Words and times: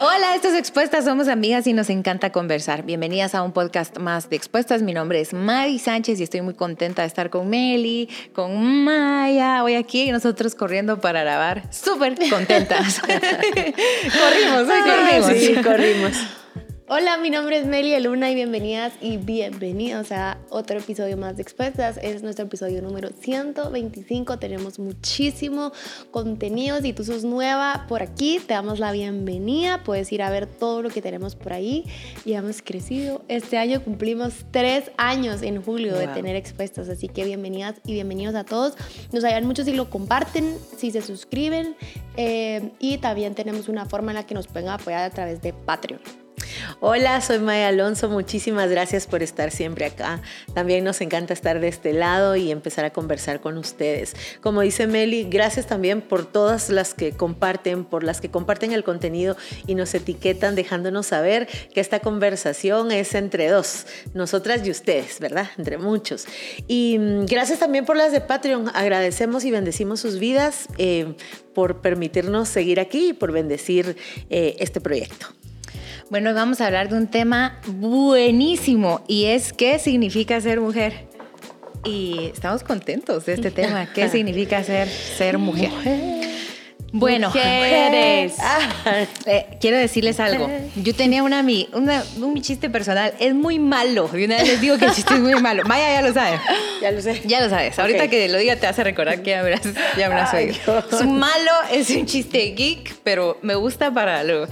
Hola, 0.00 0.34
esto 0.34 0.48
es 0.48 0.54
Expuestas, 0.54 1.04
somos 1.04 1.28
amigas 1.28 1.66
y 1.66 1.74
nos 1.74 1.90
encanta 1.90 2.32
conversar. 2.32 2.82
Bienvenidas 2.84 3.34
a 3.34 3.42
un 3.42 3.52
podcast 3.52 3.98
más 3.98 4.30
de 4.30 4.36
Expuestas. 4.36 4.80
Mi 4.80 4.94
nombre 4.94 5.20
es 5.20 5.34
Mari 5.34 5.78
Sánchez 5.78 6.18
y 6.18 6.22
estoy 6.22 6.40
muy 6.40 6.54
contenta 6.54 7.02
de 7.02 7.08
estar 7.08 7.28
con 7.28 7.50
Meli, 7.50 8.08
con 8.34 8.84
Maya, 8.84 9.62
hoy 9.62 9.74
aquí 9.74 10.08
y 10.08 10.12
nosotros 10.12 10.54
corriendo 10.54 10.98
para 11.02 11.20
grabar. 11.20 11.70
Súper 11.74 12.16
contentas. 12.30 13.00
corrimos, 13.00 14.62
hoy 14.62 14.80
corrimos. 14.82 15.32
Sí, 15.36 15.54
corrimos. 15.62 16.12
Hola, 16.88 17.18
mi 17.18 17.30
nombre 17.30 17.58
es 17.58 17.66
Meli 17.66 17.98
Luna 17.98 18.30
y 18.30 18.36
bienvenidas 18.36 18.92
y 19.00 19.16
bienvenidos 19.16 20.12
a 20.12 20.38
otro 20.50 20.78
episodio 20.78 21.16
más 21.16 21.34
de 21.34 21.42
Expuestas. 21.42 21.98
Es 22.00 22.22
nuestro 22.22 22.44
episodio 22.44 22.80
número 22.80 23.08
125. 23.08 24.38
Tenemos 24.38 24.78
muchísimo 24.78 25.72
contenido. 26.12 26.80
Si 26.80 26.92
tú 26.92 27.02
sos 27.02 27.24
nueva 27.24 27.86
por 27.88 28.02
aquí, 28.02 28.38
te 28.38 28.54
damos 28.54 28.78
la 28.78 28.92
bienvenida. 28.92 29.82
Puedes 29.82 30.12
ir 30.12 30.22
a 30.22 30.30
ver 30.30 30.46
todo 30.46 30.80
lo 30.80 30.90
que 30.90 31.02
tenemos 31.02 31.34
por 31.34 31.54
ahí. 31.54 31.86
Y 32.24 32.34
hemos 32.34 32.62
crecido. 32.62 33.24
Este 33.26 33.58
año 33.58 33.82
cumplimos 33.82 34.44
tres 34.52 34.92
años 34.96 35.42
en 35.42 35.60
julio 35.60 35.96
de 35.96 36.06
tener 36.06 36.36
Expuestas. 36.36 36.88
Así 36.88 37.08
que 37.08 37.24
bienvenidas 37.24 37.80
y 37.84 37.94
bienvenidos 37.94 38.36
a 38.36 38.44
todos. 38.44 38.74
Nos 39.10 39.24
ayudan 39.24 39.44
mucho 39.44 39.64
si 39.64 39.72
lo 39.72 39.90
comparten, 39.90 40.56
si 40.76 40.92
se 40.92 41.02
suscriben. 41.02 41.74
Eh, 42.16 42.70
y 42.78 42.98
también 42.98 43.34
tenemos 43.34 43.68
una 43.68 43.86
forma 43.86 44.12
en 44.12 44.18
la 44.18 44.24
que 44.24 44.34
nos 44.34 44.46
pueden 44.46 44.68
apoyar 44.68 45.02
a 45.02 45.10
través 45.10 45.42
de 45.42 45.52
Patreon. 45.52 46.25
Hola, 46.80 47.20
soy 47.20 47.38
Maya 47.38 47.68
Alonso. 47.68 48.08
Muchísimas 48.08 48.70
gracias 48.70 49.06
por 49.06 49.22
estar 49.22 49.50
siempre 49.50 49.86
acá. 49.86 50.20
También 50.54 50.84
nos 50.84 51.00
encanta 51.00 51.32
estar 51.32 51.60
de 51.60 51.68
este 51.68 51.92
lado 51.92 52.36
y 52.36 52.50
empezar 52.50 52.84
a 52.84 52.90
conversar 52.90 53.40
con 53.40 53.58
ustedes. 53.58 54.14
Como 54.40 54.60
dice 54.60 54.86
Meli, 54.86 55.24
gracias 55.24 55.66
también 55.66 56.02
por 56.02 56.26
todas 56.26 56.68
las 56.68 56.94
que 56.94 57.12
comparten, 57.12 57.84
por 57.84 58.04
las 58.04 58.20
que 58.20 58.30
comparten 58.30 58.72
el 58.72 58.84
contenido 58.84 59.36
y 59.66 59.74
nos 59.74 59.94
etiquetan 59.94 60.54
dejándonos 60.54 61.06
saber 61.06 61.48
que 61.72 61.80
esta 61.80 62.00
conversación 62.00 62.92
es 62.92 63.14
entre 63.14 63.48
dos, 63.48 63.86
nosotras 64.14 64.66
y 64.66 64.70
ustedes, 64.70 65.20
¿verdad? 65.20 65.48
Entre 65.58 65.78
muchos. 65.78 66.26
Y 66.66 66.98
mm, 66.98 67.26
gracias 67.26 67.58
también 67.58 67.84
por 67.84 67.96
las 67.96 68.12
de 68.12 68.20
Patreon. 68.20 68.70
Agradecemos 68.74 69.44
y 69.44 69.50
bendecimos 69.50 70.00
sus 70.00 70.18
vidas 70.18 70.68
eh, 70.78 71.14
por 71.54 71.80
permitirnos 71.80 72.48
seguir 72.48 72.80
aquí 72.80 73.08
y 73.08 73.12
por 73.12 73.32
bendecir 73.32 73.96
eh, 74.30 74.56
este 74.58 74.80
proyecto. 74.80 75.26
Bueno, 76.08 76.32
vamos 76.34 76.60
a 76.60 76.66
hablar 76.66 76.88
de 76.88 76.96
un 76.96 77.08
tema 77.08 77.58
buenísimo 77.66 79.00
y 79.08 79.24
es 79.24 79.52
qué 79.52 79.80
significa 79.80 80.40
ser 80.40 80.60
mujer. 80.60 81.08
Y 81.84 82.30
estamos 82.32 82.62
contentos 82.62 83.26
de 83.26 83.34
este 83.34 83.50
tema. 83.50 83.92
¿Qué 83.92 84.08
significa 84.08 84.62
ser, 84.62 84.88
ser 84.88 85.36
mujer? 85.38 85.70
Bueno, 86.98 87.28
mujeres. 87.28 88.34
Eh, 89.26 89.58
quiero 89.60 89.76
decirles 89.76 90.20
algo. 90.20 90.48
Yo 90.76 90.94
tenía 90.94 91.22
una, 91.22 91.44
una, 91.72 92.04
un 92.20 92.40
chiste 92.40 92.70
personal. 92.70 93.12
Es 93.18 93.34
muy 93.34 93.58
malo. 93.58 94.08
Y 94.14 94.24
una 94.24 94.36
vez 94.36 94.46
les 94.46 94.60
digo 94.60 94.78
que 94.78 94.84
el 94.86 94.92
chiste 94.92 95.14
es 95.14 95.20
muy 95.20 95.34
malo. 95.40 95.64
Maya 95.64 95.92
ya 95.92 96.02
lo 96.02 96.14
sabe. 96.14 96.38
Ya 96.80 96.90
lo 96.92 97.00
sé. 97.00 97.22
Ya 97.24 97.40
lo 97.40 97.48
sabes. 97.48 97.78
Ahorita 97.78 98.08
que 98.08 98.28
lo 98.28 98.38
diga 98.38 98.56
te 98.56 98.66
hace 98.66 98.84
recordar 98.84 99.22
que 99.22 99.30
ya 99.30 99.40
habrás, 99.40 99.62
ya 99.96 100.06
habrás 100.06 100.32
oído. 100.34 100.54
Es 100.92 101.06
malo, 101.06 101.50
es 101.72 101.90
un 101.90 102.06
chiste 102.06 102.54
geek, 102.54 102.96
pero 103.02 103.38
me 103.42 103.54
gusta 103.54 103.92
para, 103.92 104.22
lo, 104.22 104.46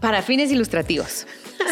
para 0.00 0.22
fines 0.22 0.50
ilustrativos. 0.50 1.26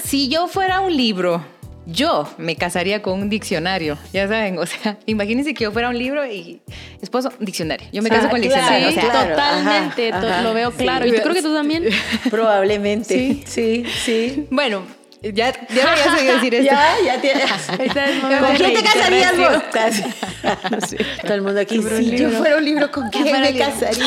Si 0.04 0.28
yo 0.28 0.48
fuera 0.48 0.80
un 0.80 0.94
libro 0.96 1.44
yo 1.90 2.28
me 2.38 2.56
casaría 2.56 3.02
con 3.02 3.20
un 3.20 3.28
diccionario, 3.28 3.98
ya 4.12 4.28
saben, 4.28 4.58
o 4.58 4.66
sea, 4.66 4.98
imagínense 5.06 5.54
que 5.54 5.64
yo 5.64 5.72
fuera 5.72 5.88
un 5.88 5.98
libro 5.98 6.26
y 6.26 6.60
esposo, 7.00 7.32
diccionario. 7.38 7.88
Yo 7.92 8.02
me 8.02 8.08
caso 8.08 8.28
con 8.28 8.36
el 8.36 8.42
diccionario. 8.42 8.90
Sí, 8.90 9.00
totalmente, 9.00 10.12
lo 10.42 10.54
veo 10.54 10.70
claro. 10.72 11.06
y 11.06 11.12
yo 11.12 11.22
creo 11.22 11.34
que 11.34 11.42
tú 11.42 11.52
también. 11.52 11.84
Probablemente. 12.30 13.14
Sí, 13.14 13.42
sí, 13.46 13.84
sí. 14.04 14.46
Bueno, 14.50 14.82
ya, 15.22 15.30
ya 15.32 15.52
voy 15.68 16.00
a 16.00 16.16
seguir 16.16 16.34
decir 16.34 16.54
esto. 16.56 16.74
Ya, 16.74 16.96
ya 17.04 17.20
tienes. 17.20 17.50
¿Con 18.40 18.56
quién 18.56 18.74
te 18.74 18.82
casarías 18.82 19.36
vos? 19.36 19.62
Todo 21.22 21.34
el 21.34 21.42
mundo 21.42 21.60
aquí, 21.60 21.82
si 21.82 22.16
yo 22.16 22.30
fuera 22.30 22.56
un 22.56 22.64
libro, 22.64 22.90
¿con 22.90 23.08
quién 23.10 23.40
me 23.40 23.56
casaría? 23.56 24.06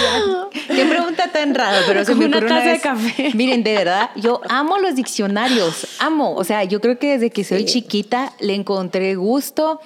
Qué 0.68 0.86
pregunta 0.86 1.32
tan 1.32 1.54
rara, 1.54 1.82
pero 1.88 2.04
se 2.06 2.16
me 2.16 2.26
una 2.26 2.40
taza 2.40 2.70
de 2.70 2.80
café. 2.80 3.32
Miren, 3.34 3.64
de 3.64 3.74
verdad, 3.76 4.10
yo 4.16 4.42
amo 4.50 4.80
los 4.80 4.96
diccionarios, 4.96 5.88
amo. 6.00 6.36
O 6.36 6.44
sea, 6.44 6.64
yo 6.64 6.82
creo 6.82 6.98
que 6.98 7.14
desde 7.14 7.30
que 7.30 7.44
soy 7.44 7.66
chiquita 7.66 8.34
le 8.40 8.56
encontré 8.56 9.16
gusto 9.16 9.80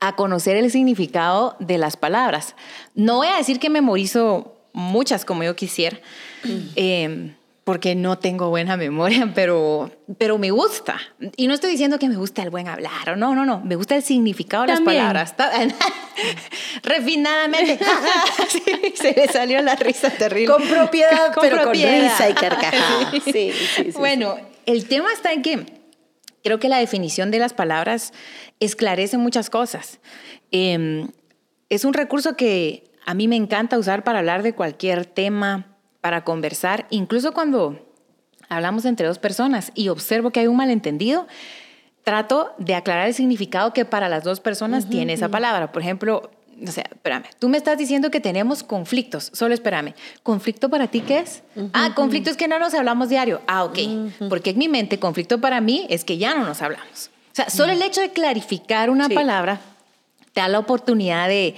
a 0.00 0.14
conocer 0.14 0.56
el 0.56 0.70
significado 0.70 1.56
de 1.58 1.78
las 1.78 1.96
palabras. 1.96 2.54
No 2.94 3.16
voy 3.16 3.28
a 3.28 3.36
decir 3.36 3.58
que 3.58 3.68
memorizo 3.70 4.54
muchas 4.72 5.24
como 5.24 5.42
yo 5.42 5.56
quisiera. 5.56 5.98
Eh, 6.76 7.34
porque 7.68 7.94
no 7.94 8.16
tengo 8.16 8.48
buena 8.48 8.78
memoria, 8.78 9.30
pero, 9.34 9.90
pero 10.16 10.38
me 10.38 10.50
gusta. 10.50 10.98
Y 11.36 11.48
no 11.48 11.52
estoy 11.52 11.72
diciendo 11.72 11.98
que 11.98 12.08
me 12.08 12.16
gusta 12.16 12.42
el 12.42 12.48
buen 12.48 12.66
hablar, 12.66 13.18
no, 13.18 13.34
no, 13.34 13.44
no, 13.44 13.60
me 13.60 13.76
gusta 13.76 13.94
el 13.94 14.02
significado 14.02 14.62
de 14.62 14.68
las 14.68 14.80
palabras. 14.80 15.34
Refinadamente. 16.82 17.78
se 18.94 19.12
le 19.12 19.28
salió 19.28 19.60
la 19.60 19.76
risa 19.76 20.08
terrible. 20.08 20.54
Con 20.54 20.66
propiedad, 20.66 21.30
pero 21.38 21.62
con 21.62 21.74
risa 21.74 22.30
y 22.30 22.32
carcajada. 22.32 23.10
Sí, 23.22 23.52
sí, 23.52 23.90
bueno, 23.98 24.38
el 24.64 24.88
tema 24.88 25.12
está 25.12 25.34
en 25.34 25.42
que 25.42 25.66
creo 26.42 26.58
que 26.58 26.70
la 26.70 26.78
definición 26.78 27.30
de 27.30 27.38
las 27.38 27.52
palabras 27.52 28.14
esclarece 28.60 29.18
muchas 29.18 29.50
cosas. 29.50 30.00
Em, 30.52 31.08
es 31.68 31.84
un 31.84 31.92
recurso 31.92 32.34
que 32.34 32.90
a 33.04 33.12
mí 33.12 33.28
me 33.28 33.36
encanta 33.36 33.78
usar 33.78 34.04
para 34.04 34.20
hablar 34.20 34.42
de 34.42 34.54
cualquier 34.54 35.04
tema 35.04 35.77
para 36.08 36.24
conversar, 36.24 36.86
incluso 36.88 37.32
cuando 37.32 37.86
hablamos 38.48 38.86
entre 38.86 39.06
dos 39.06 39.18
personas 39.18 39.72
y 39.74 39.90
observo 39.90 40.30
que 40.30 40.40
hay 40.40 40.46
un 40.46 40.56
malentendido, 40.56 41.26
trato 42.02 42.54
de 42.56 42.74
aclarar 42.74 43.08
el 43.08 43.12
significado 43.12 43.74
que 43.74 43.84
para 43.84 44.08
las 44.08 44.24
dos 44.24 44.40
personas 44.40 44.88
tiene 44.88 45.12
esa 45.12 45.28
palabra. 45.28 45.70
Por 45.70 45.82
ejemplo, 45.82 46.30
o 46.66 46.70
sea, 46.70 46.84
espérame, 46.90 47.24
tú 47.38 47.50
me 47.50 47.58
estás 47.58 47.76
diciendo 47.76 48.10
que 48.10 48.20
tenemos 48.20 48.62
conflictos, 48.62 49.30
solo 49.34 49.52
espérame. 49.52 49.92
¿Conflicto 50.22 50.70
para 50.70 50.86
ti 50.86 51.02
qué 51.02 51.18
es? 51.18 51.42
ah, 51.74 51.90
conflicto 51.94 52.30
es 52.30 52.38
que 52.38 52.48
no 52.48 52.58
nos 52.58 52.72
hablamos 52.72 53.10
diario. 53.10 53.42
Ah, 53.46 53.64
ok. 53.64 53.78
Porque 54.30 54.48
en 54.48 54.58
mi 54.58 54.70
mente, 54.70 54.98
conflicto 54.98 55.42
para 55.42 55.60
mí 55.60 55.86
es 55.90 56.06
que 56.06 56.16
ya 56.16 56.34
no 56.34 56.46
nos 56.46 56.62
hablamos. 56.62 57.10
O 57.32 57.34
sea, 57.34 57.50
solo 57.50 57.74
el 57.74 57.82
hecho 57.82 58.00
de 58.00 58.12
clarificar 58.12 58.88
una 58.88 59.10
palabra 59.10 59.60
te 60.38 60.42
da 60.42 60.48
la 60.48 60.60
oportunidad 60.60 61.26
de, 61.26 61.56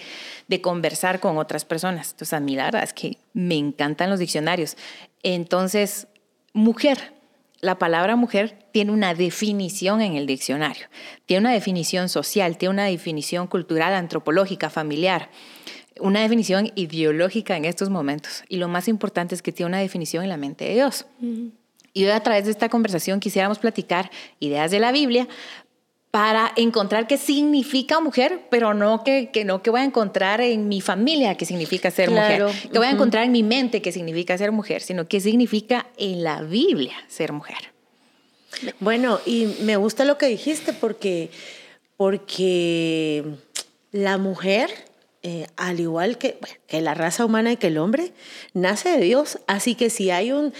de 0.48 0.60
conversar 0.62 1.20
con 1.20 1.36
otras 1.36 1.66
personas. 1.66 2.12
Entonces, 2.12 2.32
a 2.32 2.40
mí 2.40 2.56
la 2.56 2.64
verdad 2.64 2.82
es 2.82 2.94
que 2.94 3.18
me 3.34 3.56
encantan 3.56 4.08
los 4.08 4.18
diccionarios. 4.18 4.78
Entonces, 5.22 6.06
mujer, 6.54 7.12
la 7.60 7.78
palabra 7.78 8.16
mujer 8.16 8.58
tiene 8.72 8.92
una 8.92 9.12
definición 9.12 10.00
en 10.00 10.14
el 10.14 10.24
diccionario, 10.26 10.86
tiene 11.26 11.40
una 11.42 11.52
definición 11.52 12.08
social, 12.08 12.56
tiene 12.56 12.72
una 12.72 12.86
definición 12.86 13.48
cultural, 13.48 13.92
antropológica, 13.92 14.70
familiar, 14.70 15.28
una 16.00 16.22
definición 16.22 16.72
ideológica 16.74 17.58
en 17.58 17.66
estos 17.66 17.90
momentos. 17.90 18.44
Y 18.48 18.56
lo 18.56 18.68
más 18.68 18.88
importante 18.88 19.34
es 19.34 19.42
que 19.42 19.52
tiene 19.52 19.68
una 19.68 19.80
definición 19.80 20.22
en 20.22 20.30
la 20.30 20.38
mente 20.38 20.64
de 20.64 20.72
Dios. 20.72 21.04
Y 21.92 22.04
hoy 22.04 22.12
a 22.12 22.20
través 22.20 22.46
de 22.46 22.52
esta 22.52 22.70
conversación 22.70 23.20
quisiéramos 23.20 23.58
platicar 23.58 24.10
ideas 24.38 24.70
de 24.70 24.78
la 24.78 24.90
Biblia 24.90 25.28
para 26.10 26.52
encontrar 26.56 27.06
qué 27.06 27.16
significa 27.16 28.00
mujer, 28.00 28.40
pero 28.50 28.74
no 28.74 29.04
que, 29.04 29.30
que, 29.30 29.44
no 29.44 29.62
que 29.62 29.70
voy 29.70 29.80
a 29.80 29.84
encontrar 29.84 30.40
en 30.40 30.68
mi 30.68 30.80
familia 30.80 31.36
qué 31.36 31.44
significa 31.46 31.90
ser 31.90 32.10
mujer, 32.10 32.46
que 32.72 32.78
voy 32.78 32.88
a 32.88 32.90
encontrar 32.90 33.24
en 33.24 33.32
mi 33.32 33.44
mente 33.44 33.80
qué 33.80 33.92
significa 33.92 34.36
ser 34.36 34.50
mujer, 34.50 34.82
sino 34.82 35.06
qué 35.06 35.20
significa 35.20 35.86
en 35.96 36.24
la 36.24 36.42
Biblia 36.42 36.96
ser 37.06 37.32
mujer. 37.32 37.72
Bueno, 38.80 39.20
y 39.24 39.46
me 39.62 39.76
gusta 39.76 40.04
lo 40.04 40.18
que 40.18 40.26
dijiste 40.26 40.72
porque, 40.72 41.30
porque 41.96 43.24
la 43.92 44.18
mujer, 44.18 44.70
eh, 45.22 45.46
al 45.56 45.78
igual 45.78 46.18
que, 46.18 46.38
que 46.66 46.80
la 46.80 46.94
raza 46.94 47.24
humana 47.24 47.52
y 47.52 47.56
que 47.56 47.68
el 47.68 47.78
hombre, 47.78 48.12
nace 48.52 48.88
de 48.90 49.04
Dios. 49.04 49.38
Así 49.46 49.76
que 49.76 49.90
si 49.90 50.10
hay 50.10 50.32
un, 50.32 50.52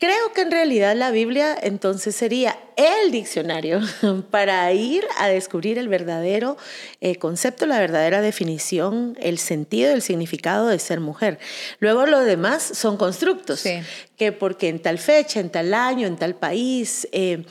creo 0.00 0.32
que 0.34 0.40
en 0.40 0.50
realidad 0.50 0.96
la 0.96 1.12
Biblia 1.12 1.56
entonces 1.62 2.16
sería 2.16 2.58
el 2.76 3.10
diccionario 3.10 3.80
para 4.30 4.70
ir 4.72 5.04
a 5.18 5.28
descubrir 5.28 5.78
el 5.78 5.88
verdadero 5.88 6.56
eh, 7.00 7.16
concepto, 7.16 7.66
la 7.66 7.80
verdadera 7.80 8.20
definición, 8.20 9.16
el 9.20 9.38
sentido, 9.38 9.92
el 9.92 10.02
significado 10.02 10.68
de 10.68 10.78
ser 10.78 11.00
mujer. 11.00 11.38
Luego 11.80 12.06
lo 12.06 12.20
demás 12.20 12.62
son 12.62 12.98
constructos, 12.98 13.64
que 14.16 14.32
porque 14.32 14.68
en 14.68 14.80
tal 14.80 14.98
fecha, 14.98 15.40
en 15.40 15.50
tal 15.50 15.74
año, 15.74 16.06
en 16.06 16.16
tal 16.16 16.34
país. 16.34 17.08
Eh, 17.12 17.44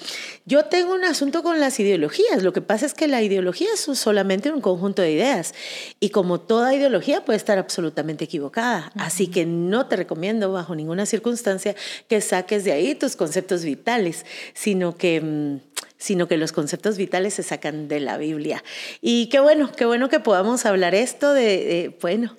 yo 0.46 0.66
tengo 0.66 0.94
un 0.94 1.04
asunto 1.04 1.44
con 1.44 1.60
las 1.60 1.80
ideologías. 1.80 2.44
Lo 2.44 2.54
que 2.54 2.62
pasa 2.62 2.86
es 2.86 2.94
que 2.94 3.08
la 3.08 3.22
ideología 3.22 3.70
es 3.74 3.82
solamente 3.82 4.52
un 4.52 4.62
conjunto 4.62 5.02
de 5.02 5.12
ideas 5.12 5.54
y 6.00 6.10
como 6.10 6.40
toda 6.40 6.74
ideología 6.74 7.24
puede 7.24 7.38
estar 7.38 7.58
absolutamente 7.58 8.26
equivocada. 8.26 8.92
Así 8.96 9.28
que 9.28 9.46
no 9.46 9.88
te 9.88 9.96
recomiendo 9.96 10.52
bajo 10.52 10.76
ninguna 10.76 11.06
circunstancia 11.06 11.76
que 12.08 12.22
saques 12.22 12.64
de 12.64 12.72
ahí 12.72 12.96
tus 12.96 13.16
conceptos 13.16 13.64
vitales, 13.64 14.26
sino 14.54 14.98
que 14.98 15.15
Em, 15.18 15.60
sino 15.98 16.28
que 16.28 16.38
los 16.38 16.52
conceptos 16.52 16.98
vitales 16.98 17.34
se 17.34 17.44
sacan 17.44 17.88
de 17.88 18.00
la 18.00 18.18
Biblia. 18.18 18.64
Y 19.02 19.28
qué 19.28 19.40
bueno, 19.40 19.72
qué 19.76 19.86
bueno 19.86 20.10
que 20.10 20.20
podamos 20.20 20.66
hablar 20.66 20.94
esto 20.94 21.34
de, 21.34 21.96
bueno, 22.02 22.38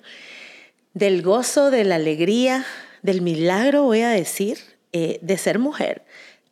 del 0.93 1.21
gozo, 1.21 1.71
de 1.71 1.83
la 1.83 1.95
alegría, 1.95 2.65
del 3.01 3.21
milagro, 3.21 3.83
voy 3.83 4.01
a 4.01 4.09
decir, 4.09 4.59
eh, 4.93 5.19
de 5.21 5.37
ser 5.37 5.59
mujer, 5.59 6.03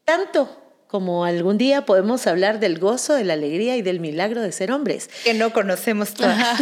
tanto 0.04 0.66
como 0.88 1.26
algún 1.26 1.58
día 1.58 1.86
podemos 1.86 2.26
hablar 2.26 2.62
del 2.62 2.80
gozo, 2.80 3.16
de 3.16 3.26
la 3.26 3.34
alegría 3.34 3.76
y 3.76 3.82
del 3.82 4.00
milagro 4.00 4.42
de 4.42 4.54
ser 4.54 4.72
hombres. 4.72 5.10
Que 5.26 5.34
no 5.34 5.52
conocemos 5.52 6.14
todas. 6.14 6.58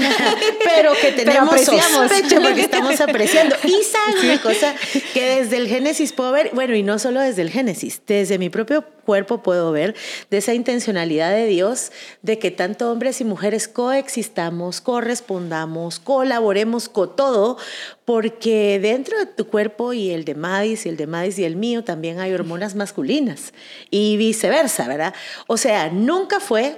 Pero 0.64 0.94
que 1.00 1.12
tenemos 1.16 1.54
Pero 1.54 1.80
sospecha 1.80 2.42
porque 2.42 2.62
estamos 2.62 3.00
apreciando. 3.00 3.56
Y 3.64 3.84
saben 3.84 4.26
una 4.26 4.42
cosa 4.42 4.74
que 5.14 5.42
desde 5.42 5.58
el 5.58 5.68
Génesis 5.68 6.14
puedo 6.14 6.32
ver, 6.32 6.50
bueno, 6.54 6.76
y 6.76 6.82
no 6.82 6.98
solo 6.98 7.20
desde 7.20 7.44
el 7.44 7.52
Génesis, 7.52 8.02
desde 8.08 8.40
mi 8.40 8.50
propio 8.50 8.84
cuerpo 9.04 9.44
puedo 9.44 9.72
ver 9.72 9.96
de 10.30 10.38
esa 10.38 10.54
intencionalidad 10.54 11.32
de 11.32 11.46
Dios 11.46 11.92
de 12.22 12.40
que 12.40 12.52
tanto 12.52 12.92
hombres 12.92 13.22
y 13.22 13.26
mujeres 13.26 13.68
coexistamos, 13.68 14.82
correspondamos, 14.82 16.00
colaboremos 16.00 16.90
con 16.90 17.16
todo, 17.16 17.58
porque 18.06 18.80
dentro 18.82 19.18
de 19.20 19.26
tu 19.26 19.48
cuerpo 19.48 19.94
y 19.94 20.12
el 20.12 20.26
de 20.26 20.36
Madis 20.36 20.86
y 20.86 20.90
el 20.90 20.98
de 20.98 21.08
Madis 21.08 21.40
y 21.40 21.44
el 21.44 21.56
mío 21.56 21.84
también 21.84 22.20
hay 22.20 22.34
hormonas 22.34 22.76
masculinas 22.76 23.54
y 23.90 24.18
viceversa, 24.18 24.88
¿verdad? 24.88 25.14
O 25.48 25.58
sea, 25.58 25.90
nunca 25.90 26.40
fue, 26.40 26.78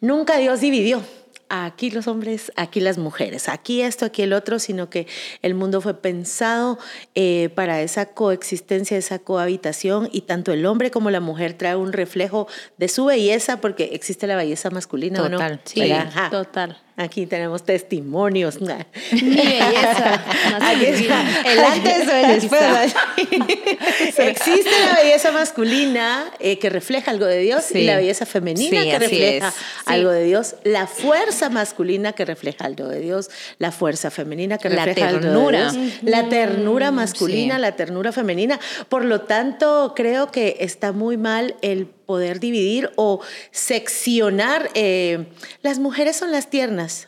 nunca 0.00 0.38
Dios 0.38 0.60
dividió 0.60 1.02
aquí 1.50 1.90
los 1.90 2.06
hombres, 2.06 2.52
aquí 2.56 2.80
las 2.80 2.96
mujeres, 2.96 3.48
aquí 3.48 3.82
esto, 3.82 4.06
aquí 4.06 4.22
el 4.22 4.32
otro, 4.32 4.58
sino 4.58 4.88
que 4.88 5.06
el 5.42 5.54
mundo 5.54 5.80
fue 5.80 5.94
pensado 5.94 6.78
eh, 7.14 7.50
para 7.54 7.82
esa 7.82 8.06
coexistencia, 8.06 8.96
esa 8.96 9.18
cohabitación 9.18 10.08
y 10.12 10.22
tanto 10.22 10.52
el 10.52 10.64
hombre 10.64 10.90
como 10.90 11.10
la 11.10 11.20
mujer 11.20 11.54
trae 11.54 11.76
un 11.76 11.92
reflejo 11.92 12.46
de 12.78 12.88
su 12.88 13.04
belleza 13.04 13.60
porque 13.60 13.90
existe 13.92 14.26
la 14.26 14.36
belleza 14.36 14.70
masculina. 14.70 15.22
¿o 15.22 15.28
no? 15.28 15.38
Total, 15.38 15.60
Sí, 15.64 15.92
total. 16.30 16.78
Aquí 16.96 17.26
tenemos 17.26 17.64
testimonios. 17.64 18.60
Mi 18.60 18.66
belleza. 18.68 20.20
El 21.44 21.58
antes 21.58 22.08
o 22.08 22.12
el 22.12 22.40
después. 22.40 22.94
Existe 24.18 24.70
la 24.86 25.02
belleza 25.02 25.32
masculina 25.32 26.30
eh, 26.40 26.58
que 26.58 26.70
refleja 26.70 27.10
algo 27.10 27.26
de 27.26 27.38
Dios 27.38 27.70
y 27.74 27.84
la 27.84 27.96
belleza 27.96 28.26
femenina 28.26 28.82
Sí, 28.82 28.90
que 28.90 28.98
refleja 28.98 29.52
algo 29.86 30.10
de 30.10 30.24
Dios, 30.24 30.56
la 30.64 30.86
fuerza 30.86 31.48
masculina 31.48 32.12
que 32.12 32.24
refleja 32.24 32.66
algo 32.66 32.86
de 32.88 33.00
Dios, 33.00 33.30
la 33.58 33.72
fuerza 33.72 34.10
femenina 34.10 34.58
que 34.58 34.68
La 34.68 34.84
refleja 34.84 35.08
algo 35.08 35.20
de 35.20 35.26
ternura. 35.26 35.72
Dios, 35.72 35.92
la 36.02 36.28
ternura 36.28 36.90
masculina, 36.90 37.56
Sí. 37.56 37.60
la 37.60 37.76
ternura 37.76 38.12
femenina. 38.12 38.60
Por 38.88 39.04
lo 39.04 39.22
tanto, 39.22 39.94
creo 39.96 40.30
que 40.30 40.58
está 40.60 40.92
muy 40.92 41.16
mal 41.16 41.56
el 41.62 41.86
poder 42.10 42.40
dividir 42.40 42.90
o 42.96 43.20
seccionar. 43.52 44.68
eh, 44.74 45.26
las 45.62 45.78
mujeres 45.78 46.16
son 46.16 46.32
las 46.32 46.50
tiernas. 46.50 47.06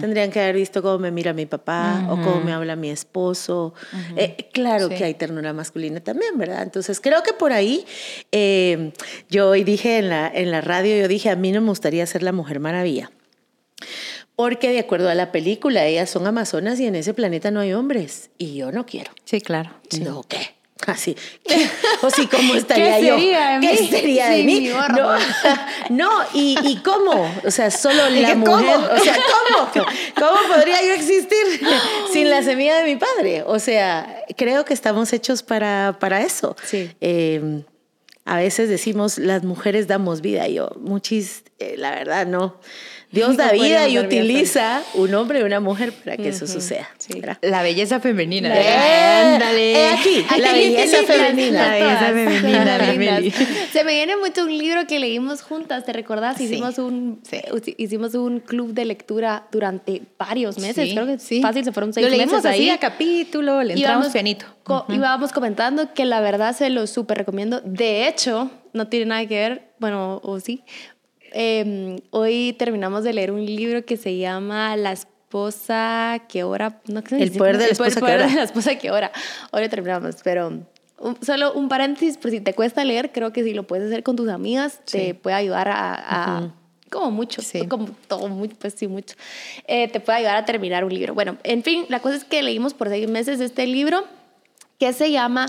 Tendrían 0.00 0.30
que 0.30 0.40
haber 0.40 0.54
visto 0.54 0.80
cómo 0.82 0.98
me 1.00 1.10
mira 1.10 1.32
mi 1.34 1.44
papá 1.46 2.06
o 2.08 2.16
cómo 2.22 2.40
me 2.40 2.52
habla 2.52 2.76
mi 2.76 2.90
esposo. 2.90 3.74
Eh, 4.16 4.48
claro 4.52 4.88
Sí. 4.88 4.94
que 4.94 5.04
hay 5.04 5.14
ternura 5.14 5.52
masculina 5.52 5.98
también, 6.00 6.38
¿verdad? 6.38 6.62
Entonces 6.62 6.98
creo 7.00 7.22
que 7.24 7.32
por 7.34 7.52
ahí, 7.52 7.84
eh, 8.32 8.92
yo 9.28 9.50
hoy 9.50 9.64
dije 9.64 9.98
en 9.98 10.08
la, 10.08 10.30
en 10.32 10.50
la 10.52 10.60
radio, 10.60 10.96
yo 10.96 11.08
dije, 11.08 11.28
a 11.28 11.36
mí 11.36 11.50
no 11.52 11.60
me 11.60 11.68
gustaría 11.68 12.06
ser 12.06 12.22
la 12.22 12.32
Mujer 12.32 12.58
Maravilla. 12.60 13.10
Porque 14.36 14.70
de 14.70 14.78
acuerdo 14.78 15.10
a 15.10 15.14
la 15.14 15.30
película, 15.32 15.84
ellas 15.84 16.08
son 16.08 16.26
amazonas 16.26 16.80
y 16.80 16.86
en 16.86 16.94
ese 16.94 17.12
planeta 17.12 17.50
no 17.50 17.60
hay 17.60 17.74
hombres. 17.74 18.30
Y 18.38 18.54
yo 18.54 18.72
no 18.72 18.86
quiero. 18.86 19.10
Sí, 19.24 19.40
claro. 19.42 19.72
No, 20.00 20.22
¿qué? 20.22 20.54
Así. 20.86 21.16
¿qué? 21.46 21.68
O 22.02 22.10
sí, 22.10 22.26
¿cómo 22.26 22.54
estaría 22.56 23.00
yo? 23.00 23.16
sería 23.16 23.58
de 23.58 23.66
¿Qué 23.66 23.80
mí? 23.82 23.88
sería 23.88 24.28
de 24.30 24.36
Sin 24.36 24.46
mí? 24.46 24.68
No, 24.68 25.18
no, 25.90 26.10
y, 26.34 26.56
y 26.64 26.76
cómo? 26.76 27.32
O 27.44 27.50
sea, 27.50 27.70
solo 27.70 28.08
¿Y 28.10 28.20
la 28.20 28.28
qué 28.30 28.34
mujer. 28.36 28.54
cómo? 28.76 28.86
O 28.94 28.98
sea, 28.98 29.16
¿cómo? 29.16 29.70
¿Cómo 30.18 30.48
podría 30.54 30.82
yo 30.84 30.92
existir 30.92 31.36
sin 32.12 32.30
la 32.30 32.42
semilla 32.42 32.78
de 32.78 32.84
mi 32.84 32.96
padre? 32.96 33.42
O 33.46 33.58
sea, 33.58 34.24
creo 34.36 34.64
que 34.64 34.74
estamos 34.74 35.12
hechos 35.12 35.42
para, 35.42 35.96
para 36.00 36.22
eso. 36.22 36.56
Sí. 36.64 36.90
Eh, 37.00 37.62
a 38.24 38.36
veces 38.36 38.68
decimos, 38.68 39.18
las 39.18 39.42
mujeres 39.44 39.86
damos 39.88 40.20
vida. 40.20 40.46
Y 40.46 40.54
yo, 40.54 40.70
muchis, 40.80 41.42
eh, 41.58 41.74
la 41.76 41.90
verdad, 41.90 42.26
no. 42.26 42.60
Dios 43.12 43.36
da 43.36 43.50
vida 43.52 43.88
y 43.88 43.98
utiliza 43.98 44.82
un 44.94 45.12
hombre 45.14 45.40
y 45.40 45.42
una 45.42 45.58
mujer 45.58 45.92
para 45.92 46.16
que 46.16 46.28
eso 46.28 46.46
suceda. 46.46 46.88
Sí. 46.98 47.20
La 47.42 47.62
belleza 47.62 47.98
femenina. 47.98 48.54
Eh, 48.54 49.34
Ándale. 49.34 49.72
eh, 49.72 49.88
aquí, 49.88 50.24
la 50.40 50.52
belleza 50.52 51.02
femenina. 51.02 51.66
La 51.66 51.72
belleza 51.72 51.98
Todas, 51.98 52.12
femenina. 52.12 52.78
Meli. 53.16 53.30
Se 53.72 53.82
me 53.84 53.94
viene 53.94 54.16
mucho 54.16 54.44
un 54.44 54.56
libro 54.56 54.86
que 54.86 54.98
leímos 55.00 55.42
juntas, 55.42 55.84
¿te 55.84 55.92
recordás? 55.92 56.36
Sí. 56.36 56.44
Hicimos 56.44 56.78
un 56.78 57.20
Sí. 57.28 57.40
hicimos 57.78 58.14
un 58.14 58.40
club 58.40 58.72
de 58.74 58.84
lectura 58.84 59.46
durante 59.50 60.02
varios 60.18 60.58
meses, 60.58 60.88
Sí, 60.88 60.94
creo 60.94 61.06
que 61.06 61.18
sí. 61.18 61.40
fácil, 61.40 61.64
se 61.64 61.72
fueron 61.72 61.92
seis 61.92 62.04
Lo 62.06 62.10
leímos 62.10 62.32
meses 62.34 62.46
así 62.50 62.62
ahí. 62.62 62.70
a 62.70 62.78
capítulo, 62.78 63.62
le 63.62 63.74
entramos 63.74 64.08
pianito. 64.08 64.46
co- 64.62 64.84
íbamos 64.88 65.32
comentando 65.32 65.92
que 65.94 66.04
la 66.04 66.20
verdad 66.20 66.54
se 66.56 66.70
lo 66.70 66.86
súper 66.86 67.18
recomiendo. 67.18 67.60
De 67.64 68.06
hecho, 68.06 68.50
no 68.72 68.86
tiene 68.88 69.06
nada 69.06 69.26
que 69.26 69.34
ver, 69.34 69.62
bueno, 69.80 70.20
o 70.22 70.38
sí. 70.38 70.62
Eh, 71.32 72.00
hoy 72.10 72.54
terminamos 72.58 73.04
de 73.04 73.12
leer 73.12 73.30
un 73.32 73.44
libro 73.44 73.84
que 73.84 73.96
se 73.96 74.16
llama 74.16 74.76
La 74.76 74.92
esposa 74.92 76.22
que 76.28 76.42
ora. 76.44 76.80
No, 76.86 77.02
¿qué 77.02 77.16
se 77.16 77.22
El 77.22 77.32
poder 77.32 77.54
de 77.58 77.60
la 77.60 77.64
El 77.66 77.72
esposa 77.72 77.94
que 77.94 78.00
poder 78.00 78.16
ora. 78.20 78.26
de 78.28 78.34
la 78.34 78.42
esposa 78.42 78.74
que 78.76 78.90
ora. 78.90 79.12
Hoy 79.52 79.62
lo 79.62 79.68
terminamos, 79.68 80.16
pero 80.24 80.48
un- 80.98 81.16
solo 81.22 81.52
un 81.54 81.68
paréntesis, 81.68 82.16
por 82.18 82.30
si 82.30 82.40
te 82.40 82.52
cuesta 82.54 82.84
leer, 82.84 83.12
creo 83.12 83.32
que 83.32 83.42
si 83.44 83.54
lo 83.54 83.62
puedes 83.66 83.86
hacer 83.86 84.02
con 84.02 84.16
tus 84.16 84.28
amigas, 84.28 84.80
te 84.84 85.06
Sí. 85.06 85.12
puede 85.14 85.36
ayudar 85.36 85.68
a... 85.68 85.94
a- 85.94 86.54
Como 86.90 87.12
mucho, 87.12 87.40
Sí. 87.40 87.68
como 87.68 87.86
todo, 88.08 88.26
mucho, 88.28 88.56
pues 88.58 88.74
sí, 88.76 88.88
mucho. 88.88 89.14
Eh, 89.68 89.86
te 89.86 90.00
puede 90.00 90.18
ayudar 90.18 90.36
a 90.36 90.44
terminar 90.44 90.84
un 90.84 90.92
libro. 90.92 91.14
Bueno, 91.14 91.36
en 91.44 91.62
fin, 91.62 91.84
la 91.88 92.00
cosa 92.00 92.16
es 92.16 92.24
que 92.24 92.42
leímos 92.42 92.74
por 92.74 92.88
seis 92.88 93.08
meses 93.08 93.38
este 93.38 93.64
libro 93.68 94.04
que 94.80 94.92
se 94.92 95.12
llama 95.12 95.46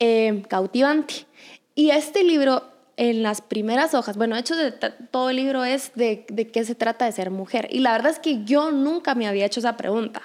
eh, 0.00 0.42
Cautivante. 0.48 1.26
Y 1.74 1.90
este 1.90 2.24
libro, 2.24 2.62
en 2.98 3.22
las 3.22 3.40
primeras 3.40 3.94
hojas, 3.94 4.16
bueno, 4.16 4.34
de 4.34 4.40
hecho, 4.40 4.56
de 4.56 4.72
todo 4.72 5.30
el 5.30 5.36
libro 5.36 5.64
es 5.64 5.92
de, 5.94 6.26
de 6.28 6.48
qué 6.48 6.64
se 6.64 6.74
trata 6.74 7.04
de 7.04 7.12
ser 7.12 7.30
mujer. 7.30 7.68
Y 7.70 7.78
la 7.78 7.92
verdad 7.92 8.10
es 8.10 8.18
que 8.18 8.44
yo 8.44 8.72
nunca 8.72 9.14
me 9.14 9.28
había 9.28 9.46
hecho 9.46 9.60
esa 9.60 9.76
pregunta. 9.76 10.20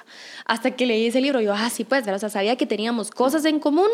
Hasta 0.46 0.72
que 0.72 0.88
leí 0.88 1.06
ese 1.06 1.22
libro, 1.22 1.40
yo, 1.40 1.54
ah, 1.54 1.70
sí, 1.70 1.84
pues, 1.84 2.02
¿verdad? 2.02 2.16
o 2.16 2.20
sea, 2.20 2.30
sabía 2.30 2.56
que 2.56 2.66
teníamos 2.66 3.12
cosas 3.12 3.46
en 3.46 3.60
común, 3.60 3.90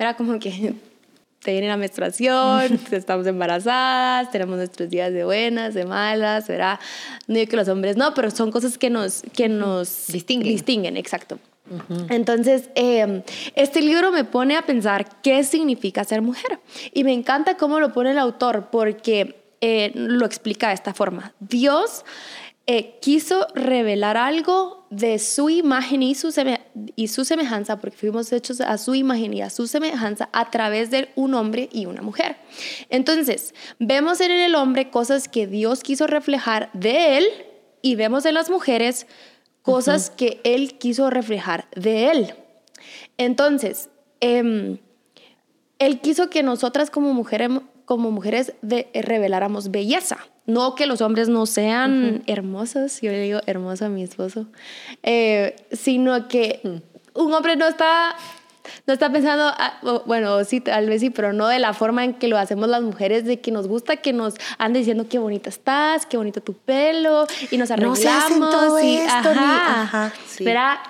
era 0.00 0.16
como 0.16 0.40
que 0.40 0.74
te 1.44 1.52
viene 1.52 1.68
la 1.68 1.76
menstruación, 1.76 2.80
estamos 2.90 3.24
embarazadas, 3.28 4.32
tenemos 4.32 4.56
nuestros 4.56 4.90
días 4.90 5.12
de 5.12 5.24
buenas, 5.24 5.72
de 5.74 5.86
malas, 5.86 6.48
¿verdad? 6.48 6.80
No 7.28 7.36
digo 7.36 7.48
que 7.48 7.56
los 7.56 7.68
hombres 7.68 7.96
no, 7.96 8.14
pero 8.14 8.32
son 8.32 8.50
cosas 8.50 8.78
que 8.78 8.90
nos, 8.90 9.22
que 9.32 9.48
nos 9.48 10.08
Distinguen. 10.08 10.48
distinguen, 10.52 10.96
exacto. 10.96 11.38
Entonces, 12.10 12.68
eh, 12.74 13.22
este 13.54 13.80
libro 13.80 14.12
me 14.12 14.24
pone 14.24 14.56
a 14.56 14.62
pensar 14.62 15.20
qué 15.22 15.44
significa 15.44 16.04
ser 16.04 16.22
mujer. 16.22 16.60
Y 16.92 17.04
me 17.04 17.12
encanta 17.12 17.56
cómo 17.56 17.80
lo 17.80 17.92
pone 17.92 18.10
el 18.10 18.18
autor, 18.18 18.68
porque 18.70 19.42
eh, 19.60 19.92
lo 19.94 20.26
explica 20.26 20.68
de 20.68 20.74
esta 20.74 20.92
forma. 20.92 21.32
Dios 21.40 22.04
eh, 22.66 22.98
quiso 23.00 23.46
revelar 23.54 24.16
algo 24.16 24.86
de 24.90 25.18
su 25.18 25.50
imagen 25.50 26.02
y 26.02 26.14
su, 26.14 26.32
y 26.96 27.08
su 27.08 27.24
semejanza, 27.24 27.78
porque 27.78 27.96
fuimos 27.96 28.32
hechos 28.32 28.60
a 28.60 28.78
su 28.78 28.94
imagen 28.94 29.34
y 29.34 29.42
a 29.42 29.50
su 29.50 29.66
semejanza 29.66 30.28
a 30.32 30.50
través 30.50 30.90
de 30.90 31.10
un 31.14 31.34
hombre 31.34 31.68
y 31.72 31.86
una 31.86 32.02
mujer. 32.02 32.36
Entonces, 32.90 33.54
vemos 33.78 34.20
en 34.20 34.30
el 34.30 34.54
hombre 34.54 34.90
cosas 34.90 35.28
que 35.28 35.46
Dios 35.46 35.82
quiso 35.82 36.06
reflejar 36.06 36.70
de 36.74 37.18
él 37.18 37.26
y 37.82 37.96
vemos 37.96 38.24
en 38.24 38.34
las 38.34 38.48
mujeres 38.48 39.06
cosas 39.64 40.10
que 40.10 40.40
él 40.44 40.76
quiso 40.78 41.10
reflejar 41.10 41.66
de 41.74 42.10
él. 42.10 42.34
Entonces, 43.18 43.88
em, 44.20 44.78
él 45.78 46.00
quiso 46.00 46.30
que 46.30 46.42
nosotras 46.42 46.90
como, 46.90 47.12
mujeres 47.14 47.50
como 47.84 48.10
mujeres 48.10 48.52
de- 48.62 48.88
reveláramos 48.94 49.70
belleza. 49.70 50.18
No 50.46 50.74
que 50.74 50.86
los 50.86 51.00
hombres 51.00 51.28
no 51.28 51.46
sean 51.46 52.22
hermosos, 52.26 53.00
yo 53.00 53.10
le 53.10 53.20
digo 53.22 53.40
hermoso 53.46 53.86
a 53.86 53.88
mi 53.88 54.02
esposo, 54.02 54.46
eh, 55.02 55.56
sino 55.72 56.28
que 56.28 56.60
un 57.14 57.32
hombre 57.32 57.56
no 57.56 57.66
está, 57.66 58.14
no 58.86 58.92
está 58.94 59.10
pensando, 59.10 59.44
ah, 59.46 59.78
bueno, 60.06 60.42
sí, 60.44 60.60
tal 60.60 60.88
vez 60.88 61.00
sí, 61.00 61.10
pero 61.10 61.32
no 61.32 61.48
de 61.48 61.58
la 61.58 61.72
forma 61.74 62.04
en 62.04 62.14
que 62.14 62.28
lo 62.28 62.38
hacemos 62.38 62.68
las 62.68 62.82
mujeres, 62.82 63.24
de 63.24 63.40
que 63.40 63.50
nos 63.50 63.66
gusta 63.68 63.96
que 63.96 64.12
nos 64.12 64.34
anden 64.58 64.80
diciendo 64.82 65.06
qué 65.08 65.18
bonita 65.18 65.48
estás, 65.50 66.06
qué 66.06 66.16
bonito 66.16 66.40
tu 66.40 66.54
pelo, 66.54 67.26
y 67.50 67.56
nos 67.58 67.68
No 67.70 67.74
arreglamos. 67.74 68.04
hacen 68.24 68.40
todo 68.40 68.80
y, 68.80 68.94
esto, 68.96 69.28
ni- 69.30 69.40
ajá, 69.40 69.82
ajá. 69.82 70.12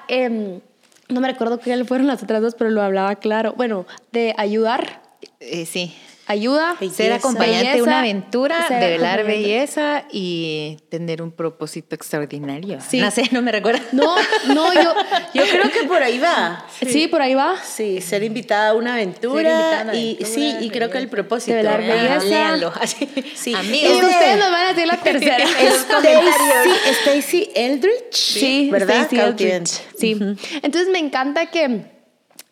Em, 0.08 0.60
no 1.08 1.20
me 1.20 1.28
recuerdo 1.28 1.58
qué 1.60 1.84
fueron 1.84 2.06
las 2.06 2.22
otras 2.22 2.40
dos, 2.42 2.54
pero 2.54 2.70
lo 2.70 2.82
hablaba 2.82 3.14
claro. 3.16 3.54
Bueno, 3.56 3.86
de 4.12 4.34
ayudar, 4.38 5.02
Eh, 5.40 5.66
sí. 5.66 5.94
Ayuda, 6.26 6.76
Belleza. 6.80 6.96
Ser 6.96 7.12
acompañante 7.12 7.76
de 7.76 7.82
una 7.82 8.00
belleza, 8.00 8.00
aventura, 8.00 8.66
develar 8.68 9.24
belleza 9.24 10.04
y 10.10 10.78
tener 10.88 11.22
un 11.22 11.30
propósito 11.32 11.94
extraordinario. 11.94 12.78
Sí. 12.80 12.98
No 13.00 13.10
sé, 13.10 13.24
no 13.32 13.42
me 13.42 13.52
recuerdo. 13.52 13.80
No, 13.92 14.14
no, 14.48 14.72
yo, 14.74 14.94
Yo 15.34 15.42
creo 15.44 15.70
que 15.70 15.84
por 15.86 16.02
ahí 16.02 16.18
va. 16.18 16.64
sí. 16.86 17.08
por 17.08 17.22
ahí 17.22 17.34
va. 17.34 17.56
Sí, 17.62 18.00
ser 18.00 18.22
invitada 18.22 18.70
a 18.70 18.74
una 18.74 18.94
aventura. 18.94 19.42
Ser 19.42 19.50
invitada 19.52 19.80
a 19.80 19.82
una 19.84 19.94
y 19.94 20.14
aventura, 20.14 20.28
sí, 20.30 20.56
y 20.60 20.70
creo 20.70 20.90
que 20.90 20.98
el 20.98 21.08
propósito. 21.08 21.52
Develar 21.52 21.80
Ah, 21.82 21.86
belleza. 21.94 22.24
Léanlo. 22.24 22.72
Así. 22.80 23.08
Sí. 23.34 23.50
Y 23.50 23.54
Amigos. 23.54 24.02
ustedes 24.04 24.38
nos 24.38 24.50
van 24.50 24.62
a 24.66 24.68
decir 24.72 24.86
la 24.86 24.96
tercera. 25.02 25.44
Stacy, 25.44 26.70
Stacy 27.02 27.50
Eldridge. 27.54 28.12
Sí, 28.14 28.68
¿verdad? 28.70 29.08
Cautivante. 29.10 29.44
Eldridge. 29.56 29.82
Sí. 29.98 30.16
Entonces 30.62 30.88
me 30.90 30.98
encanta 30.98 31.50
que 31.50 31.93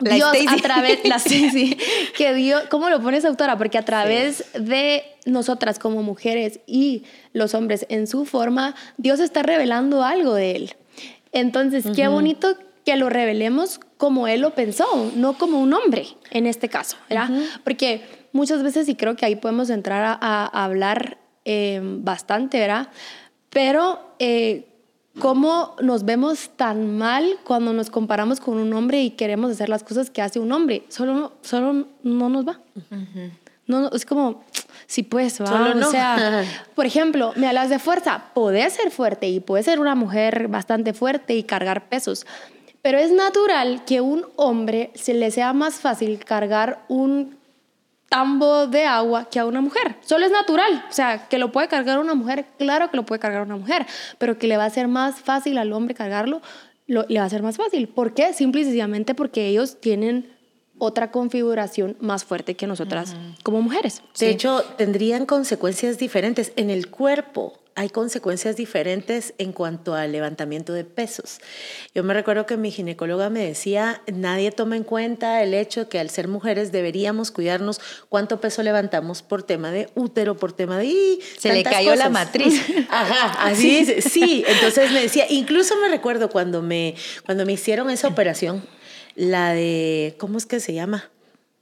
La 0.03 0.15
Dios 0.15 0.37
a 0.49 0.57
través, 0.57 1.05
la 1.05 1.17
Stacy, 1.19 1.77
que 2.17 2.35
Dios, 2.35 2.65
¿cómo 2.71 2.91
lo 2.91 3.01
pones 3.01 3.25
autora? 3.25 3.57
Porque 3.59 3.79
a 3.79 3.85
través 3.85 4.45
de 4.55 5.05
nosotras 5.27 5.79
como 5.79 6.03
mujeres 6.03 6.61
y 6.67 7.05
los 7.33 7.55
hombres 7.55 7.87
en 7.89 8.07
su 8.07 8.25
forma, 8.25 8.75
Dios 8.97 9.21
está 9.21 9.43
revelando 9.43 10.03
algo 10.03 10.35
de 10.35 10.53
él. 10.53 10.75
Entonces, 11.33 11.85
qué 11.95 12.09
bonito 12.09 12.57
que 12.85 12.97
lo 12.97 13.09
revelemos 13.09 13.81
como 13.97 14.27
él 14.27 14.41
lo 14.41 14.55
pensó, 14.55 15.13
no 15.15 15.39
como 15.39 15.61
un 15.61 15.73
hombre 15.73 16.07
en 16.31 16.47
este 16.47 16.69
caso, 16.69 16.97
¿verdad? 17.09 17.31
Porque 17.63 18.03
muchas 18.33 18.63
veces, 18.63 18.89
y 18.89 18.97
creo 18.97 19.17
que 19.17 19.25
ahí 19.25 19.37
podemos 19.37 19.71
entrar 19.71 20.05
a, 20.05 20.19
a 20.21 20.65
hablar 20.65 21.19
eh, 21.45 21.81
bastante, 21.83 22.59
¿verdad? 22.59 22.89
Pero 23.51 24.15
eh, 24.19 24.72
cómo 25.19 25.77
nos 25.81 26.05
vemos 26.05 26.51
tan 26.57 26.97
mal 26.97 27.39
cuando 27.45 27.73
nos 27.73 27.91
comparamos 27.91 28.41
con 28.41 28.59
un 28.59 28.73
hombre 28.73 29.03
y 29.03 29.11
queremos 29.11 29.51
hacer 29.51 29.69
las 29.69 29.83
cosas 29.83 30.11
que 30.11 30.23
hace 30.23 30.39
un 30.39 30.53
hombre. 30.53 30.85
Solo, 30.89 31.33
solo 31.43 31.87
no 32.03 32.29
nos 32.29 32.47
va. 32.47 32.61
No, 33.67 33.81
no, 33.81 33.91
es 33.93 34.05
como, 34.07 34.45
sí 34.87 35.03
pues, 35.03 35.41
va. 35.41 35.47
Solo 35.47 35.75
no. 35.75 35.89
O 35.89 35.91
sea, 35.91 36.45
por 36.75 36.87
ejemplo, 36.87 37.33
me 37.37 37.47
hablas 37.47 37.71
de 37.71 37.79
fuerza. 37.79 38.25
Podés 38.35 38.75
ser 38.75 38.91
fuerte 38.91 39.29
y 39.29 39.41
puedes 39.41 39.67
ser 39.67 39.81
una 39.81 39.95
mujer 39.95 40.49
bastante 40.49 40.93
fuerte 40.93 41.35
y 41.35 41.43
cargar 41.45 41.89
pesos. 41.89 42.27
Pero 42.81 42.99
es 42.99 43.13
natural 43.13 43.85
que 43.85 44.01
un 44.01 44.27
hombre 44.37 44.91
se 44.95 45.15
le 45.15 45.31
sea 45.31 45.53
más 45.53 45.75
fácil 45.75 46.19
cargar 46.25 46.85
un 46.89 47.37
tambo 48.13 48.67
de 48.67 48.85
agua 48.85 49.29
que 49.31 49.39
a 49.39 49.47
una 49.47 49.63
mujer. 49.63 49.97
Solo 50.03 50.27
es 50.27 50.33
natural. 50.33 50.85
O 50.91 50.93
sea, 50.93 51.29
que 51.29 51.39
lo 51.39 51.51
puede 51.51 51.69
cargar 51.69 51.99
una 51.99 52.15
mujer, 52.15 52.45
claro 52.59 52.91
que 52.91 52.97
lo 52.99 53.07
puede 53.07 53.19
cargar 53.21 53.41
una 53.43 53.57
mujer, 53.57 53.87
pero 54.19 54.37
que 54.39 54.47
le 54.47 54.59
va 54.59 54.67
a 54.67 54.71
ser 54.71 54.87
más 54.87 55.21
fácil 55.21 55.57
al 55.57 55.73
hombre 55.73 55.95
cargarlo, 55.95 56.43
lo- 56.87 57.07
le 57.09 57.21
va 57.21 57.25
a 57.25 57.31
ser 57.31 57.43
más 57.43 57.57
fácil. 57.57 57.89
¿Por 57.89 58.13
qué? 58.13 58.35
Simple 58.35 58.61
y 58.61 58.65
sencillamente 58.65 59.15
porque 59.15 59.47
ellos 59.47 59.81
tienen 59.81 60.31
otra 60.79 61.11
configuración 61.11 61.97
más 62.01 62.25
fuerte 62.25 62.55
que 62.55 62.67
nosotras 62.67 63.17
como 63.45 63.63
mujeres. 63.63 64.03
De 64.19 64.29
hecho, 64.29 64.63
tendrían 64.77 65.25
consecuencias 65.27 65.97
diferentes. 65.97 66.53
En 66.57 66.69
el 66.71 66.91
cuerpo 66.91 67.62
hay 67.75 67.89
consecuencias 67.89 68.57
diferentes 68.57 69.35
en 69.39 69.53
cuanto 69.53 69.95
al 69.95 70.13
levantamiento 70.13 70.73
de 70.73 70.85
pesos. 70.85 71.39
Yo 71.95 72.05
me 72.05 72.15
recuerdo 72.15 72.47
que 72.47 72.57
mi 72.57 72.71
ginecóloga 72.71 73.31
me 73.31 73.45
decía, 73.45 74.03
nadie 74.13 74.51
toma 74.53 74.77
en 74.77 74.85
cuenta 74.85 75.43
el 75.43 75.55
hecho 75.55 75.89
que 75.89 75.99
al 75.99 76.11
ser 76.11 76.29
mujeres 76.29 76.73
deberíamos 76.73 77.31
cuidarnos 77.31 77.81
cuánto 78.09 78.41
peso 78.41 78.63
levantamos 78.63 79.23
por 79.23 79.43
tema 79.43 79.71
de 79.71 79.89
útero, 79.95 80.37
por 80.37 80.53
tema 80.53 80.79
de... 80.79 80.87
¡ih! 80.87 81.21
Se 81.39 81.53
le 81.53 81.63
cayó 81.63 81.91
la 81.91 82.09
cosas". 82.09 82.13
matriz. 82.13 82.63
Ajá, 82.91 83.49
así 83.49 83.79
es. 83.79 84.05
Sí, 84.05 84.45
entonces 84.47 84.91
me 84.93 85.01
decía, 85.01 85.27
incluso 85.31 85.77
me 85.81 85.89
recuerdo 85.89 86.29
cuando 86.31 86.63
me, 86.63 86.95
cuando 87.25 87.47
me 87.47 87.53
hicieron 87.53 87.91
esa 87.91 88.09
operación, 88.09 88.65
la 89.15 89.53
de, 89.53 90.15
¿cómo 90.19 90.39
es 90.39 90.47
que 90.47 90.61
se 90.61 90.75
llama? 90.75 91.11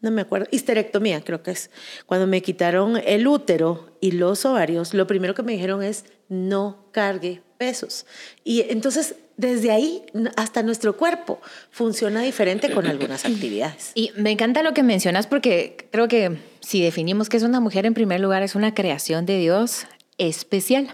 No 0.00 0.10
me 0.10 0.22
acuerdo, 0.22 0.46
histerectomía 0.50 1.20
creo 1.22 1.42
que 1.42 1.50
es. 1.50 1.70
Cuando 2.06 2.26
me 2.26 2.42
quitaron 2.42 2.96
el 3.04 3.26
útero 3.26 3.96
y 4.00 4.12
los 4.12 4.44
ovarios, 4.44 4.94
lo 4.94 5.06
primero 5.06 5.34
que 5.34 5.42
me 5.42 5.52
dijeron 5.52 5.82
es 5.82 6.04
no 6.28 6.86
cargue 6.92 7.42
pesos. 7.58 8.06
Y 8.42 8.62
entonces 8.70 9.16
desde 9.36 9.70
ahí 9.70 10.02
hasta 10.36 10.62
nuestro 10.62 10.96
cuerpo 10.96 11.40
funciona 11.70 12.20
diferente 12.22 12.70
con 12.70 12.86
algunas 12.86 13.24
actividades. 13.26 13.92
Y 13.94 14.12
me 14.16 14.30
encanta 14.30 14.62
lo 14.62 14.74
que 14.74 14.82
mencionas 14.82 15.26
porque 15.26 15.88
creo 15.90 16.08
que 16.08 16.38
si 16.60 16.82
definimos 16.82 17.28
que 17.28 17.36
es 17.36 17.42
una 17.42 17.60
mujer, 17.60 17.86
en 17.86 17.94
primer 17.94 18.20
lugar 18.20 18.42
es 18.42 18.54
una 18.54 18.74
creación 18.74 19.26
de 19.26 19.38
Dios 19.38 19.86
especial. 20.18 20.90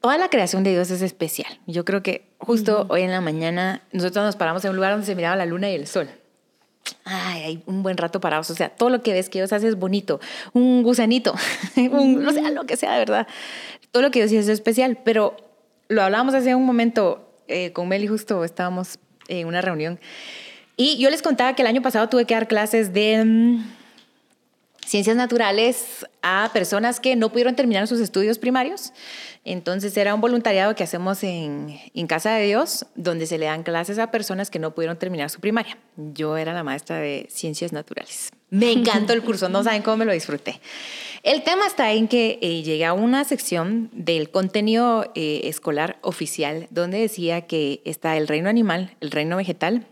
Toda 0.00 0.18
la 0.18 0.28
creación 0.28 0.62
de 0.62 0.70
Dios 0.70 0.90
es 0.90 1.02
especial. 1.02 1.60
Yo 1.66 1.84
creo 1.84 2.02
que 2.02 2.28
justo 2.38 2.86
hoy 2.88 3.02
en 3.02 3.10
la 3.10 3.20
mañana 3.20 3.82
nosotros 3.92 4.24
nos 4.24 4.36
paramos 4.36 4.64
en 4.64 4.70
un 4.70 4.76
lugar 4.76 4.92
donde 4.92 5.06
se 5.06 5.16
miraba 5.16 5.34
la 5.34 5.46
luna 5.46 5.70
y 5.70 5.74
el 5.74 5.88
sol. 5.88 6.08
Ay, 7.04 7.42
hay 7.42 7.62
un 7.66 7.82
buen 7.82 7.96
rato 7.96 8.20
parados. 8.20 8.50
O 8.50 8.54
sea, 8.54 8.68
todo 8.68 8.90
lo 8.90 9.02
que 9.02 9.12
ves 9.12 9.28
que 9.28 9.38
Dios 9.38 9.52
hace 9.52 9.68
es 9.68 9.76
bonito. 9.76 10.20
Un 10.52 10.82
gusanito, 10.82 11.34
un, 11.76 12.22
no 12.22 12.32
sé, 12.32 12.42
lo 12.50 12.64
que 12.64 12.76
sea, 12.76 12.92
de 12.92 12.98
verdad. 12.98 13.26
Todo 13.92 14.02
lo 14.02 14.10
que 14.10 14.20
Dios 14.20 14.30
hace 14.30 14.38
es 14.38 14.48
especial. 14.48 14.98
Pero 15.04 15.36
lo 15.88 16.02
hablábamos 16.02 16.34
hace 16.34 16.54
un 16.54 16.66
momento 16.66 17.28
eh, 17.48 17.72
con 17.72 17.88
Meli, 17.88 18.06
justo 18.06 18.44
estábamos 18.44 18.98
en 19.28 19.46
una 19.46 19.60
reunión. 19.60 19.98
Y 20.76 20.98
yo 20.98 21.10
les 21.10 21.22
contaba 21.22 21.54
que 21.54 21.62
el 21.62 21.68
año 21.68 21.82
pasado 21.82 22.08
tuve 22.08 22.24
que 22.24 22.34
dar 22.34 22.46
clases 22.46 22.92
de 22.92 23.24
mm, 23.24 23.64
ciencias 24.86 25.16
naturales 25.16 26.06
a 26.22 26.50
personas 26.52 27.00
que 27.00 27.16
no 27.16 27.30
pudieron 27.30 27.56
terminar 27.56 27.88
sus 27.88 28.00
estudios 28.00 28.38
primarios. 28.38 28.92
Entonces 29.50 29.96
era 29.96 30.14
un 30.14 30.20
voluntariado 30.20 30.74
que 30.74 30.84
hacemos 30.84 31.24
en, 31.24 31.80
en 31.94 32.06
Casa 32.06 32.34
de 32.34 32.44
Dios, 32.44 32.84
donde 32.96 33.24
se 33.24 33.38
le 33.38 33.46
dan 33.46 33.62
clases 33.62 33.98
a 33.98 34.10
personas 34.10 34.50
que 34.50 34.58
no 34.58 34.74
pudieron 34.74 34.98
terminar 34.98 35.30
su 35.30 35.40
primaria. 35.40 35.78
Yo 35.96 36.36
era 36.36 36.52
la 36.52 36.62
maestra 36.62 36.98
de 36.98 37.26
ciencias 37.30 37.72
naturales. 37.72 38.30
Me 38.50 38.70
encantó 38.72 39.14
el 39.14 39.22
curso, 39.22 39.48
no 39.48 39.62
saben 39.64 39.80
cómo 39.80 39.96
me 39.96 40.04
lo 40.04 40.12
disfruté. 40.12 40.60
El 41.22 41.44
tema 41.44 41.66
está 41.66 41.92
en 41.92 42.08
que 42.08 42.38
eh, 42.42 42.62
llegué 42.62 42.84
a 42.84 42.92
una 42.92 43.24
sección 43.24 43.88
del 43.94 44.30
contenido 44.30 45.10
eh, 45.14 45.40
escolar 45.44 45.98
oficial, 46.02 46.66
donde 46.70 46.98
decía 46.98 47.46
que 47.46 47.80
está 47.86 48.18
el 48.18 48.28
reino 48.28 48.50
animal, 48.50 48.96
el 49.00 49.10
reino 49.10 49.38
vegetal 49.38 49.86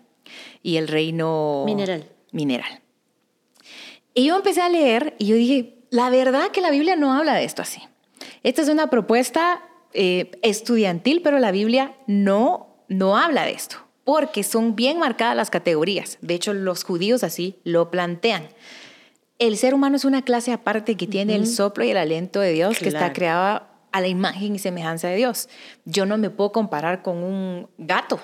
y 0.62 0.76
el 0.76 0.86
reino 0.86 1.62
Mineral. 1.64 2.06
mineral. 2.30 2.82
Y 4.12 4.26
yo 4.26 4.36
empecé 4.36 4.60
a 4.60 4.68
leer 4.68 5.14
y 5.18 5.26
yo 5.26 5.36
dije, 5.36 5.78
la 5.88 6.10
verdad 6.10 6.50
que 6.50 6.60
la 6.60 6.70
Biblia 6.70 6.94
no 6.94 7.14
habla 7.14 7.34
de 7.34 7.44
esto 7.44 7.62
así. 7.62 7.80
Esta 8.46 8.62
es 8.62 8.68
una 8.68 8.90
propuesta 8.90 9.60
eh, 9.92 10.30
estudiantil, 10.40 11.20
pero 11.20 11.40
la 11.40 11.50
Biblia 11.50 11.96
no, 12.06 12.68
no 12.86 13.18
habla 13.18 13.44
de 13.44 13.50
esto, 13.50 13.78
porque 14.04 14.44
son 14.44 14.76
bien 14.76 15.00
marcadas 15.00 15.34
las 15.34 15.50
categorías. 15.50 16.16
De 16.20 16.34
hecho, 16.34 16.54
los 16.54 16.84
judíos 16.84 17.24
así 17.24 17.58
lo 17.64 17.90
plantean. 17.90 18.46
El 19.40 19.56
ser 19.56 19.74
humano 19.74 19.96
es 19.96 20.04
una 20.04 20.22
clase 20.22 20.52
aparte 20.52 20.96
que 20.96 21.08
tiene 21.08 21.34
el 21.34 21.48
soplo 21.48 21.82
y 21.82 21.90
el 21.90 21.96
aliento 21.96 22.38
de 22.38 22.52
Dios, 22.52 22.78
que 22.78 22.86
está 22.86 23.12
creada 23.12 23.68
a 23.90 24.00
la 24.00 24.06
imagen 24.06 24.54
y 24.54 24.60
semejanza 24.60 25.08
de 25.08 25.16
Dios. 25.16 25.48
Yo 25.84 26.06
no 26.06 26.16
me 26.16 26.30
puedo 26.30 26.52
comparar 26.52 27.02
con 27.02 27.16
un 27.24 27.68
gato. 27.78 28.20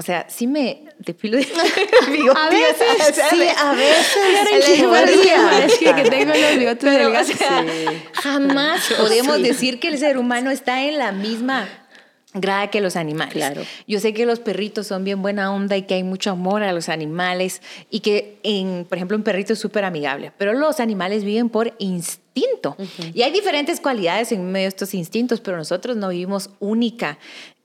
O 0.00 0.02
sea, 0.02 0.24
sí 0.30 0.46
me 0.46 0.84
depilo 0.98 1.36
de 1.36 1.42
A 2.34 2.48
veces, 2.48 3.20
Sí, 3.28 3.42
a 3.54 3.72
veces. 3.74 4.16
Es 5.66 5.78
que, 5.78 5.94
que 5.94 6.08
tengo 6.08 6.32
los 6.34 6.58
bigotes 6.58 6.78
Pero, 6.80 6.96
del 6.96 7.06
o 7.08 7.10
gato. 7.10 7.36
sea, 7.36 7.66
jamás 8.14 8.80
podemos 8.96 9.36
sí. 9.36 9.42
decir 9.42 9.78
que 9.78 9.88
el 9.88 9.98
ser 9.98 10.16
humano 10.16 10.50
está 10.50 10.84
en 10.84 10.96
la 10.96 11.12
misma 11.12 11.68
grada 12.32 12.70
que 12.70 12.80
los 12.80 12.96
animales. 12.96 13.34
Claro. 13.34 13.60
Yo 13.86 14.00
sé 14.00 14.14
que 14.14 14.24
los 14.24 14.40
perritos 14.40 14.86
son 14.86 15.04
bien 15.04 15.20
buena 15.20 15.52
onda 15.52 15.76
y 15.76 15.82
que 15.82 15.92
hay 15.96 16.02
mucho 16.02 16.30
amor 16.30 16.62
a 16.62 16.72
los 16.72 16.88
animales 16.88 17.60
y 17.90 18.00
que, 18.00 18.38
en, 18.42 18.86
por 18.88 18.96
ejemplo, 18.96 19.18
un 19.18 19.22
perrito 19.22 19.52
es 19.52 19.58
súper 19.58 19.84
amigable, 19.84 20.32
pero 20.38 20.54
los 20.54 20.80
animales 20.80 21.24
viven 21.24 21.50
por 21.50 21.74
instinto. 21.78 22.74
Y 23.12 23.20
hay 23.20 23.32
diferentes 23.32 23.80
cualidades 23.80 24.32
en 24.32 24.50
medio 24.50 24.64
de 24.64 24.68
estos 24.68 24.94
instintos, 24.94 25.42
pero 25.42 25.58
nosotros 25.58 25.98
no 25.98 26.08
vivimos 26.08 26.48
única 26.58 27.18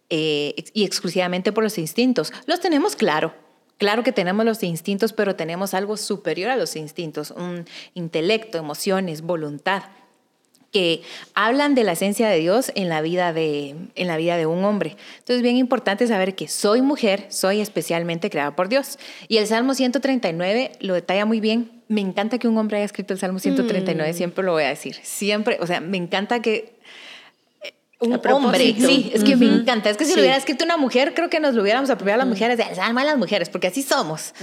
eh, 0.09 0.53
y 0.73 0.83
exclusivamente 0.83 1.51
por 1.51 1.63
los 1.63 1.77
instintos. 1.77 2.31
Los 2.45 2.59
tenemos 2.59 2.95
claro. 2.95 3.33
Claro 3.77 4.03
que 4.03 4.13
tenemos 4.13 4.45
los 4.45 4.63
instintos, 4.63 5.11
pero 5.11 5.35
tenemos 5.35 5.73
algo 5.73 5.97
superior 5.97 6.49
a 6.49 6.55
los 6.55 6.77
instintos, 6.77 7.31
un 7.31 7.65
intelecto, 7.93 8.57
emociones, 8.57 9.21
voluntad 9.21 9.83
que 10.75 11.03
hablan 11.35 11.73
de 11.73 11.85
la 11.85 11.93
esencia 11.93 12.27
de 12.27 12.37
Dios 12.37 12.73
en 12.75 12.89
la 12.89 12.99
vida 13.01 13.31
de, 13.31 13.77
en 13.95 14.07
la 14.07 14.17
vida 14.17 14.35
de 14.35 14.45
un 14.45 14.65
hombre. 14.65 14.97
Entonces, 15.19 15.41
bien 15.41 15.55
importante 15.55 16.05
saber 16.05 16.35
que 16.35 16.49
soy 16.49 16.81
mujer, 16.81 17.27
soy 17.29 17.61
especialmente 17.61 18.29
creada 18.29 18.57
por 18.57 18.67
Dios. 18.67 18.99
Y 19.29 19.37
el 19.37 19.47
Salmo 19.47 19.73
139 19.73 20.73
lo 20.81 20.93
detalla 20.93 21.25
muy 21.25 21.39
bien. 21.39 21.81
Me 21.87 22.01
encanta 22.01 22.39
que 22.39 22.49
un 22.49 22.57
hombre 22.57 22.75
haya 22.75 22.85
escrito 22.85 23.13
el 23.13 23.19
Salmo 23.21 23.39
139, 23.39 24.11
siempre 24.11 24.43
lo 24.43 24.51
voy 24.51 24.63
a 24.63 24.67
decir. 24.67 24.97
Siempre, 25.01 25.59
o 25.61 25.65
sea, 25.65 25.79
me 25.79 25.95
encanta 25.95 26.41
que 26.41 26.74
un 27.99 28.19
hombre, 28.31 28.75
sí, 28.77 29.11
es 29.13 29.23
que 29.23 29.35
me 29.35 29.45
encanta. 29.45 29.89
Es 29.89 29.97
que 29.97 30.05
si 30.05 30.11
Sí. 30.11 30.15
lo 30.17 30.21
hubiera 30.21 30.37
escrito 30.37 30.65
una 30.65 30.77
mujer, 30.77 31.13
creo 31.13 31.29
que 31.29 31.39
nos 31.39 31.55
lo 31.55 31.61
hubiéramos 31.61 31.89
apropiado 31.89 32.21
a 32.21 32.25
las 32.25 32.27
mujeres, 32.27 32.57
de 32.57 32.63
alma 32.81 33.01
de 33.01 33.07
las 33.07 33.17
mujeres, 33.17 33.49
porque 33.49 33.67
así 33.67 33.81
somos. 33.83 34.33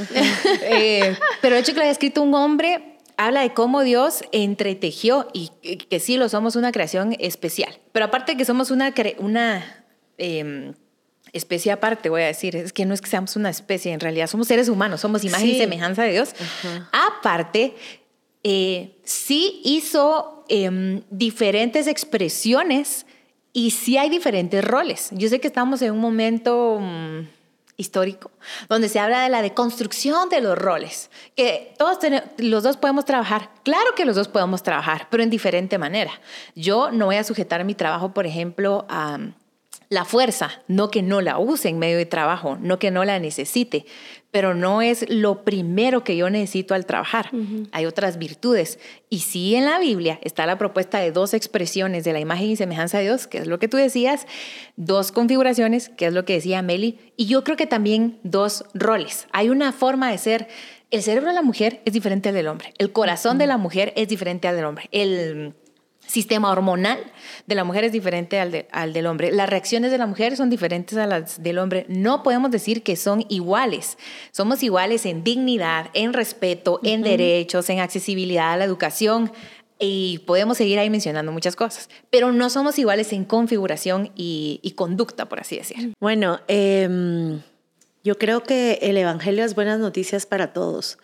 Eh, 0.62 1.16
pero 1.40 1.56
el 1.56 1.62
hecho 1.62 1.72
que 1.72 1.78
lo 1.78 1.82
haya 1.82 1.92
escrito 1.92 2.22
un 2.22 2.34
hombre 2.34 2.98
habla 3.16 3.42
de 3.42 3.52
cómo 3.52 3.82
Dios 3.82 4.22
entretejió 4.32 5.28
y 5.32 5.48
que 5.76 6.00
sí 6.00 6.16
lo 6.16 6.28
somos 6.28 6.56
una 6.56 6.72
creación 6.72 7.14
especial. 7.18 7.78
Pero 7.92 8.06
aparte 8.06 8.32
de 8.32 8.38
que 8.38 8.44
somos 8.44 8.70
una, 8.70 8.92
una 9.18 9.84
eh, 10.18 10.72
especie 11.32 11.72
aparte, 11.72 12.08
voy 12.08 12.22
a 12.22 12.26
decir, 12.26 12.56
es 12.56 12.72
que 12.72 12.84
no 12.86 12.94
es 12.94 13.00
que 13.00 13.08
seamos 13.10 13.36
una 13.36 13.50
especie, 13.50 13.92
en 13.92 14.00
realidad 14.00 14.26
somos 14.28 14.48
seres 14.48 14.68
humanos, 14.68 15.00
somos 15.02 15.24
imagen 15.24 15.48
y 15.50 15.58
semejanza 15.58 16.02
de 16.02 16.12
Dios. 16.12 16.34
Aparte, 16.92 17.74
eh, 18.44 18.96
sí 19.04 19.60
hizo 19.64 20.44
em, 20.48 21.02
diferentes 21.10 21.86
expresiones 21.86 23.06
y 23.52 23.70
sí 23.72 23.98
hay 23.98 24.08
diferentes 24.08 24.64
roles. 24.64 25.08
Yo 25.12 25.28
sé 25.28 25.40
que 25.40 25.46
estamos 25.48 25.82
en 25.82 25.92
un 25.92 25.98
momento 26.00 26.78
mm, 26.80 27.20
histórico 27.76 28.30
donde 28.68 28.88
se 28.88 28.98
habla 28.98 29.22
de 29.22 29.28
la 29.28 29.42
deconstrucción 29.42 30.28
de 30.28 30.40
los 30.40 30.56
roles, 30.58 31.10
que 31.36 31.74
todos 31.78 31.98
tene- 31.98 32.22
los 32.38 32.62
dos 32.62 32.76
podemos 32.76 33.04
trabajar. 33.04 33.50
Claro 33.64 33.94
que 33.96 34.04
los 34.04 34.16
dos 34.16 34.28
podemos 34.28 34.62
trabajar, 34.62 35.08
pero 35.10 35.22
en 35.22 35.30
diferente 35.30 35.78
manera. 35.78 36.12
Yo 36.54 36.90
no 36.90 37.06
voy 37.06 37.16
a 37.16 37.24
sujetar 37.24 37.64
mi 37.64 37.74
trabajo, 37.74 38.12
por 38.14 38.26
ejemplo, 38.26 38.86
a 38.88 39.18
mm, 39.18 39.34
la 39.88 40.04
fuerza, 40.06 40.50
no 40.68 40.90
que 40.90 41.02
no 41.02 41.20
la 41.20 41.38
use 41.38 41.68
en 41.68 41.78
medio 41.78 41.98
de 41.98 42.06
trabajo, 42.06 42.56
no 42.60 42.78
que 42.78 42.90
no 42.90 43.04
la 43.04 43.18
necesite, 43.18 43.84
pero 44.32 44.54
no 44.54 44.80
es 44.80 45.08
lo 45.10 45.44
primero 45.44 46.04
que 46.04 46.16
yo 46.16 46.30
necesito 46.30 46.74
al 46.74 46.86
trabajar. 46.86 47.30
Hay 47.70 47.84
otras 47.84 48.18
virtudes. 48.18 48.78
Y 49.10 49.20
sí 49.20 49.54
en 49.54 49.66
la 49.66 49.78
Biblia 49.78 50.18
está 50.22 50.46
la 50.46 50.56
propuesta 50.56 50.98
de 50.98 51.12
dos 51.12 51.34
expresiones 51.34 52.02
de 52.04 52.14
la 52.14 52.18
imagen 52.18 52.48
y 52.48 52.56
semejanza 52.56 52.96
de 52.96 53.04
Dios, 53.04 53.26
que 53.26 53.38
es 53.38 53.46
lo 53.46 53.58
que 53.58 53.68
tú 53.68 53.76
decías, 53.76 54.26
dos 54.76 55.12
configuraciones, 55.12 55.90
que 55.90 56.06
es 56.06 56.14
lo 56.14 56.24
que 56.24 56.32
decía 56.32 56.62
Meli, 56.62 56.98
y 57.16 57.26
yo 57.26 57.44
creo 57.44 57.58
que 57.58 57.66
también 57.66 58.18
dos 58.22 58.64
roles. 58.72 59.26
Hay 59.32 59.50
una 59.50 59.70
forma 59.70 60.10
de 60.10 60.16
ser 60.16 60.48
el 60.90 61.02
cerebro 61.02 61.28
de 61.28 61.34
la 61.34 61.42
mujer 61.42 61.82
es 61.84 61.92
diferente 61.92 62.30
al 62.30 62.34
del 62.34 62.48
hombre, 62.48 62.72
el 62.78 62.92
corazón 62.92 63.38
de 63.38 63.46
la 63.46 63.58
mujer 63.58 63.92
es 63.96 64.08
diferente 64.08 64.48
al 64.48 64.56
del 64.56 64.64
hombre, 64.64 64.88
el 64.92 65.54
sistema 66.06 66.50
hormonal 66.50 66.98
de 67.46 67.54
la 67.54 67.64
mujer 67.64 67.84
es 67.84 67.92
diferente 67.92 68.38
al, 68.38 68.66
al, 68.70 68.92
del 68.92 69.06
hombre. 69.06 69.32
Las 69.32 69.48
reacciones 69.48 69.90
de 69.90 69.98
la 69.98 70.06
mujer 70.06 70.36
son 70.36 70.50
diferentes 70.50 70.98
a 70.98 71.06
las 71.06 71.42
del 71.42 71.58
hombre. 71.58 71.86
No 71.88 72.22
podemos 72.22 72.50
decir 72.50 72.82
que 72.82 72.96
son 72.96 73.24
iguales. 73.28 73.98
Somos 74.30 74.62
iguales 74.62 75.06
en 75.06 75.24
dignidad, 75.24 75.90
en 75.94 76.12
respeto, 76.12 76.80
en 76.82 77.02
derechos, 77.02 77.70
en 77.70 77.80
accesibilidad 77.80 78.52
a 78.52 78.56
la 78.56 78.64
educación. 78.64 79.32
Y 79.84 80.18
podemos 80.26 80.58
seguir 80.58 80.78
ahí 80.78 80.90
mencionando 80.90 81.32
muchas 81.32 81.56
cosas, 81.56 81.88
pero 82.08 82.30
no 82.30 82.50
somos 82.50 82.78
iguales 82.78 83.12
en 83.12 83.24
configuración 83.24 84.12
y, 84.14 84.74
conducta, 84.76 85.28
por 85.28 85.40
así 85.40 85.56
decir. 85.56 85.94
Bueno, 85.98 86.38
em, 86.46 87.40
yo 88.04 88.16
creo 88.16 88.44
que 88.44 88.78
el 88.82 88.96
Evangelio 88.96 89.44
es 89.44 89.56
buenas 89.56 89.80
noticias 89.80 90.24
para 90.24 90.52
todos. 90.52 90.98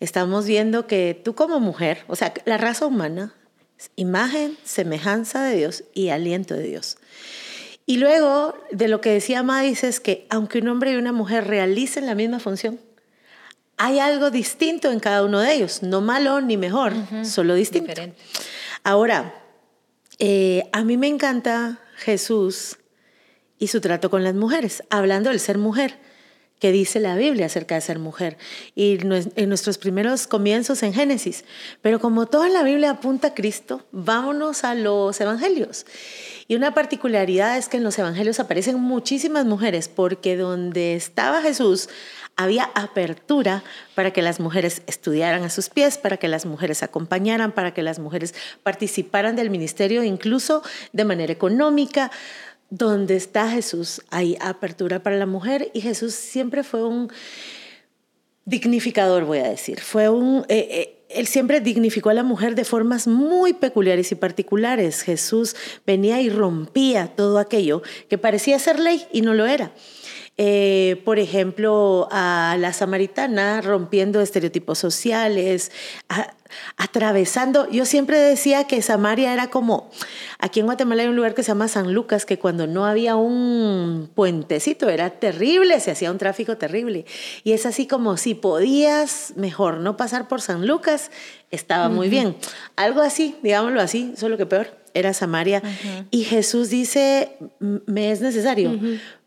Estamos 0.00 0.46
viendo 0.46 0.86
que 0.86 1.20
tú 1.22 1.34
como 1.34 1.60
mujer, 1.60 2.04
o 2.06 2.16
sea, 2.16 2.32
la 2.46 2.56
raza 2.56 2.86
humana, 2.86 3.34
imagen, 3.96 4.56
semejanza 4.64 5.42
de 5.42 5.56
Dios 5.56 5.84
y 5.94 6.08
aliento 6.08 6.54
de 6.54 6.64
Dios. 6.64 6.98
Y 7.86 7.96
luego 7.96 8.54
de 8.70 8.88
lo 8.88 9.00
que 9.00 9.10
decía 9.10 9.42
Madis 9.42 9.84
es 9.84 10.00
que 10.00 10.26
aunque 10.28 10.58
un 10.58 10.68
hombre 10.68 10.92
y 10.92 10.96
una 10.96 11.12
mujer 11.12 11.46
realicen 11.46 12.06
la 12.06 12.14
misma 12.14 12.38
función, 12.38 12.78
hay 13.78 13.98
algo 14.00 14.30
distinto 14.30 14.90
en 14.90 15.00
cada 15.00 15.24
uno 15.24 15.40
de 15.40 15.54
ellos, 15.54 15.82
no 15.82 16.00
malo 16.00 16.40
ni 16.40 16.56
mejor, 16.56 16.92
solo 17.24 17.54
distinto. 17.54 18.02
Ahora, 18.82 19.34
eh, 20.18 20.64
a 20.72 20.82
mí 20.82 20.96
me 20.96 21.06
encanta 21.06 21.80
Jesús 21.96 22.78
y 23.58 23.68
su 23.68 23.80
trato 23.80 24.10
con 24.10 24.24
las 24.24 24.34
mujeres, 24.34 24.82
hablando 24.90 25.30
del 25.30 25.40
ser 25.40 25.58
mujer 25.58 25.98
que 26.58 26.72
dice 26.72 27.00
la 27.00 27.16
Biblia 27.16 27.46
acerca 27.46 27.74
de 27.74 27.80
ser 27.80 27.98
mujer 27.98 28.36
y 28.74 28.98
en 29.02 29.48
nuestros 29.48 29.78
primeros 29.78 30.26
comienzos 30.26 30.82
en 30.82 30.92
Génesis. 30.92 31.44
Pero 31.82 32.00
como 32.00 32.26
toda 32.26 32.48
la 32.48 32.62
Biblia 32.62 32.90
apunta 32.90 33.28
a 33.28 33.34
Cristo, 33.34 33.86
vámonos 33.92 34.64
a 34.64 34.74
los 34.74 35.20
evangelios. 35.20 35.86
Y 36.48 36.56
una 36.56 36.74
particularidad 36.74 37.58
es 37.58 37.68
que 37.68 37.76
en 37.76 37.84
los 37.84 37.98
evangelios 37.98 38.40
aparecen 38.40 38.80
muchísimas 38.80 39.44
mujeres 39.44 39.88
porque 39.88 40.36
donde 40.36 40.94
estaba 40.94 41.42
Jesús 41.42 41.88
había 42.38 42.70
apertura 42.76 43.64
para 43.96 44.12
que 44.12 44.22
las 44.22 44.38
mujeres 44.38 44.82
estudiaran 44.86 45.42
a 45.42 45.50
sus 45.50 45.70
pies, 45.70 45.98
para 45.98 46.18
que 46.18 46.28
las 46.28 46.46
mujeres 46.46 46.84
acompañaran, 46.84 47.50
para 47.50 47.74
que 47.74 47.82
las 47.82 47.98
mujeres 47.98 48.32
participaran 48.62 49.34
del 49.34 49.50
ministerio 49.50 50.04
incluso 50.04 50.62
de 50.92 51.04
manera 51.04 51.32
económica 51.32 52.12
donde 52.70 53.16
está 53.16 53.50
Jesús, 53.50 54.02
hay 54.10 54.36
apertura 54.40 55.02
para 55.02 55.16
la 55.16 55.26
mujer 55.26 55.70
y 55.72 55.80
Jesús 55.80 56.14
siempre 56.14 56.62
fue 56.62 56.86
un 56.86 57.10
dignificador, 58.44 59.24
voy 59.24 59.38
a 59.38 59.48
decir. 59.48 59.80
Fue 59.80 60.08
un, 60.08 60.44
eh, 60.48 60.68
eh, 60.70 61.04
él 61.08 61.26
siempre 61.26 61.60
dignificó 61.60 62.10
a 62.10 62.14
la 62.14 62.22
mujer 62.22 62.54
de 62.54 62.64
formas 62.64 63.06
muy 63.06 63.54
peculiares 63.54 64.12
y 64.12 64.14
particulares. 64.14 65.02
Jesús 65.02 65.56
venía 65.86 66.20
y 66.20 66.30
rompía 66.30 67.08
todo 67.08 67.38
aquello 67.38 67.82
que 68.08 68.18
parecía 68.18 68.58
ser 68.58 68.78
ley 68.78 69.06
y 69.12 69.22
no 69.22 69.34
lo 69.34 69.46
era. 69.46 69.72
Eh, 70.40 71.02
por 71.04 71.18
ejemplo, 71.18 72.06
a 72.12 72.56
la 72.60 72.72
samaritana 72.72 73.60
rompiendo 73.60 74.20
estereotipos 74.20 74.78
sociales, 74.78 75.72
atravesando. 76.76 77.68
Yo 77.70 77.84
siempre 77.84 78.20
decía 78.20 78.64
que 78.64 78.80
Samaria 78.80 79.32
era 79.32 79.50
como, 79.50 79.90
aquí 80.38 80.60
en 80.60 80.66
Guatemala 80.66 81.02
hay 81.02 81.08
un 81.08 81.16
lugar 81.16 81.34
que 81.34 81.42
se 81.42 81.48
llama 81.48 81.66
San 81.66 81.92
Lucas, 81.92 82.24
que 82.24 82.38
cuando 82.38 82.68
no 82.68 82.86
había 82.86 83.16
un 83.16 84.08
puentecito 84.14 84.88
era 84.88 85.10
terrible, 85.10 85.80
se 85.80 85.90
hacía 85.90 86.12
un 86.12 86.18
tráfico 86.18 86.56
terrible. 86.56 87.04
Y 87.42 87.50
es 87.50 87.66
así 87.66 87.88
como 87.88 88.16
si 88.16 88.34
podías 88.34 89.32
mejor 89.34 89.78
no 89.78 89.96
pasar 89.96 90.28
por 90.28 90.40
San 90.40 90.68
Lucas, 90.68 91.10
estaba 91.50 91.88
muy 91.88 92.08
bien. 92.08 92.36
Algo 92.76 93.00
así, 93.00 93.34
digámoslo 93.42 93.80
así, 93.80 94.12
solo 94.16 94.36
que 94.36 94.46
peor, 94.46 94.68
era 94.94 95.12
Samaria. 95.14 95.62
Y 96.12 96.22
Jesús 96.22 96.70
dice, 96.70 97.32
me 97.58 98.12
es 98.12 98.20
necesario 98.20 98.78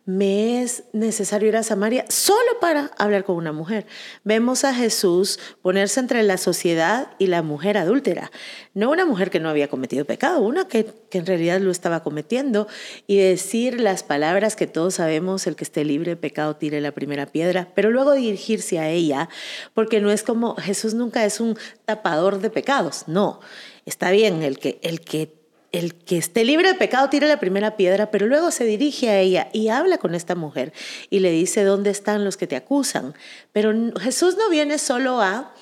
me 0.06 0.64
es 0.64 0.84
necesario 0.94 1.50
ir 1.50 1.58
a 1.58 1.64
Samaria 1.64 2.06
solo 2.10 2.60
para 2.60 2.92
hablar 2.98 3.24
con 3.24 3.36
una 3.36 3.52
mujer. 3.52 3.86
Vemos 4.24 4.64
a 4.64 4.74
Jesús 4.74 5.40
ponerse 5.62 6.00
entre 6.00 6.24
la 6.24 6.38
sociedad 6.38 7.12
y 7.20 7.28
la 7.28 7.44
mujer 7.44 7.78
adúltera. 7.78 8.32
No 8.74 8.90
una 8.90 9.06
mujer 9.06 9.30
que 9.30 9.40
no 9.40 9.50
había 9.50 9.68
cometido 9.68 10.06
pecado, 10.06 10.42
una 10.42 10.68
que, 10.68 10.92
en 11.12 11.26
realidad 11.26 11.60
lo 11.60 11.72
estaba 11.72 12.04
cometiendo 12.04 12.68
y 13.06 13.18
decir 13.18 13.80
las 13.80 14.04
palabras 14.04 14.56
que 14.56 14.68
todos 14.68 14.96
sabemos, 14.96 15.46
el 15.46 15.56
que 15.56 15.64
esté 15.64 15.86
libre 15.86 16.12
de 16.12 16.18
pecado 16.18 16.56
tire 16.56 16.82
la 16.82 16.94
primera 16.94 17.28
piedra, 17.28 17.70
pero 17.76 17.92
luego 17.92 18.14
dirigirse 18.14 18.80
a 18.80 18.90
ella, 18.90 19.30
porque 19.74 20.02
no 20.02 20.12
es 20.12 20.24
como 20.24 20.56
Jesús 20.56 20.94
nunca 20.94 21.26
es 21.26 21.40
un 21.40 21.58
tapador 21.86 22.40
de 22.40 22.50
pecados, 22.50 23.04
no. 23.08 23.40
Está 23.86 24.12
bien, 24.12 24.44
el 24.44 24.60
que, 24.60 24.80
el 24.84 25.02
que 25.02 25.41
el 25.72 25.96
que 25.96 26.18
esté 26.18 26.44
libre 26.44 26.68
de 26.68 26.76
pecado 26.76 27.10
tira 27.10 27.28
la 27.28 27.40
primera 27.40 27.78
piedra, 27.78 28.12
pero 28.12 28.28
luego 28.28 28.52
se 28.52 28.66
dirige 28.66 29.10
a 29.10 29.20
ella 29.20 29.50
y 29.54 29.70
habla 29.70 29.98
con 29.98 30.16
esta 30.16 30.36
mujer 30.36 30.74
y 31.10 31.20
le 31.20 31.32
dice, 31.32 31.64
¿dónde 31.64 31.90
están 31.90 32.26
los 32.26 32.36
que 32.36 32.48
te 32.48 32.56
acusan? 32.56 33.14
Pero 33.54 33.74
Jesús 34.00 34.36
no 34.38 34.50
viene 34.50 34.78
solo 34.78 35.22
a 35.22 35.54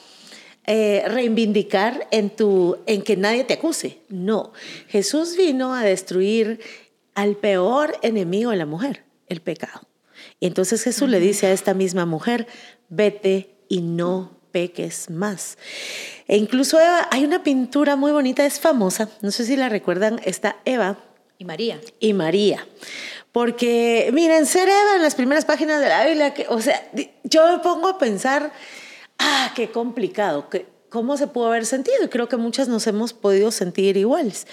eh, 0.65 1.03
reivindicar 1.07 2.07
en, 2.11 2.29
tu, 2.31 2.77
en 2.87 3.03
que 3.03 3.17
nadie 3.17 3.43
te 3.43 3.55
acuse, 3.55 3.99
no. 4.09 4.51
Jesús 4.87 5.35
vino 5.37 5.73
a 5.75 5.83
destruir 5.83 6.59
al 7.13 7.35
peor 7.35 7.95
enemigo 8.01 8.51
de 8.51 8.57
la 8.57 8.65
mujer, 8.65 9.03
el 9.27 9.41
pecado. 9.41 9.87
Y 10.39 10.47
entonces 10.47 10.83
Jesús 10.83 11.09
le 11.09 11.19
dice 11.19 11.47
a 11.47 11.51
esta 11.51 11.73
misma 11.73 12.05
mujer, 12.05 12.47
vete 12.89 13.55
y 13.67 13.81
no 13.81 14.38
peques 14.51 15.09
más. 15.09 15.57
E 16.27 16.37
incluso 16.37 16.79
Eva, 16.79 17.07
hay 17.11 17.23
una 17.23 17.43
pintura 17.43 17.95
muy 17.95 18.11
bonita, 18.11 18.45
es 18.45 18.59
famosa, 18.59 19.09
no 19.21 19.31
sé 19.31 19.45
si 19.45 19.55
la 19.55 19.69
recuerdan, 19.69 20.19
está 20.23 20.57
Eva. 20.65 20.97
Y 21.37 21.45
María. 21.45 21.79
Y 21.99 22.13
María. 22.13 22.65
Porque, 23.31 24.09
miren, 24.13 24.45
ser 24.45 24.67
Eva 24.67 24.95
en 24.95 25.01
las 25.01 25.15
primeras 25.15 25.45
páginas 25.45 25.79
de 25.81 25.87
la 25.87 26.05
Biblia, 26.05 26.33
que, 26.33 26.45
o 26.49 26.59
sea, 26.59 26.89
yo 27.23 27.51
me 27.51 27.59
pongo 27.59 27.87
a 27.87 27.97
pensar, 27.97 28.51
ah, 29.19 29.51
qué 29.55 29.71
complicado, 29.71 30.49
que, 30.49 30.65
cómo 30.89 31.17
se 31.17 31.27
pudo 31.27 31.47
haber 31.47 31.65
sentido. 31.65 32.03
Y 32.03 32.07
creo 32.09 32.27
que 32.27 32.37
muchas 32.37 32.67
nos 32.67 32.87
hemos 32.87 33.13
podido 33.13 33.51
sentir 33.51 33.97
iguales. 33.97 34.47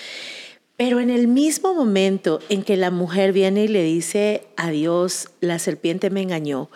Pero 0.77 1.01
en 1.01 1.09
el 1.09 1.27
mismo 1.27 1.73
momento 1.73 2.41
en 2.51 2.63
que 2.63 2.77
la 2.77 2.91
mujer 2.91 3.33
viene 3.33 3.65
y 3.65 3.69
le 3.69 3.83
dice 3.83 4.47
a 4.57 4.71
Dios, 4.71 5.31
la 5.41 5.59
serpiente 5.59 6.11
me 6.11 6.21
engañó, 6.21 6.71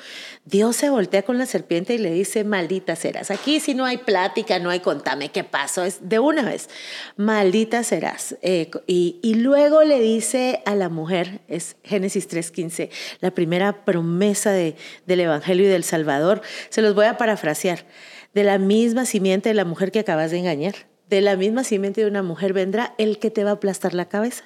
Dios 0.46 0.76
se 0.76 0.88
voltea 0.88 1.22
con 1.22 1.36
la 1.36 1.44
serpiente 1.44 1.92
y 1.92 1.98
le 1.98 2.10
dice, 2.10 2.42
maldita 2.42 2.96
serás. 2.96 3.30
Aquí 3.30 3.60
si 3.60 3.74
no 3.74 3.84
hay 3.84 3.98
plática, 3.98 4.58
no 4.58 4.70
hay 4.70 4.80
contame 4.80 5.30
qué 5.30 5.44
pasó, 5.44 5.84
es 5.84 6.08
de 6.08 6.18
una 6.18 6.42
vez, 6.42 6.70
maldita 7.16 7.84
serás. 7.84 8.36
Eh, 8.40 8.70
y, 8.86 9.34
luego 9.34 9.84
le 9.84 10.00
dice 10.00 10.62
a 10.64 10.74
la 10.74 10.88
mujer, 10.88 11.42
es 11.46 11.76
Génesis 11.84 12.26
3.15, 12.26 12.88
la 13.20 13.32
primera 13.32 13.84
promesa 13.84 14.50
de, 14.50 14.76
del 15.04 15.20
Evangelio 15.20 15.66
y 15.66 15.68
del 15.68 15.84
Salvador, 15.84 16.40
se 16.70 16.80
los 16.80 16.94
voy 16.94 17.04
a 17.04 17.18
parafrasear, 17.18 17.84
de 18.32 18.44
la 18.44 18.56
misma 18.56 19.04
simiente 19.04 19.50
de 19.50 19.54
la 19.54 19.66
mujer 19.66 19.92
que 19.92 19.98
acabas 19.98 20.30
de 20.30 20.38
engañar 20.38 20.89
de 21.10 21.20
la 21.20 21.36
misma 21.36 21.64
simiente 21.64 22.00
de 22.00 22.06
una 22.06 22.22
mujer 22.22 22.52
vendrá 22.52 22.94
el 22.96 23.18
que 23.18 23.30
te 23.30 23.42
va 23.42 23.50
a 23.50 23.54
aplastar 23.54 23.94
la 23.94 24.08
cabeza, 24.08 24.44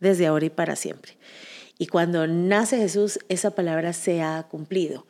desde 0.00 0.26
ahora 0.26 0.44
y 0.44 0.50
para 0.50 0.76
siempre. 0.76 1.16
Y 1.78 1.86
cuando 1.86 2.26
nace 2.26 2.76
Jesús, 2.76 3.18
esa 3.28 3.52
palabra 3.52 3.92
se 3.94 4.20
ha 4.20 4.46
cumplido. 4.50 5.06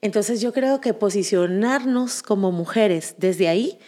Entonces 0.00 0.40
yo 0.40 0.52
creo 0.52 0.80
que 0.80 0.94
posicionarnos 0.94 2.22
como 2.22 2.50
mujeres 2.50 3.16
desde 3.18 3.48
ahí, 3.48 3.78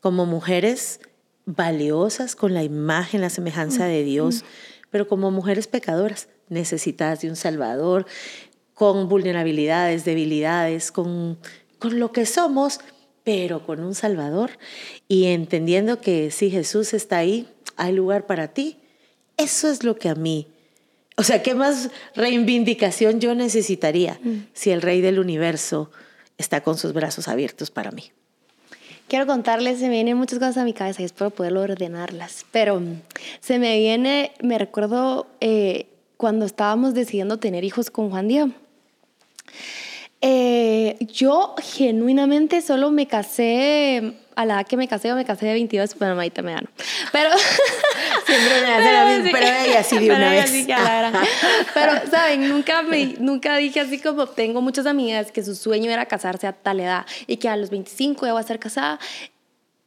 como 0.00 0.26
mujeres 0.26 1.00
valiosas 1.46 2.36
con 2.36 2.52
la 2.52 2.62
imagen, 2.62 3.22
la 3.22 3.30
semejanza 3.30 3.86
de 3.86 4.02
Dios, 4.02 4.44
pero 4.90 5.08
como 5.08 5.30
mujeres 5.30 5.68
pecadoras, 5.68 6.28
necesitadas 6.48 7.22
de 7.22 7.30
un 7.30 7.36
Salvador, 7.36 8.06
con 8.74 9.08
vulnerabilidades, 9.08 10.04
debilidades, 10.04 10.92
con, 10.92 11.38
con 11.78 11.98
lo 11.98 12.12
que 12.12 12.26
somos, 12.26 12.80
pero 13.24 13.64
con 13.64 13.80
un 13.80 13.94
Salvador 13.94 14.52
y 15.08 15.24
entendiendo 15.26 16.00
que 16.00 16.30
si 16.30 16.50
Jesús 16.50 16.94
está 16.94 17.18
ahí, 17.18 17.48
hay 17.76 17.92
lugar 17.92 18.26
para 18.26 18.48
ti. 18.48 18.76
Eso 19.36 19.68
es 19.68 19.82
lo 19.82 19.96
que 19.96 20.08
a 20.08 20.14
mí, 20.14 20.46
o 21.16 21.22
sea, 21.22 21.42
¿qué 21.42 21.54
más 21.54 21.90
reivindicación 22.14 23.20
yo 23.20 23.34
necesitaría 23.34 24.18
mm. 24.22 24.46
si 24.52 24.70
el 24.70 24.82
Rey 24.82 25.00
del 25.00 25.18
Universo 25.18 25.90
está 26.38 26.62
con 26.62 26.76
sus 26.76 26.92
brazos 26.92 27.26
abiertos 27.28 27.70
para 27.70 27.90
mí? 27.90 28.12
Quiero 29.08 29.26
contarles, 29.26 29.78
se 29.78 29.84
me 29.84 29.94
vienen 29.94 30.16
muchas 30.16 30.38
cosas 30.38 30.56
a 30.58 30.64
mi 30.64 30.72
cabeza 30.72 31.02
y 31.02 31.04
espero 31.04 31.30
poderlo 31.30 31.60
ordenarlas, 31.60 32.46
pero 32.50 32.82
se 33.40 33.58
me 33.58 33.78
viene, 33.78 34.32
me 34.42 34.58
recuerdo 34.58 35.26
eh, 35.40 35.86
cuando 36.16 36.46
estábamos 36.46 36.94
decidiendo 36.94 37.38
tener 37.38 37.64
hijos 37.64 37.90
con 37.90 38.10
Juan 38.10 38.28
Diego. 38.28 38.52
Eh, 40.26 40.96
yo 41.12 41.54
genuinamente 41.62 42.62
solo 42.62 42.90
me 42.90 43.06
casé 43.06 44.14
a 44.34 44.46
la 44.46 44.54
edad 44.54 44.66
que 44.66 44.78
me 44.78 44.88
casé, 44.88 45.08
yo 45.08 45.16
me 45.16 45.26
casé 45.26 45.44
de 45.44 45.52
22, 45.52 45.98
bueno, 45.98 46.18
ahí 46.18 46.32
me 46.42 46.54
gano. 46.54 46.66
Pero 47.12 47.28
siempre 48.26 48.62
me 48.62 48.72
hace 48.72 48.92
la 48.92 49.04
misma, 49.04 49.28
pero 49.32 49.46
ella 49.46 49.82
sí 49.82 49.98
de 49.98 50.06
una 50.10 50.30
vez. 50.30 50.50
pero, 51.74 52.10
¿saben? 52.10 52.48
Nunca, 52.48 52.80
me, 52.80 53.16
nunca 53.18 53.58
dije 53.58 53.80
así 53.80 53.98
como 53.98 54.26
tengo 54.26 54.62
muchas 54.62 54.86
amigas 54.86 55.30
que 55.30 55.44
su 55.44 55.54
sueño 55.54 55.90
era 55.90 56.06
casarse 56.06 56.46
a 56.46 56.54
tal 56.54 56.80
edad 56.80 57.04
y 57.26 57.36
que 57.36 57.50
a 57.50 57.56
los 57.58 57.68
25 57.68 58.26
iba 58.26 58.38
a 58.38 58.40
estar 58.40 58.58
casada. 58.58 58.98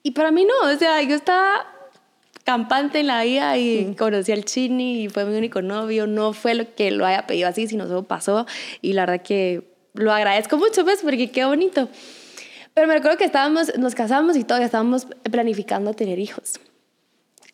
Y 0.03 0.11
para 0.11 0.29
mí 0.29 0.45
no, 0.45 0.71
o 0.71 0.77
sea, 0.77 1.01
yo 1.01 1.15
estaba 1.15 1.65
campante 2.43 2.99
en 2.99 3.07
la 3.07 3.23
vida 3.23 3.57
y 3.57 3.95
conocí 3.95 4.31
al 4.33 4.45
Chini 4.45 5.05
y 5.05 5.09
fue 5.09 5.25
mi 5.25 5.35
único 5.35 5.63
novio. 5.63 6.05
No 6.05 6.33
fue 6.33 6.53
lo 6.53 6.75
que 6.75 6.91
lo 6.91 7.07
haya 7.07 7.25
pedido 7.25 7.49
así, 7.49 7.65
sino 7.65 7.87
solo 7.87 8.03
pasó. 8.03 8.45
Y 8.83 8.93
la 8.93 9.07
verdad 9.07 9.23
que 9.23 9.76
lo 9.97 10.13
agradezco 10.13 10.57
mucho, 10.57 10.83
pues, 10.83 11.01
porque 11.01 11.29
qué 11.31 11.45
bonito. 11.45 11.89
Pero 12.73 12.87
me 12.87 12.93
recuerdo 12.93 13.17
que 13.17 13.25
estábamos, 13.25 13.75
nos 13.77 13.95
casamos 13.95 14.37
y 14.37 14.43
todavía 14.43 14.67
estábamos 14.67 15.07
planificando 15.31 15.93
tener 15.93 16.19
hijos. 16.19 16.59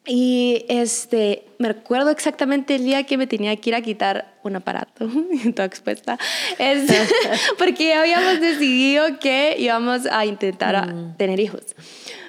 Y 0.05 0.65
este, 0.67 1.45
me 1.59 1.69
recuerdo 1.69 2.09
exactamente 2.09 2.75
el 2.75 2.83
día 2.83 3.03
que 3.03 3.17
me 3.17 3.25
tenía 3.25 3.55
que 3.55 3.69
ir 3.69 3.75
a 3.75 3.81
quitar 3.81 4.33
un 4.43 4.57
aparato, 4.57 5.07
toda 5.55 5.65
expuesta, 5.65 6.19
es, 6.59 6.91
porque 7.57 7.93
habíamos 7.93 8.41
decidido 8.41 9.17
que 9.19 9.55
íbamos 9.57 10.05
a 10.07 10.25
intentar 10.25 10.93
mm. 10.93 11.15
tener 11.15 11.39
hijos. 11.39 11.73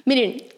Miren, 0.05 0.54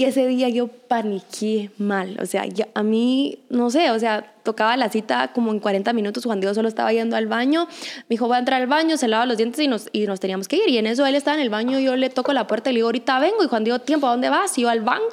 y 0.00 0.06
ese 0.06 0.26
día 0.26 0.48
yo 0.48 0.68
paniqué 0.68 1.72
mal, 1.76 2.16
o 2.22 2.24
sea, 2.24 2.46
a 2.72 2.82
mí, 2.82 3.40
no 3.50 3.68
sé, 3.68 3.90
o 3.90 3.98
sea, 3.98 4.32
tocaba 4.42 4.74
la 4.78 4.88
cita 4.88 5.30
como 5.34 5.52
en 5.52 5.58
40 5.58 5.92
minutos, 5.92 6.24
Juan 6.24 6.40
Diego 6.40 6.54
solo 6.54 6.68
estaba 6.68 6.90
yendo 6.90 7.16
al 7.16 7.26
baño, 7.26 7.66
me 7.66 8.14
dijo, 8.14 8.26
voy 8.26 8.36
a 8.36 8.38
entrar 8.38 8.62
al 8.62 8.66
baño, 8.66 8.96
se 8.96 9.08
lava 9.08 9.26
los 9.26 9.36
dientes 9.36 9.60
y 9.60 9.68
nos, 9.68 9.90
y 9.92 10.06
nos 10.06 10.18
teníamos 10.18 10.48
que 10.48 10.56
ir. 10.56 10.70
Y 10.70 10.78
en 10.78 10.86
eso 10.86 11.04
él 11.04 11.16
estaba 11.16 11.36
en 11.36 11.42
el 11.42 11.50
baño, 11.50 11.78
yo 11.80 11.96
le 11.96 12.08
toco 12.08 12.32
la 12.32 12.46
puerta 12.46 12.70
y 12.70 12.72
le 12.72 12.78
digo, 12.78 12.88
ahorita 12.88 13.18
vengo. 13.18 13.44
Y 13.44 13.48
Juan 13.48 13.62
Diego, 13.62 13.78
tiempo, 13.80 14.06
¿a 14.06 14.12
dónde 14.12 14.30
vas? 14.30 14.56
Y 14.56 14.62
yo 14.62 14.70
al 14.70 14.80
banco. 14.80 15.04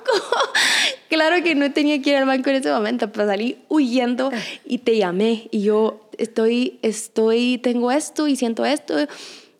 claro 1.10 1.44
que 1.44 1.54
no 1.54 1.70
tenía 1.74 2.02
que 2.02 2.12
ir 2.12 2.16
al 2.16 2.26
banco 2.26 2.50
en 2.50 2.56
ese 2.56 2.72
momento, 2.72 3.12
pero 3.12 3.28
salí 3.28 3.58
huyendo 3.68 4.32
y 4.64 4.78
te 4.78 4.96
llamé. 4.96 5.50
Y 5.52 5.64
yo 5.64 6.10
estoy, 6.18 6.80
estoy, 6.82 7.58
tengo 7.58 7.92
esto 7.92 8.30
y 8.30 8.38
siento 8.38 8.64
esto. 8.64 8.96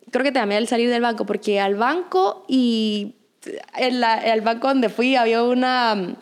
Creo 0.10 0.24
que 0.24 0.32
te 0.32 0.40
llamé 0.40 0.56
al 0.56 0.70
salir 0.70 0.90
del 0.90 1.02
banco, 1.02 1.26
porque 1.26 1.60
al 1.60 1.76
banco 1.76 2.46
y 2.48 3.16
en, 3.76 4.04
el 4.04 4.42
banco 4.42 4.68
donde 4.68 4.90
fui 4.90 5.16
había 5.16 5.44
una 5.44 6.16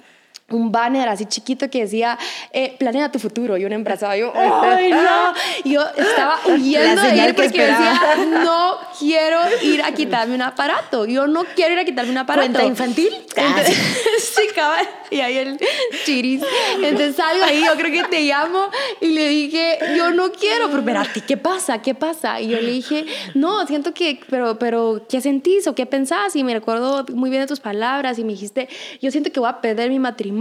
un 0.50 0.72
banner 0.72 1.10
así 1.10 1.26
chiquito 1.26 1.72
que 1.72 1.82
decía 1.82 2.20
eh, 2.54 2.76
planea 2.78 3.12
tu 3.12 3.18
futuro 3.18 3.58
y 3.58 3.66
una 3.66 3.74
embarazada 3.74 4.16
yo 4.16 4.32
ay 4.36 4.92
no. 4.92 5.34
Yo 5.64 5.84
estaba 5.98 6.40
huyendo 6.46 7.02
de 7.02 7.16
ir 7.16 7.36
porque 7.36 7.62
decía 7.62 8.00
no 8.44 8.78
quiero 9.00 9.40
ir 9.64 9.82
a 9.82 9.92
quitarme 9.92 10.36
un 10.36 10.44
aparato 10.44 11.06
yo 11.08 11.26
no 11.26 11.46
quiero 11.56 11.74
ir 11.74 11.80
a 11.80 11.86
quitarme 11.86 12.12
un 12.12 12.20
aparato 12.20 12.46
¿Cuenta 12.46 12.64
infantil? 12.64 13.10
Entonces, 13.36 13.76
sí. 14.36 14.42
cabal. 14.54 14.88
Y 15.10 15.20
ahí 15.20 15.38
el 15.38 15.60
chiris. 16.06 16.42
Entonces 16.76 17.16
salgo 17.16 17.44
ahí 17.44 17.64
yo 17.66 17.76
creo 17.76 17.92
que 17.92 18.08
te 18.10 18.22
llamo 18.22 18.70
y 19.02 19.08
le 19.08 19.28
dije 19.30 19.80
yo 19.98 20.12
no 20.12 20.32
quiero 20.32 20.70
pero, 20.86 21.00
a 21.00 21.06
ti 21.06 21.22
qué 21.22 21.38
pasa 21.38 21.82
qué 21.82 21.96
pasa 21.96 22.40
y 22.40 22.50
yo 22.50 22.62
le 22.62 22.72
dije 22.72 23.06
no 23.34 23.66
siento 23.66 23.96
que 23.96 24.20
pero 24.30 24.60
pero 24.60 25.06
qué 25.10 25.22
sentís 25.22 25.66
o 25.66 25.74
qué 25.74 25.88
pensás 25.88 26.36
y 26.36 26.44
me 26.44 26.54
recuerdo 26.54 27.06
muy 27.14 27.32
bien 27.32 27.42
de 27.42 27.48
tus 27.48 27.60
palabras 27.60 28.20
y 28.20 28.24
me 28.24 28.34
dijiste 28.34 28.70
yo 29.02 29.10
siento 29.10 29.32
que 29.32 29.40
voy 29.40 29.50
a 29.50 29.62
perder 29.62 29.90
mi 29.90 29.98
matrimonio 29.98 30.36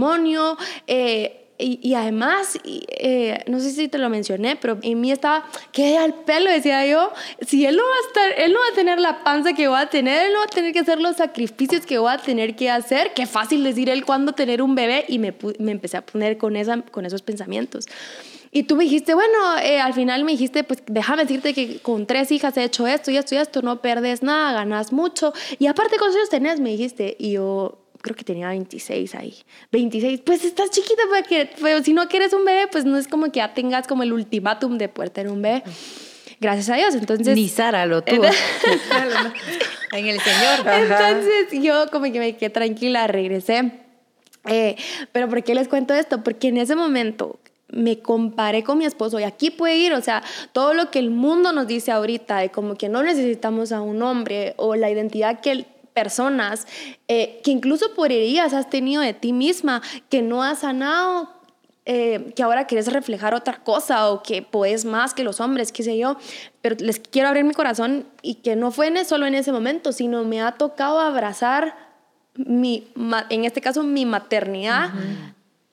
eh, 0.87 1.45
y, 1.57 1.93
además, 1.93 2.59
eh, 2.65 3.41
no 3.47 3.61
sé 3.61 3.71
si 3.71 3.87
te 3.87 3.97
lo 3.97 4.09
mencioné, 4.09 4.57
pero 4.57 4.77
en 4.81 4.99
mí 4.99 5.09
estaba, 5.11 5.45
que 5.71 5.97
al 5.97 6.13
pelo, 6.13 6.51
decía 6.51 6.85
yo, 6.85 7.13
si 7.47 7.65
él 7.65 7.77
no 7.77 7.83
va 7.83 7.89
a 7.89 8.07
estar, 8.07 8.43
él 8.43 8.51
no 8.51 8.59
va 8.59 8.65
a 8.73 8.75
tener 8.75 8.99
la 8.99 9.23
panza 9.23 9.53
que 9.53 9.69
va 9.69 9.79
a 9.79 9.89
tener, 9.89 10.27
él 10.27 10.33
no 10.33 10.39
va 10.39 10.45
a 10.45 10.47
tener 10.49 10.73
que 10.73 10.79
hacer 10.79 10.99
los 10.99 11.15
sacrificios 11.15 11.85
que 11.85 11.97
va 11.97 12.13
a 12.13 12.17
tener 12.17 12.57
que 12.57 12.69
hacer, 12.69 13.13
qué 13.13 13.25
fácil 13.25 13.63
decir 13.63 13.89
él 13.89 14.03
cuando 14.03 14.33
tener 14.33 14.61
un 14.61 14.75
bebé, 14.75 15.05
y 15.07 15.17
me, 15.17 15.33
me 15.59 15.71
empecé 15.71 15.95
a 15.95 16.05
poner 16.05 16.37
con, 16.37 16.57
esa, 16.57 16.81
con 16.81 17.05
esos 17.05 17.21
pensamientos. 17.21 17.87
Y 18.55 18.63
tú 18.63 18.77
me 18.77 18.85
dijiste, 18.85 19.13
bueno, 19.13 19.57
eh, 19.61 19.81
al 19.81 19.93
final 19.93 20.23
me 20.23 20.31
dijiste, 20.31 20.63
pues 20.63 20.81
déjame 20.87 21.23
decirte 21.23 21.53
que 21.53 21.79
con 21.79 22.05
tres 22.05 22.31
hijas 22.31 22.55
he 22.55 22.63
hecho 22.63 22.87
esto 22.87 23.11
y 23.11 23.17
esto 23.17 23.35
y 23.35 23.37
esto, 23.37 23.61
no 23.61 23.81
perdes 23.81 24.23
nada, 24.23 24.53
ganas 24.53 24.93
mucho. 24.93 25.33
Y 25.59 25.67
aparte, 25.67 25.97
con 25.97 26.09
ellos 26.09 26.29
tenés? 26.29 26.61
Me 26.61 26.69
dijiste. 26.69 27.17
Y 27.19 27.33
yo, 27.33 27.84
creo 28.05 28.15
que 28.15 28.23
tenía 28.23 28.49
26 28.49 29.15
ahí. 29.15 29.33
26, 29.71 30.21
pues 30.23 30.45
estás 30.45 30.69
chiquita, 30.69 31.01
porque, 31.09 31.49
pero 31.59 31.81
si 31.81 31.91
no 31.91 32.07
quieres 32.07 32.33
un 32.33 32.45
bebé, 32.45 32.67
pues 32.71 32.85
no 32.85 32.99
es 32.99 33.07
como 33.07 33.31
que 33.31 33.37
ya 33.37 33.55
tengas 33.55 33.87
como 33.87 34.03
el 34.03 34.13
ultimátum 34.13 34.77
de 34.77 34.89
poder 34.89 35.09
tener 35.09 35.31
un 35.31 35.41
bebé. 35.41 35.63
Gracias 36.39 36.69
a 36.69 36.75
Dios, 36.75 36.93
entonces... 36.93 37.35
Ni 37.35 37.49
Sara 37.49 37.87
lo 37.87 38.03
tuvo. 38.03 38.25
en 39.91 40.05
el 40.05 40.19
Señor. 40.19 40.67
Entonces 40.67 41.47
yo 41.63 41.89
como 41.91 42.11
que 42.11 42.19
me 42.19 42.37
quedé 42.37 42.51
tranquila, 42.51 43.07
regresé. 43.07 43.71
Eh, 44.45 44.75
pero 45.11 45.27
¿por 45.27 45.43
qué 45.43 45.55
les 45.55 45.67
cuento 45.67 45.95
esto? 45.95 46.23
Porque 46.23 46.49
en 46.49 46.57
ese 46.57 46.75
momento 46.75 47.39
me 47.69 47.97
comparé 47.99 48.63
con 48.63 48.77
mi 48.77 48.85
esposo 48.85 49.19
y 49.19 49.23
aquí 49.23 49.49
puede 49.49 49.77
ir, 49.77 49.93
o 49.93 50.01
sea, 50.01 50.21
todo 50.53 50.75
lo 50.75 50.91
que 50.91 50.99
el 50.99 51.09
mundo 51.09 51.51
nos 51.53 51.65
dice 51.65 51.91
ahorita 51.91 52.37
de 52.37 52.49
como 52.51 52.75
que 52.75 52.87
no 52.87 53.01
necesitamos 53.01 53.71
a 53.71 53.81
un 53.81 54.03
hombre 54.03 54.53
o 54.57 54.75
la 54.75 54.91
identidad 54.91 55.39
que 55.39 55.65
personas 55.95 56.67
eh, 57.07 57.41
que 57.43 57.49
incluso 57.49 57.95
por 57.95 58.11
heridas 58.11 58.53
has 58.53 58.69
tenido 58.69 59.01
de 59.01 59.13
ti 59.13 59.33
misma, 59.33 59.81
que 60.09 60.21
no 60.21 60.43
has 60.43 60.59
sanado, 60.59 61.29
eh, 61.85 62.33
que 62.35 62.43
ahora 62.43 62.67
quieres 62.67 62.91
reflejar 62.91 63.33
otra 63.33 63.63
cosa 63.63 64.09
o 64.11 64.21
que 64.21 64.41
puedes 64.41 64.85
más 64.85 65.13
que 65.13 65.23
los 65.23 65.39
hombres, 65.39 65.71
qué 65.71 65.83
sé 65.83 65.97
yo, 65.97 66.17
pero 66.61 66.75
les 66.79 66.99
quiero 66.99 67.29
abrir 67.29 67.45
mi 67.45 67.53
corazón 67.53 68.05
y 68.21 68.35
que 68.35 68.55
no 68.55 68.71
fue 68.71 69.05
solo 69.05 69.25
en 69.25 69.35
ese 69.35 69.51
momento, 69.51 69.91
sino 69.93 70.23
me 70.25 70.41
ha 70.41 70.51
tocado 70.51 70.99
abrazar 70.99 71.75
mi, 72.35 72.87
en 73.29 73.45
este 73.45 73.61
caso 73.61 73.81
mi 73.83 74.05
maternidad 74.05 74.91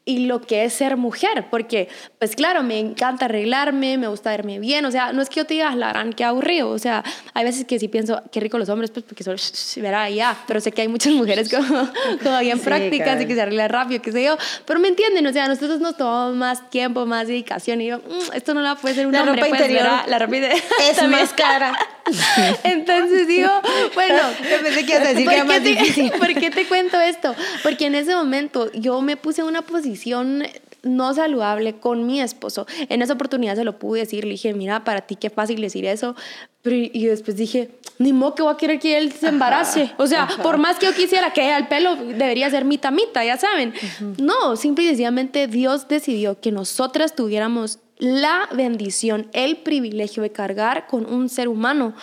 y 0.05 0.27
lo 0.27 0.41
que 0.41 0.65
es 0.65 0.73
ser 0.73 0.97
mujer, 0.97 1.47
porque 1.51 1.89
pues 2.19 2.35
claro, 2.35 2.63
me 2.63 2.79
encanta 2.79 3.27
arreglarme, 3.27 3.99
me 3.99 4.09
gusta 4.09 4.31
verme 4.31 4.59
bien, 4.59 4.85
o 4.85 4.91
sea, 4.91 5.13
no 5.13 5.23
es 5.23 5.29
que 5.29 5.37
yo 5.37 5.47
te 5.47 5.55
diga, 5.55 5.75
la 5.77 5.91
gran, 5.91 6.13
qué 6.13 6.25
aburrido, 6.25 6.71
o 6.71 6.79
sea, 6.79 7.05
hay 7.35 7.45
veces 7.45 7.65
que 7.67 7.79
sí 7.79 7.87
pienso, 7.87 8.21
qué 8.33 8.41
rico 8.41 8.59
los 8.59 8.69
hombres, 8.69 8.91
pues 8.91 9.05
porque 9.05 9.23
solo 9.23 9.37
verá 9.77 10.11
ya, 10.11 10.37
pero 10.49 10.61
sé 10.61 10.73
que 10.73 10.83
hay 10.83 10.89
muchas 10.89 11.13
mujeres 11.13 11.49
como, 11.49 11.89
todavía 12.23 12.53
en 12.55 12.61
prácticas 12.61 13.23
y 13.23 13.27
que 13.27 13.35
se 13.35 13.43
arreglan 13.43 13.71
rápido, 13.71 14.03
qué 14.03 14.11
sé 14.11 14.25
yo, 14.25 14.37
pero 14.67 14.81
me 14.81 14.89
entienden, 14.89 15.25
o 15.27 15.33
sea, 15.33 15.47
nosotros 15.47 15.79
nos 15.81 15.97
tomamos 15.97 16.37
más 16.37 16.69
tiempo, 16.71 17.07
más 17.07 17.29
dedicación 17.29 17.81
y 17.81 17.87
yo, 17.87 17.99
mm, 17.99 18.35
esto 18.35 18.55
no 18.55 18.61
la 18.61 18.75
puede 18.75 18.97
ser 18.97 19.07
un 19.07 19.13
la 19.13 19.21
hombre, 19.21 19.37
ropa 19.37 19.49
pues, 19.49 19.61
interior. 19.61 19.87
la 20.07 20.19
ropa 20.19 20.37
es 20.91 21.09
más 21.09 21.33
cara. 21.33 21.73
Entonces 22.65 23.27
digo, 23.27 23.51
bueno, 23.95 24.19
pensé 24.63 24.85
que 24.85 24.93
ibas 24.93 25.07
a 25.07 25.09
decir 25.11 25.29
que 25.29 25.35
era 25.35 25.45
más 25.45 25.63
difícil. 25.63 26.11
¿Por 26.19 26.35
qué 26.35 26.51
te 26.51 26.67
cuento 26.67 27.01
esto? 27.01 27.35
Porque 27.63 27.87
en 27.87 27.95
ese 27.95 28.15
momento 28.15 28.71
yo 28.73 29.01
me 29.01 29.17
puse 29.17 29.43
en 29.43 29.49
una 29.49 29.63
posición 29.63 30.45
no 30.83 31.15
saludable 31.15 31.75
con 31.75 32.07
mi 32.07 32.21
esposo. 32.21 32.67
En 32.89 33.03
esa 33.03 33.13
oportunidad 33.13 33.55
se 33.55 33.65
lo 33.65 33.79
pude 33.79 34.01
decir, 34.01 34.25
le 34.25 34.33
dije, 34.33 34.53
mira, 34.53 34.85
para 34.85 35.03
ti 35.03 35.17
qué 35.17 35.31
fácil 35.31 35.61
decir 35.61 35.85
eso. 35.87 36.17
Pero 36.63 36.77
y 36.77 37.07
después 37.07 37.37
dije, 37.37 37.71
ni 37.99 38.13
modo 38.13 38.35
que 38.35 38.43
voy 38.43 38.55
a 38.55 38.57
querer 38.57 38.79
que 38.79 38.97
él 38.99 39.13
se 39.13 39.29
embarace. 39.29 39.93
o 39.97 40.07
sea, 40.07 40.29
por 40.43 40.59
más 40.59 40.79
que 40.79 40.87
yo 40.87 40.95
quisiera 40.95 41.33
que 41.33 41.55
el 41.57 41.69
pelo 41.69 41.97
debería 41.97 42.51
ser 42.51 42.65
mitad, 42.65 42.93
ya 43.25 43.37
saben. 43.37 43.75
No, 44.19 44.57
simple 44.57 44.85
y 44.85 44.89
sencillamente 44.89 45.47
Dios 45.47 45.89
decidió 45.89 46.41
que 46.41 46.53
nosotras 46.53 47.15
tuviéramos 47.15 47.79
la 47.99 48.49
bendición, 48.53 49.29
el 49.33 49.59
privilegio 49.59 50.23
de 50.23 50.31
cargar 50.31 50.87
con 50.87 51.07
un 51.13 51.29
ser 51.29 51.49
humano 51.49 51.95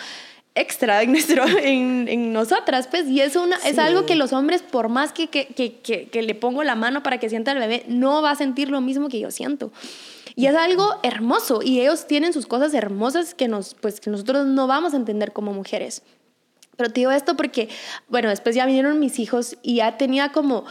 extra 0.54 1.02
en, 1.02 1.12
nuestro, 1.12 1.44
en, 1.62 2.08
en, 2.08 2.32
nosotras, 2.32 2.88
pues, 2.88 3.08
y 3.08 3.20
es, 3.20 3.36
una, 3.36 3.56
es 3.64 3.78
algo 3.78 4.06
que 4.06 4.14
los 4.14 4.32
hombres, 4.32 4.62
por 4.62 4.88
más 4.88 5.12
que, 5.12 5.28
que, 5.28 5.46
que, 5.46 6.08
que, 6.08 6.22
le 6.22 6.34
pongo 6.34 6.64
la 6.64 6.74
mano 6.74 7.02
para 7.02 7.18
que 7.18 7.28
sienta 7.28 7.52
el 7.52 7.58
bebé, 7.58 7.84
no 7.88 8.22
va 8.22 8.32
a 8.32 8.36
sentir 8.36 8.70
lo 8.70 8.80
mismo 8.80 9.08
que 9.08 9.20
yo 9.20 9.30
siento. 9.30 9.72
Y 10.36 10.46
es 10.46 10.54
algo 10.54 11.00
hermoso, 11.02 11.60
y 11.62 11.80
ellos 11.80 12.06
tienen 12.06 12.32
sus 12.32 12.46
cosas 12.46 12.74
hermosas 12.74 13.34
que, 13.34 13.48
nos, 13.48 13.74
pues, 13.74 14.00
que 14.00 14.10
nosotros 14.10 14.46
no 14.46 14.66
vamos 14.66 14.94
a 14.94 14.96
entender 14.96 15.32
como 15.32 15.52
mujeres. 15.52 16.02
Pero 16.76 16.90
te 16.90 17.00
digo 17.00 17.10
esto 17.10 17.36
porque, 17.36 17.68
bueno, 18.08 18.30
después 18.30 18.54
ya 18.54 18.64
vinieron 18.64 18.98
mis 19.00 19.18
hijos 19.18 19.56
y 19.62 19.76
ya 19.76 19.96
tenía 19.96 20.32
como... 20.32 20.64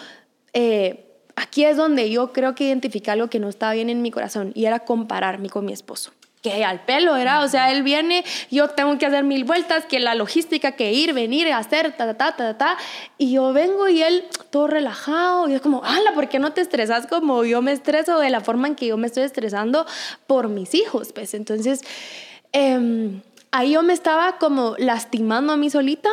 Eh, 0.54 1.06
aquí 1.40 1.66
es 1.66 1.78
donde 1.78 2.10
yo 2.10 2.34
creo 2.34 2.56
que 2.56 2.66
identifiqué 2.66 3.12
algo 3.12 3.30
que 3.30 3.40
no 3.40 3.50
estaba 3.50 3.74
bien 3.74 3.90
en 3.90 4.02
mi 4.02 4.12
corazón 4.12 4.52
y 4.56 4.66
era 4.66 4.80
compararme 4.80 5.50
con 5.50 5.66
mi 5.66 5.74
esposo 5.74 6.12
que 6.42 6.64
al 6.64 6.86
pelo, 6.86 7.18
era, 7.18 7.42
O 7.42 7.48
sea, 7.50 7.72
él 7.72 7.84
viene, 7.84 8.24
yo 8.50 8.70
tengo 8.70 8.98
que 8.98 9.06
hacer 9.06 9.24
mil 9.24 9.44
vueltas, 9.44 9.86
que 9.86 10.00
la 10.00 10.16
logística, 10.16 10.72
que 10.72 10.94
ir, 10.94 11.14
venir, 11.14 11.52
hacer, 11.52 11.96
ta, 11.98 12.06
ta, 12.06 12.14
ta, 12.16 12.36
ta, 12.36 12.58
ta, 12.58 12.78
y 13.18 13.34
yo 13.34 13.52
vengo 13.52 13.90
y 13.90 14.02
él 14.02 14.26
todo 14.50 14.68
relajado, 14.68 15.50
y 15.50 15.54
es 15.54 15.62
como, 15.62 15.84
ala, 15.84 16.14
¿por 16.14 16.30
qué 16.30 16.40
no 16.40 16.54
te 16.54 16.62
estresas 16.62 17.08
como 17.08 17.44
yo 17.44 17.62
me 17.62 17.74
estreso 17.74 18.20
de 18.20 18.30
la 18.30 18.40
forma 18.40 18.70
en 18.70 18.76
que 18.76 18.88
yo 18.88 18.98
me 18.98 19.08
estoy 19.08 19.24
estresando 19.24 19.86
por 20.28 20.48
mis 20.48 20.74
hijos? 20.76 21.12
Pues 21.14 21.34
entonces, 21.34 21.82
em, 22.54 23.22
ahí 23.52 23.72
yo 23.74 23.84
me 23.84 23.94
estaba 23.94 24.38
como 24.38 24.76
lastimando 24.78 25.52
a 25.52 25.58
mí 25.58 25.70
solita 25.70 26.10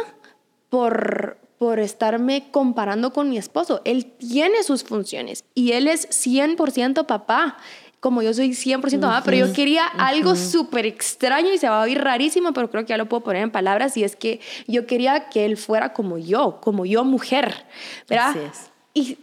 por, 0.71 1.39
por 1.59 1.79
estarme 1.79 2.51
comparando 2.51 3.13
con 3.13 3.29
mi 3.31 3.39
esposo. 3.39 3.81
Él 3.85 4.05
tiene 4.05 4.63
sus 4.63 4.85
funciones 4.85 5.45
y 5.55 5.73
él 5.73 5.89
es 5.89 6.09
100% 6.09 7.07
papá 7.07 7.57
como 8.01 8.23
yo 8.23 8.33
soy 8.33 8.51
100% 8.51 9.01
mamá, 9.01 9.23
pero 9.25 9.47
yo 9.47 9.53
quería 9.53 9.85
algo 9.85 10.37
súper 10.37 10.87
extraño 10.87 11.53
y 11.53 11.59
se 11.59 11.69
va 11.69 11.81
a 11.81 11.85
oír 11.85 12.01
rarísimo, 12.01 12.53
pero 12.53 12.71
creo 12.71 12.85
que 12.85 12.91
ya 12.91 12.99
lo 12.99 13.07
puedo 13.07 13.25
poner 13.25 13.43
en 13.43 13.51
palabras 13.51 13.97
y 13.97 14.05
es 14.05 14.15
que 14.15 14.41
yo 14.69 14.87
quería 14.87 15.29
que 15.29 15.45
él 15.45 15.57
fuera 15.57 15.93
como 15.93 16.17
yo, 16.17 16.61
como 16.61 16.87
yo 16.87 17.05
mujer, 17.05 17.65
¿verdad? 18.09 18.31
Así 18.31 18.39
es. 18.39 18.71
Y 18.95 19.19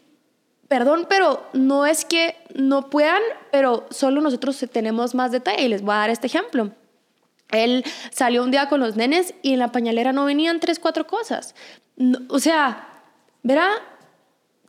perdón, 0.67 1.05
pero 1.07 1.47
no 1.53 1.85
es 1.85 2.03
que 2.03 2.35
no 2.55 2.89
puedan, 2.89 3.21
pero 3.51 3.85
solo 3.89 4.19
nosotros 4.19 4.65
tenemos 4.71 5.15
más 5.15 5.31
detalle 5.31 5.63
y 5.63 5.69
les 5.69 5.81
voy 5.81 5.93
a 5.93 5.99
dar 5.99 6.09
este 6.09 6.27
ejemplo. 6.27 6.71
Él 7.51 7.85
salió 8.11 8.43
un 8.43 8.51
día 8.51 8.67
con 8.67 8.79
los 8.79 8.95
nenes 8.95 9.35
y 9.43 9.53
en 9.53 9.59
la 9.59 9.71
pañalera 9.71 10.11
no 10.11 10.25
venían 10.25 10.59
tres, 10.59 10.79
cuatro 10.79 11.07
cosas. 11.07 11.55
No, 11.95 12.19
o 12.29 12.39
sea, 12.39 12.87
¿verdad? 13.43 13.69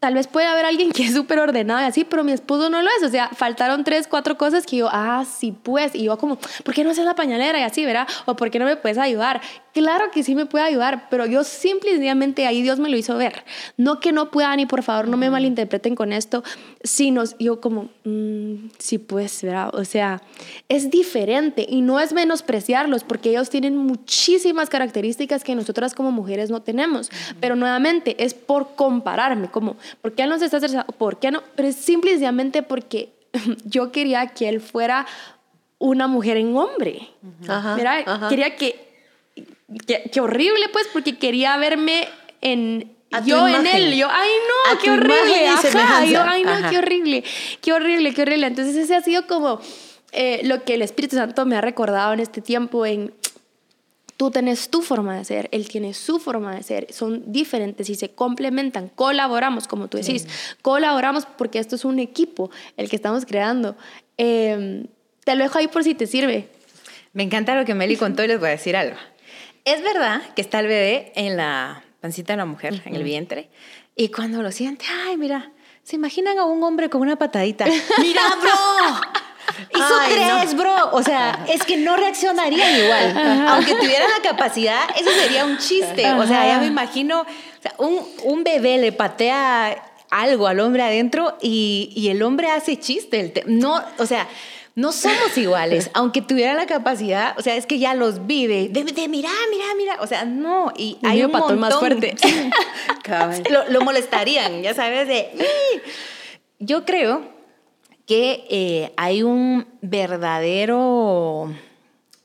Tal 0.01 0.13
vez 0.13 0.27
puede 0.27 0.47
haber 0.47 0.67
alguien 0.67 0.93
que 0.93 1.05
es 1.05 1.15
súper 1.15 1.39
ordenado 1.39 1.81
y 1.81 1.85
así, 1.85 2.05
pero 2.05 2.25
mi 2.25 2.33
esposo 2.33 2.69
no 2.69 2.83
lo 2.83 2.91
es. 2.99 3.03
O 3.03 3.09
sea, 3.09 3.29
faltaron 3.31 3.85
tres, 3.85 4.07
cuatro 4.07 4.37
cosas 4.37 4.67
que 4.67 4.77
yo, 4.77 4.89
ah, 4.93 5.25
sí, 5.25 5.53
pues. 5.63 5.95
Y 5.95 6.05
yo 6.05 6.19
como, 6.19 6.37
¿por 6.37 6.75
qué 6.75 6.85
no 6.85 6.91
haces 6.91 7.05
la 7.05 7.15
pañalera 7.15 7.59
y 7.59 7.63
así, 7.63 7.85
verdad? 7.87 8.07
O 8.27 8.37
¿por 8.37 8.51
qué 8.51 8.59
no 8.59 8.67
me 8.67 8.77
puedes 8.77 8.99
ayudar? 8.99 9.41
Claro 9.73 10.11
que 10.13 10.23
sí 10.23 10.35
me 10.35 10.47
puede 10.47 10.65
ayudar, 10.65 11.09
pero 11.09 11.27
yo 11.27 11.43
simplemente 11.43 12.47
ahí 12.47 12.63
Dios 12.63 12.79
me 12.79 12.91
lo 12.91 12.97
hizo 12.97 13.17
ver. 13.17 13.45
No 13.77 13.99
que 13.99 14.13
no 14.13 14.31
puedan 14.31 14.61
y 14.61 14.67
por 14.67 14.83
favor 14.83 15.09
no 15.09 15.17
me 15.17 15.31
malinterpreten 15.31 15.95
con 15.95 16.13
esto, 16.13 16.45
sino 16.85 17.25
yo 17.39 17.63
como, 17.63 17.89
mm, 18.05 18.69
sí, 18.79 18.99
pues, 18.99 19.43
¿verdad? 19.43 19.75
O 19.75 19.87
sea, 19.87 20.21
es 20.69 20.91
diferente 20.91 21.67
y 21.67 21.81
no 21.81 21.99
es 21.99 22.13
menospreciarlos 22.13 23.05
porque 23.05 23.31
ellos 23.31 23.49
tienen 23.49 23.75
muchísimas 23.75 24.69
características 24.69 25.43
que 25.43 25.55
nosotras 25.55 25.95
como 25.95 26.13
mujeres 26.13 26.51
no 26.51 26.61
tenemos. 26.61 27.11
Pero 27.41 27.57
nuevamente 27.57 28.23
es 28.23 28.35
por 28.35 28.75
compararme, 28.77 29.51
como, 29.51 29.77
¿por 30.03 30.13
qué 30.13 30.25
él 30.25 30.29
no 30.29 30.39
se 30.39 30.45
está 30.45 30.59
estresando? 30.59 30.93
¿Por 30.93 31.19
qué 31.19 31.31
no? 31.31 31.43
Pero 31.57 31.69
es 31.69 31.77
simplemente 31.77 32.63
porque 32.63 33.15
yo 33.65 33.91
quería 33.91 34.29
que 34.29 34.51
él 34.51 34.61
fuera 34.61 35.07
una 35.79 36.07
mujer 36.07 36.37
en 36.37 36.55
hombre. 36.55 37.09
Ajá, 37.49 37.77
Mira. 37.77 38.29
Quería 38.29 38.57
que, 38.57 38.77
que, 39.87 40.11
que 40.13 40.21
horrible, 40.21 40.69
pues, 40.71 40.87
porque 40.93 41.17
quería 41.17 41.57
verme 41.57 42.09
en 42.43 42.93
Yo 43.21 43.49
en 43.49 43.67
él. 43.67 43.95
Yo, 43.97 44.09
ay 44.11 44.29
no, 44.49 44.73
A 44.73 44.79
qué 44.81 44.91
horrible. 44.91 45.49
Ajá, 45.49 46.05
yo, 46.05 46.23
ay 46.23 46.45
no, 46.45 46.51
Ajá. 46.51 46.71
qué 46.71 46.79
horrible, 46.79 47.25
qué 47.61 47.73
horrible, 47.73 48.15
qué 48.15 48.23
horrible. 48.23 48.47
Entonces 48.47 48.77
ese 48.77 48.95
ha 48.95 49.03
sido 49.03 49.27
como 49.27 49.61
eh, 50.13 50.41
lo 50.45 50.65
que 50.65 50.75
el 50.75 50.83
Espíritu 50.83 51.17
Santo 51.17 51.45
me 51.47 51.57
ha 51.57 51.61
recordado 51.61 52.13
en 52.13 52.21
este 52.21 52.41
tiempo 52.41 52.87
en 52.87 53.13
Tú 54.17 54.31
tienes 54.31 54.71
tu 54.71 54.81
forma 54.81 55.17
de 55.17 55.25
ser, 55.25 55.49
él 55.51 55.69
tiene 55.69 55.93
su 55.93 56.21
forma 56.21 56.55
de 56.55 56.63
ser, 56.63 56.93
son 56.93 57.33
diferentes 57.33 57.91
y 57.91 57.97
se 57.97 58.11
complementan, 58.11 58.89
colaboramos, 58.89 59.67
como 59.67 59.89
tú 59.89 59.97
decís, 59.97 60.29
colaboramos 60.63 61.27
porque 61.27 61.59
esto 61.59 61.75
es 61.75 61.85
un 61.85 61.99
equipo 61.99 62.49
el 62.77 62.89
que 62.89 62.95
estamos 62.95 63.27
creando. 63.27 63.77
Eh, 64.17 64.87
te 65.25 65.35
lo 65.35 65.43
dejo 65.43 65.59
ahí 65.59 65.67
por 65.67 65.83
si 65.83 65.95
te 65.95 66.07
sirve. 66.07 66.49
Me 67.13 67.25
encanta 67.25 67.57
lo 67.57 67.65
que 67.65 67.75
Meli 67.75 67.97
contó 67.97 68.23
y 68.23 68.29
les 68.29 68.39
voy 68.39 68.49
a 68.49 68.53
decir 68.53 68.77
algo. 68.77 68.97
Es 69.65 69.83
verdad 69.83 70.23
que 70.37 70.43
está 70.43 70.61
el 70.61 70.69
bebé 70.69 71.13
en 71.17 71.37
la 71.37 71.84
pancita 72.05 72.35
de 72.35 72.37
la 72.37 72.45
mujer, 72.45 72.83
en 72.85 72.97
el 72.97 73.03
vientre, 73.03 73.49
y 73.97 74.11
cuando 74.11 74.43
lo 74.43 74.53
siente, 74.53 74.85
ay, 75.07 75.17
mira, 75.17 75.53
¿se 75.85 75.97
imaginan 75.97 76.39
a 76.39 76.45
un 76.45 76.63
hombre 76.63 76.91
con 76.91 77.01
una 77.01 77.17
patadita? 77.17 77.65
¡Mira, 77.99 78.21
bro! 78.43 79.01
Hizo 79.75 79.99
Ay, 80.01 80.13
tres, 80.13 80.53
no. 80.53 80.63
bro. 80.63 80.91
O 80.93 81.03
sea, 81.03 81.47
es 81.49 81.63
que 81.65 81.79
no 81.79 81.97
reaccionarían 81.97 82.77
igual. 82.77 83.47
Aunque 83.49 83.75
tuvieran 83.75 84.11
la 84.11 84.29
capacidad, 84.29 84.83
eso 85.01 85.11
sería 85.13 85.47
un 85.47 85.57
chiste. 85.57 86.13
O 86.13 86.27
sea, 86.27 86.47
ya 86.47 86.59
me 86.61 86.67
imagino, 86.67 87.23
o 87.23 87.63
sea, 87.63 87.75
un, 87.79 88.07
un 88.25 88.45
bebé 88.45 88.77
le 88.77 88.93
patea 88.93 89.83
algo 90.11 90.47
al 90.47 90.61
hombre 90.61 90.83
adentro 90.83 91.39
y, 91.41 91.91
y 91.97 92.09
el 92.09 92.23
hombre 92.23 92.51
hace 92.51 92.79
chiste. 92.79 93.45
No, 93.47 93.83
o 93.97 94.05
sea, 94.05 94.29
no 94.77 94.91
somos 94.93 95.37
iguales, 95.39 95.91
aunque 95.95 96.21
tuviera 96.21 96.55
la 96.55 96.67
capacidad, 96.67 97.39
o 97.39 97.43
sea, 97.43 97.55
es 97.57 97.65
que 97.67 97.79
ya 97.79 97.95
los 97.95 98.27
vive, 98.27 98.69
de, 98.71 98.83
de 98.85 99.09
mira, 99.09 99.31
mira, 99.51 99.65
mira, 99.77 99.97
o 100.01 100.07
sea, 100.07 100.25
no, 100.25 100.73
y 100.77 100.99
hay 101.05 101.23
un 101.23 101.31
pató 101.31 101.55
más 101.57 101.75
montón- 101.75 101.79
fuerte. 101.81 102.17
Lo, 103.51 103.69
lo 103.69 103.81
molestarían, 103.83 104.63
ya 104.63 104.75
sabes, 104.75 105.07
de... 105.07 105.31
Yo 106.59 106.85
creo 106.85 107.23
que 108.07 108.47
eh, 108.51 108.93
hay 108.97 109.23
un 109.23 109.67
verdadero 109.83 111.53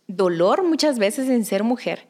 dolor 0.08 0.64
muchas 0.64 0.98
veces 1.00 1.30
en 1.30 1.46
ser 1.46 1.64
mujer, 1.64 2.08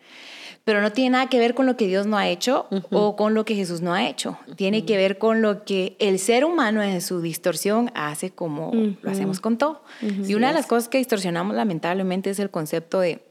pero 0.70 0.84
no 0.84 0.92
tiene 0.92 1.10
nada 1.10 1.30
que 1.30 1.40
ver 1.40 1.56
con 1.56 1.66
lo 1.66 1.76
que 1.76 1.88
Dios 1.88 2.06
no 2.06 2.16
ha 2.16 2.28
hecho 2.28 2.68
o 2.92 3.16
con 3.16 3.34
lo 3.34 3.44
que 3.44 3.56
Jesús 3.56 3.82
no 3.82 3.96
ha 3.96 4.08
hecho. 4.08 4.38
Tiene 4.56 4.86
que 4.86 4.98
ver 4.98 5.18
con 5.18 5.42
lo 5.42 5.66
que 5.66 5.96
el 5.98 6.20
ser 6.20 6.46
humano 6.46 6.84
en 6.84 7.02
su 7.02 7.24
distorsión 7.24 7.90
hace 7.96 8.30
como 8.30 8.72
lo 9.02 9.10
hacemos 9.10 9.40
con 9.40 9.58
todo. 9.58 9.82
Y 10.28 10.36
una 10.36 10.50
de 10.50 10.54
las 10.54 10.68
cosas 10.68 10.88
que 10.88 11.00
distorsionamos 11.00 11.56
lamentablemente 11.56 12.30
es 12.30 12.38
el 12.38 12.52
concepto 12.52 13.00
de 13.00 13.24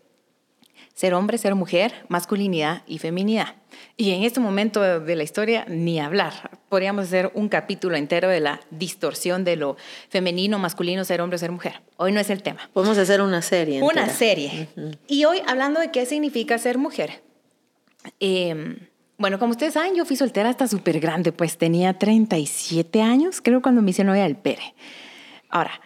ser 0.95 1.15
hombre, 1.15 1.39
ser 1.39 1.55
mujer, 1.55 1.95
masculinidad 2.09 2.83
y 2.89 2.99
feminidad. 2.99 3.55
Y 3.97 4.11
en 4.11 4.25
este 4.25 4.41
momento 4.41 4.99
de 4.99 5.15
la 5.15 5.23
historia, 5.23 5.65
ni 5.69 6.01
hablar. 6.01 6.59
Podríamos 6.69 7.05
hacer 7.05 7.31
un 7.35 7.49
capítulo 7.49 7.97
entero 7.97 8.29
de 8.29 8.41
la 8.41 8.59
distorsión 8.73 9.45
de 9.45 9.55
lo 9.55 9.77
femenino, 10.09 10.59
masculino, 10.59 11.05
ser 11.05 11.21
hombre, 11.21 11.39
ser 11.39 11.53
mujer. 11.53 11.83
Hoy 11.99 12.11
no 12.11 12.19
es 12.19 12.31
el 12.31 12.43
tema. 12.43 12.69
Podemos 12.73 12.99
hacer 12.99 13.21
una 13.21 13.43
serie. 13.43 13.81
Una 13.81 14.09
serie. 14.09 14.67
Y 15.07 15.25
hoy 15.25 15.39
hablando 15.47 15.79
de 15.79 15.93
qué 15.93 16.05
significa 16.05 16.59
ser 16.59 16.79
mujer. 16.79 17.28
Eh, 18.21 18.77
bueno, 19.17 19.39
como 19.39 19.51
ustedes 19.51 19.75
saben, 19.75 19.95
yo 19.97 20.05
fui 20.05 20.17
soltera 20.17 20.49
hasta 20.49 20.69
súper 20.69 21.01
grande, 21.01 21.33
pues 21.33 21.59
tenía 21.59 21.99
37 21.99 23.03
años, 23.03 23.41
creo, 23.41 23.61
cuando 23.63 23.83
me 23.83 23.91
hice 23.91 24.05
novia 24.05 24.23
del 24.23 24.37
Pere. 24.37 24.75
Ahora, 25.51 25.81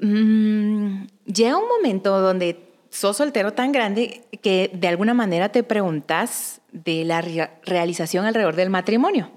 mm, 0.00 1.04
llega 1.26 1.56
un 1.56 1.68
momento 1.68 2.20
donde 2.20 2.58
sos 2.90 3.16
soltero 3.16 3.52
tan 3.54 3.72
grande 3.72 4.22
que 4.42 4.70
de 4.74 4.88
alguna 4.88 5.14
manera 5.14 5.50
te 5.50 5.62
preguntas 5.62 6.60
de 6.72 7.04
la 7.04 7.20
re- 7.22 7.50
realización 7.64 8.26
alrededor 8.26 8.56
del 8.56 8.68
matrimonio. 8.70 9.30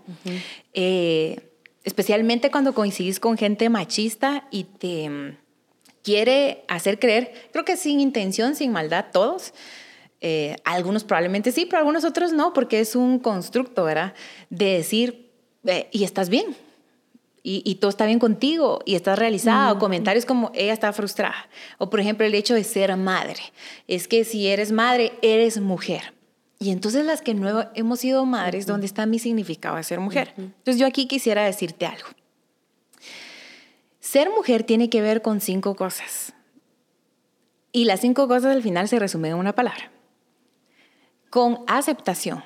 Eh, 0.73 1.51
especialmente 1.83 2.51
cuando 2.51 2.73
coincidís 2.73 3.19
con 3.19 3.37
gente 3.37 3.69
machista 3.69 4.47
y 4.51 4.65
te 4.65 5.09
mm, 5.09 5.37
quiere 6.03 6.65
hacer 6.67 6.99
creer, 6.99 7.31
creo 7.53 7.63
que 7.63 7.77
sin 7.77 7.99
intención, 7.99 8.55
sin 8.55 8.71
maldad, 8.71 9.05
todos. 9.13 9.53
Eh, 10.27 10.55
algunos 10.63 11.03
probablemente 11.03 11.51
sí, 11.51 11.67
pero 11.67 11.77
algunos 11.77 12.03
otros 12.03 12.33
no, 12.33 12.51
porque 12.51 12.79
es 12.79 12.95
un 12.95 13.19
constructo, 13.19 13.83
¿verdad? 13.83 14.15
De 14.49 14.65
decir, 14.73 15.29
eh, 15.65 15.87
y 15.91 16.03
estás 16.03 16.29
bien, 16.29 16.55
y, 17.43 17.61
y 17.63 17.75
todo 17.75 17.89
está 17.89 18.07
bien 18.07 18.17
contigo 18.17 18.79
y 18.85 18.95
estás 18.95 19.19
realizada. 19.19 19.71
O 19.71 19.77
comentarios 19.77 20.25
como 20.25 20.51
ella 20.55 20.73
está 20.73 20.91
frustrada. 20.93 21.47
O 21.77 21.91
por 21.91 21.99
ejemplo 21.99 22.25
el 22.25 22.33
hecho 22.33 22.55
de 22.55 22.63
ser 22.63 22.97
madre. 22.97 23.39
Es 23.87 24.07
que 24.07 24.23
si 24.23 24.47
eres 24.47 24.71
madre, 24.71 25.13
eres 25.21 25.61
mujer. 25.61 26.15
Y 26.57 26.71
entonces 26.71 27.05
las 27.05 27.21
que 27.21 27.35
no 27.35 27.69
hemos 27.75 27.99
sido 27.99 28.25
madres, 28.25 28.65
¿dónde 28.65 28.87
está 28.87 29.05
mi 29.05 29.19
significado 29.19 29.75
de 29.75 29.83
ser 29.83 29.99
mujer? 29.99 30.33
Entonces 30.37 30.79
yo 30.79 30.87
aquí 30.87 31.05
quisiera 31.05 31.45
decirte 31.45 31.85
algo. 31.85 32.07
Ser 33.99 34.31
mujer 34.31 34.63
tiene 34.63 34.89
que 34.89 35.03
ver 35.03 35.21
con 35.21 35.39
cinco 35.39 35.75
cosas. 35.75 36.33
Y 37.71 37.85
las 37.85 37.99
cinco 37.99 38.27
cosas 38.27 38.55
al 38.55 38.63
final 38.63 38.87
se 38.87 38.97
resumen 38.97 39.33
en 39.33 39.37
una 39.37 39.53
palabra. 39.53 39.91
Con 41.35 41.65
aceptación. 41.67 42.45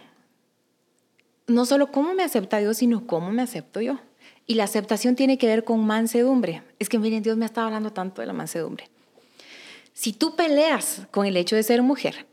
No 1.45 1.67
solo 1.67 1.91
cómo 1.91 2.15
me 2.15 2.23
acepta 2.23 2.57
Dios, 2.57 2.77
sino 2.77 3.05
cómo 3.05 3.29
me 3.29 3.43
acepto 3.43 3.81
yo. 3.81 3.99
Y 4.47 4.55
la 4.55 4.63
aceptación 4.63 5.15
tiene 5.15 5.37
que 5.37 5.45
ver 5.45 5.63
con 5.63 5.85
mansedumbre. 5.85 6.63
Es 6.79 6.89
que 6.89 6.97
miren, 6.97 7.21
Dios 7.21 7.37
me 7.37 7.45
ha 7.45 7.49
estado 7.49 7.67
hablando 7.67 7.93
tanto 7.93 8.21
de 8.21 8.25
la 8.25 8.33
mansedumbre. 8.33 8.89
Si 9.93 10.11
tú 10.11 10.35
peleas 10.35 11.03
con 11.11 11.27
el 11.27 11.37
hecho 11.37 11.55
de 11.55 11.61
ser 11.61 11.83
mujer, 11.83 12.25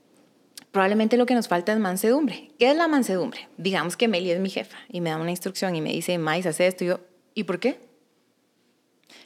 probablemente 0.72 1.18
lo 1.18 1.26
que 1.26 1.34
nos 1.34 1.46
falta 1.46 1.74
es 1.74 1.78
mansedumbre. 1.78 2.52
¿Qué 2.58 2.70
es 2.70 2.76
la 2.78 2.88
mansedumbre? 2.88 3.50
Digamos 3.58 3.98
que 3.98 4.08
Meli 4.08 4.30
es 4.30 4.40
mi 4.40 4.48
jefa 4.48 4.78
y 4.88 5.02
me 5.02 5.10
da 5.10 5.18
una 5.18 5.32
instrucción 5.32 5.76
y 5.76 5.82
me 5.82 5.92
dice, 5.92 6.16
Mais, 6.16 6.46
hace 6.46 6.68
esto. 6.68 6.84
Y 6.84 6.86
yo, 6.86 7.00
¿y 7.34 7.44
por 7.44 7.60
qué? 7.60 7.78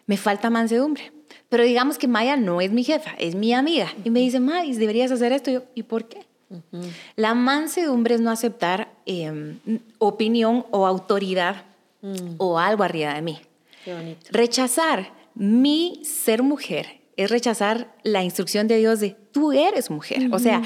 Me 0.06 0.16
falta 0.16 0.50
mansedumbre. 0.50 1.12
Pero 1.48 1.62
digamos 1.62 1.96
que 1.96 2.08
Maya 2.08 2.34
no 2.34 2.60
es 2.60 2.72
mi 2.72 2.82
jefa, 2.82 3.12
es 3.20 3.36
mi 3.36 3.54
amiga. 3.54 3.86
Y 4.02 4.10
me 4.10 4.18
dice, 4.18 4.40
Mais, 4.40 4.78
deberías 4.78 5.12
hacer 5.12 5.30
esto. 5.30 5.50
Y 5.50 5.52
yo, 5.52 5.62
¿y 5.76 5.84
por 5.84 6.08
qué? 6.08 6.28
La 7.16 7.34
mansedumbre 7.34 8.16
es 8.16 8.20
no 8.20 8.30
aceptar 8.30 8.92
eh, 9.06 9.56
opinión 9.98 10.66
o 10.70 10.86
autoridad 10.86 11.64
o 12.38 12.58
algo 12.58 12.82
arriba 12.82 13.14
de 13.14 13.22
mí. 13.22 13.40
Qué 13.84 13.94
bonito. 13.94 14.26
Rechazar 14.30 15.12
mi 15.34 16.02
ser 16.04 16.42
mujer 16.42 17.00
es 17.16 17.30
rechazar 17.30 17.94
la 18.02 18.22
instrucción 18.22 18.66
de 18.68 18.78
Dios 18.78 19.00
de 19.00 19.16
tú 19.32 19.52
eres 19.52 19.90
mujer. 19.90 20.28
O 20.32 20.38
sea, 20.38 20.62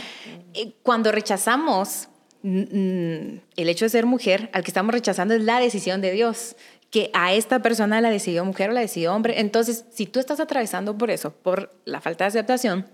eh, 0.55 0.73
cuando 0.83 1.12
rechazamos 1.12 2.09
mm, 2.42 2.61
mm, 2.61 3.40
el 3.57 3.68
hecho 3.68 3.85
de 3.85 3.88
ser 3.88 4.07
mujer, 4.07 4.51
al 4.53 4.62
que 4.62 4.70
estamos 4.70 4.94
rechazando 4.94 5.35
es 5.35 5.42
la 5.42 5.59
decisión 5.61 6.01
de 6.01 6.12
Dios, 6.12 6.57
que 6.90 7.11
a 7.12 7.35
esta 7.35 7.61
persona 7.61 8.01
la 8.01 8.11
decidió 8.11 8.44
mujer 8.44 8.70
o 8.70 8.73
la 8.73 8.81
decidió 8.81 9.14
hombre. 9.14 9.40
Entonces, 9.40 9.85
si 9.90 10.07
tú 10.07 10.20
estás 10.20 10.38
atravesando 10.38 10.97
por 10.97 11.11
eso, 11.11 11.33
por 11.33 11.75
la 11.85 12.01
falta 12.01 12.25
de 12.25 12.29
aceptación, 12.29 12.87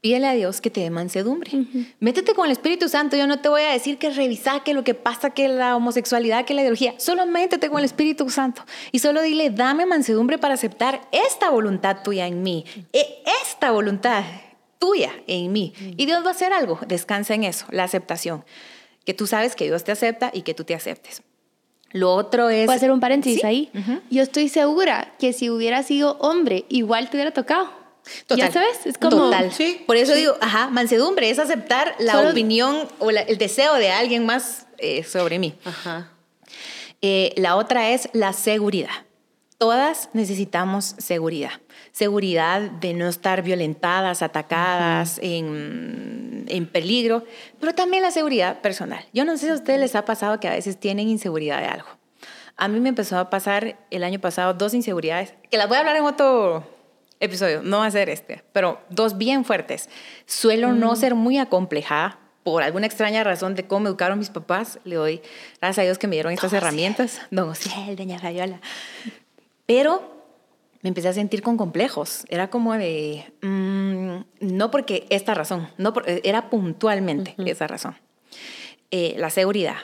pídele 0.00 0.26
a 0.28 0.32
Dios 0.32 0.60
que 0.60 0.70
te 0.70 0.80
dé 0.80 0.90
mansedumbre. 0.90 1.50
Métete 2.00 2.34
con 2.34 2.46
el 2.46 2.52
Espíritu 2.52 2.88
Santo. 2.88 3.16
Yo 3.16 3.26
no 3.26 3.40
te 3.40 3.48
voy 3.48 3.62
a 3.62 3.72
decir 3.72 3.98
que 3.98 4.10
revisa 4.10 4.60
que 4.64 4.72
lo 4.74 4.82
que 4.84 4.94
pasa, 4.94 5.30
que 5.30 5.48
la 5.48 5.76
homosexualidad, 5.76 6.44
que 6.44 6.54
la 6.54 6.62
ideología. 6.62 6.94
Solo 6.98 7.26
métete 7.26 7.68
con 7.68 7.78
el 7.80 7.84
Espíritu 7.84 8.28
Santo. 8.30 8.62
Y 8.92 9.00
solo 9.00 9.20
dile, 9.22 9.50
dame 9.50 9.86
mansedumbre 9.86 10.38
para 10.38 10.54
aceptar 10.54 11.02
esta 11.12 11.50
voluntad 11.50 11.98
tuya 12.02 12.26
en 12.26 12.42
mí. 12.42 12.64
E- 12.92 13.22
Esta 13.42 13.70
voluntad 13.70 14.24
tuya 14.78 15.12
en 15.26 15.52
mí. 15.52 15.74
Y 15.96 16.06
Dios 16.06 16.24
va 16.24 16.28
a 16.28 16.32
hacer 16.32 16.52
algo. 16.52 16.78
Descansa 16.86 17.34
en 17.34 17.44
eso, 17.44 17.66
la 17.70 17.84
aceptación. 17.84 18.44
Que 19.04 19.12
tú 19.14 19.26
sabes 19.26 19.54
que 19.56 19.64
Dios 19.64 19.84
te 19.84 19.92
acepta 19.92 20.30
y 20.32 20.42
que 20.42 20.54
tú 20.54 20.64
te 20.64 20.74
aceptes. 20.74 21.22
Lo 21.92 22.14
otro 22.14 22.48
es... 22.48 22.66
Puedo 22.66 22.76
hacer 22.76 22.92
un 22.92 23.00
paréntesis 23.00 23.40
Sí. 23.40 23.46
ahí. 23.46 23.70
Yo 24.10 24.22
estoy 24.22 24.48
segura 24.48 25.12
que 25.18 25.32
si 25.32 25.50
hubiera 25.50 25.82
sido 25.82 26.16
hombre, 26.20 26.64
igual 26.68 27.10
te 27.10 27.16
hubiera 27.16 27.32
tocado. 27.32 27.68
Total. 28.26 28.46
Ya 28.46 28.52
sabes, 28.52 28.86
es 28.86 28.98
como... 28.98 29.16
Total. 29.16 29.52
Sí, 29.52 29.82
Por 29.86 29.96
eso 29.96 30.14
digo, 30.14 30.34
ajá, 30.40 30.68
mansedumbre 30.70 31.30
es 31.30 31.38
aceptar 31.38 31.94
la 31.98 32.12
Solo- 32.12 32.30
opinión 32.30 32.88
o 32.98 33.10
la- 33.10 33.22
el 33.22 33.38
deseo 33.38 33.74
de 33.74 33.90
alguien 33.90 34.24
más 34.26 34.66
eh, 34.78 35.02
sobre 35.04 35.38
mí. 35.38 35.54
Ajá. 35.64 36.10
Eh, 37.02 37.32
la 37.36 37.56
otra 37.56 37.90
es 37.90 38.08
la 38.12 38.32
seguridad. 38.32 38.90
Todas 39.58 40.08
necesitamos 40.14 40.94
seguridad. 40.98 41.52
Seguridad 41.92 42.62
de 42.62 42.94
no 42.94 43.08
estar 43.08 43.42
violentadas, 43.42 44.22
atacadas, 44.22 45.18
en, 45.22 46.44
en 46.48 46.66
peligro, 46.66 47.24
pero 47.58 47.74
también 47.74 48.02
la 48.02 48.10
seguridad 48.10 48.60
personal. 48.62 49.04
Yo 49.12 49.24
no 49.24 49.36
sé 49.36 49.46
si 49.46 49.52
a 49.52 49.54
ustedes 49.54 49.80
les 49.80 49.94
ha 49.96 50.04
pasado 50.04 50.40
que 50.40 50.48
a 50.48 50.52
veces 50.52 50.78
tienen 50.78 51.08
inseguridad 51.08 51.58
de 51.60 51.66
algo. 51.66 51.88
A 52.56 52.68
mí 52.68 52.80
me 52.80 52.90
empezó 52.90 53.18
a 53.18 53.28
pasar 53.30 53.76
el 53.90 54.04
año 54.04 54.18
pasado 54.20 54.54
dos 54.54 54.72
inseguridades, 54.74 55.34
que 55.50 55.56
las 55.58 55.68
voy 55.68 55.76
a 55.76 55.80
hablar 55.80 55.96
en 55.96 56.04
otro 56.04 56.64
episodio, 57.20 57.62
no 57.62 57.78
va 57.78 57.86
a 57.86 57.90
ser 57.90 58.08
este, 58.08 58.42
pero 58.52 58.80
dos 58.90 59.16
bien 59.18 59.44
fuertes. 59.44 59.88
Suelo 60.26 60.72
no 60.72 60.96
ser 60.96 61.14
muy 61.14 61.38
acomplejada 61.38 62.18
por 62.42 62.62
alguna 62.62 62.86
extraña 62.86 63.22
razón 63.22 63.54
de 63.54 63.66
cómo 63.66 63.80
me 63.80 63.88
educaron 63.90 64.18
mis 64.18 64.30
papás. 64.30 64.78
Le 64.84 64.96
doy 64.96 65.20
gracias 65.60 65.78
a 65.78 65.82
Dios 65.82 65.98
que 65.98 66.06
me 66.08 66.16
dieron 66.16 66.32
estas 66.32 66.52
herramientas. 66.52 67.20
Don 67.30 67.50
Ociel, 67.50 67.96
doña 67.96 68.18
Fabiola. 68.18 68.60
Pero 69.66 70.18
me 70.82 70.88
empecé 70.88 71.08
a 71.08 71.12
sentir 71.12 71.42
con 71.42 71.56
complejos. 71.56 72.24
Era 72.28 72.48
como 72.48 72.72
de, 72.74 73.30
mm, 73.42 74.16
no 74.40 74.70
porque 74.70 75.06
esta 75.10 75.34
razón, 75.34 75.68
no 75.76 75.92
por- 75.92 76.04
era 76.08 76.48
puntualmente 76.50 77.34
esa 77.38 77.66
razón. 77.66 77.96
Eh, 78.90 79.14
la 79.18 79.30
seguridad. 79.30 79.76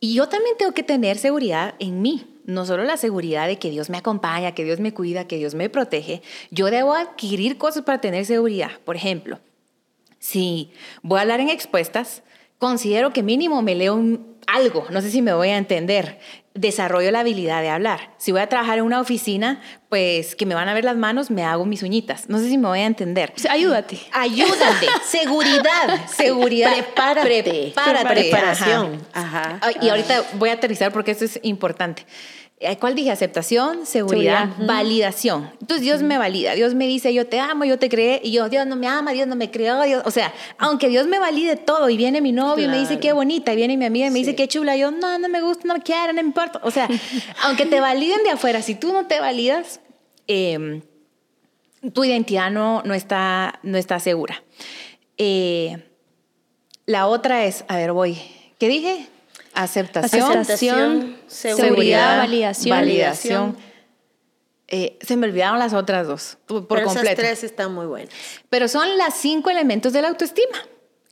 Y 0.00 0.14
yo 0.14 0.28
también 0.28 0.56
tengo 0.56 0.72
que 0.72 0.82
tener 0.82 1.18
seguridad 1.18 1.74
en 1.78 2.02
mí. 2.02 2.26
No 2.44 2.66
solo 2.66 2.84
la 2.84 2.96
seguridad 2.96 3.46
de 3.46 3.58
que 3.58 3.70
Dios 3.70 3.90
me 3.90 3.98
acompaña, 3.98 4.52
que 4.52 4.64
Dios 4.64 4.80
me 4.80 4.92
cuida, 4.92 5.26
que 5.26 5.38
Dios 5.38 5.54
me 5.54 5.70
protege. 5.70 6.22
Yo 6.50 6.66
debo 6.66 6.94
adquirir 6.94 7.58
cosas 7.58 7.84
para 7.84 8.00
tener 8.00 8.26
seguridad. 8.26 8.70
Por 8.84 8.96
ejemplo, 8.96 9.38
si 10.18 10.72
voy 11.02 11.18
a 11.18 11.22
hablar 11.22 11.40
en 11.40 11.48
expuestas, 11.48 12.22
considero 12.58 13.12
que 13.12 13.22
mínimo 13.22 13.62
me 13.62 13.74
leo 13.74 14.00
algo, 14.46 14.86
no 14.90 15.00
sé 15.00 15.10
si 15.10 15.22
me 15.22 15.32
voy 15.34 15.48
a 15.48 15.58
entender, 15.58 16.18
desarrollo 16.54 17.10
la 17.10 17.20
habilidad 17.20 17.62
de 17.62 17.68
hablar. 17.68 18.10
Si 18.18 18.32
voy 18.32 18.40
a 18.40 18.48
trabajar 18.48 18.78
en 18.78 18.84
una 18.84 19.00
oficina, 19.00 19.60
pues 19.88 20.34
que 20.36 20.46
me 20.46 20.54
van 20.54 20.68
a 20.68 20.74
ver 20.74 20.84
las 20.84 20.96
manos, 20.96 21.30
me 21.30 21.44
hago 21.44 21.64
mis 21.64 21.82
uñitas. 21.82 22.28
No 22.28 22.38
sé 22.38 22.48
si 22.48 22.58
me 22.58 22.68
voy 22.68 22.80
a 22.80 22.86
entender. 22.86 23.32
Ayúdate. 23.48 23.98
Ayúdate, 24.12 24.86
seguridad, 25.04 26.06
seguridad. 26.06 26.72
Prepárate. 26.72 27.42
Prepárate. 27.74 28.14
Preparación. 28.14 29.06
Ajá. 29.12 29.60
Y 29.80 29.88
ahorita 29.88 30.22
voy 30.34 30.50
a 30.50 30.54
aterrizar 30.54 30.92
porque 30.92 31.10
esto 31.10 31.24
es 31.24 31.40
importante. 31.42 32.04
Eh, 32.64 32.78
¿Cuál 32.78 32.94
dije? 32.94 33.10
Aceptación, 33.10 33.86
seguridad, 33.86 34.50
Seguridad. 34.50 34.66
validación. 34.66 35.50
Entonces 35.60 35.82
Dios 35.82 36.02
me 36.02 36.16
valida, 36.16 36.54
Dios 36.54 36.74
me 36.74 36.86
dice, 36.86 37.12
yo 37.12 37.26
te 37.26 37.40
amo, 37.40 37.64
yo 37.64 37.76
te 37.76 37.88
creé, 37.88 38.20
y 38.22 38.30
yo, 38.30 38.48
Dios 38.48 38.66
no 38.68 38.76
me 38.76 38.86
ama, 38.86 39.10
Dios 39.12 39.26
no 39.26 39.34
me 39.34 39.50
creó, 39.50 39.82
Dios, 39.82 40.02
o 40.04 40.12
sea, 40.12 40.32
aunque 40.58 40.88
Dios 40.88 41.08
me 41.08 41.18
valide 41.18 41.56
todo, 41.56 41.90
y 41.90 41.96
viene 41.96 42.20
mi 42.20 42.30
novio 42.30 42.66
y 42.66 42.68
me 42.68 42.78
dice 42.78 43.00
qué 43.00 43.12
bonita, 43.12 43.52
y 43.52 43.56
viene 43.56 43.76
mi 43.76 43.84
amiga 43.84 44.06
y 44.06 44.10
me 44.10 44.20
dice 44.20 44.36
qué 44.36 44.46
chula, 44.46 44.76
yo, 44.76 44.92
no, 44.92 45.18
no 45.18 45.28
me 45.28 45.40
gusta, 45.42 45.66
no 45.66 45.74
me 45.74 45.82
quiere, 45.82 46.12
no 46.12 46.22
me 46.22 46.28
importa. 46.28 46.60
O 46.62 46.70
sea, 46.70 46.88
aunque 47.42 47.66
te 47.66 47.80
validen 47.80 48.22
de 48.22 48.30
afuera, 48.30 48.62
si 48.62 48.76
tú 48.76 48.92
no 48.92 49.06
te 49.06 49.18
validas, 49.18 49.80
eh, 50.28 50.82
tu 51.92 52.04
identidad 52.04 52.50
no, 52.52 52.82
no, 52.84 52.94
está, 52.94 53.58
no 53.64 53.76
está 53.76 53.98
segura. 53.98 54.42
Eh, 55.18 55.82
la 56.86 57.08
otra 57.08 57.44
es, 57.44 57.64
a 57.66 57.76
ver, 57.76 57.92
voy, 57.92 58.18
¿qué 58.58 58.68
dije? 58.68 59.08
Aceptación, 59.54 60.32
Aceptación, 60.32 61.18
seguridad, 61.26 61.66
seguridad, 61.66 62.18
validación. 62.18 62.76
validación. 62.78 63.56
Eh, 64.68 64.98
se 65.02 65.16
me 65.16 65.26
olvidaron 65.26 65.58
las 65.58 65.74
otras 65.74 66.06
dos, 66.06 66.38
por 66.46 66.66
Pero 66.66 66.86
completo. 66.86 67.10
esas 67.10 67.16
tres 67.16 67.44
están 67.44 67.74
muy 67.74 67.84
buenas. 67.86 68.14
Pero 68.48 68.68
son 68.68 68.96
las 68.96 69.14
cinco 69.14 69.50
elementos 69.50 69.92
de 69.92 70.00
la 70.00 70.08
autoestima. 70.08 70.56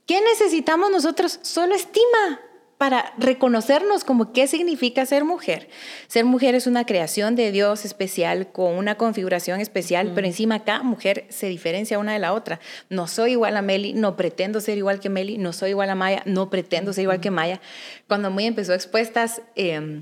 ¿Qué 0.07 0.19
necesitamos 0.21 0.89
nosotros? 0.89 1.39
Solo 1.43 1.75
estima 1.75 2.39
para 2.81 3.13
reconocernos 3.19 4.03
como 4.03 4.33
qué 4.33 4.47
significa 4.47 5.05
ser 5.05 5.23
mujer. 5.23 5.69
Ser 6.07 6.25
mujer 6.25 6.55
es 6.55 6.65
una 6.65 6.83
creación 6.83 7.35
de 7.35 7.51
Dios 7.51 7.85
especial, 7.85 8.51
con 8.51 8.73
una 8.73 8.95
configuración 8.95 9.61
especial, 9.61 10.13
pero 10.15 10.25
encima 10.25 10.63
cada 10.63 10.81
mujer 10.81 11.27
se 11.29 11.45
diferencia 11.45 11.99
una 11.99 12.13
de 12.13 12.17
la 12.17 12.33
otra. 12.33 12.59
No 12.89 13.05
soy 13.05 13.33
igual 13.33 13.55
a 13.55 13.61
Meli, 13.61 13.93
no 13.93 14.15
pretendo 14.17 14.61
ser 14.61 14.79
igual 14.79 14.99
que 14.99 15.09
Meli, 15.09 15.37
no 15.37 15.53
soy 15.53 15.69
igual 15.69 15.91
a 15.91 15.95
Maya, 15.95 16.23
no 16.25 16.49
pretendo 16.49 16.91
ser 16.91 17.03
igual 17.03 17.21
que 17.21 17.29
Maya. 17.29 17.61
Cuando 18.07 18.31
muy 18.31 18.47
empezó 18.47 18.73
expuestas... 18.73 19.43
eh, 19.55 20.01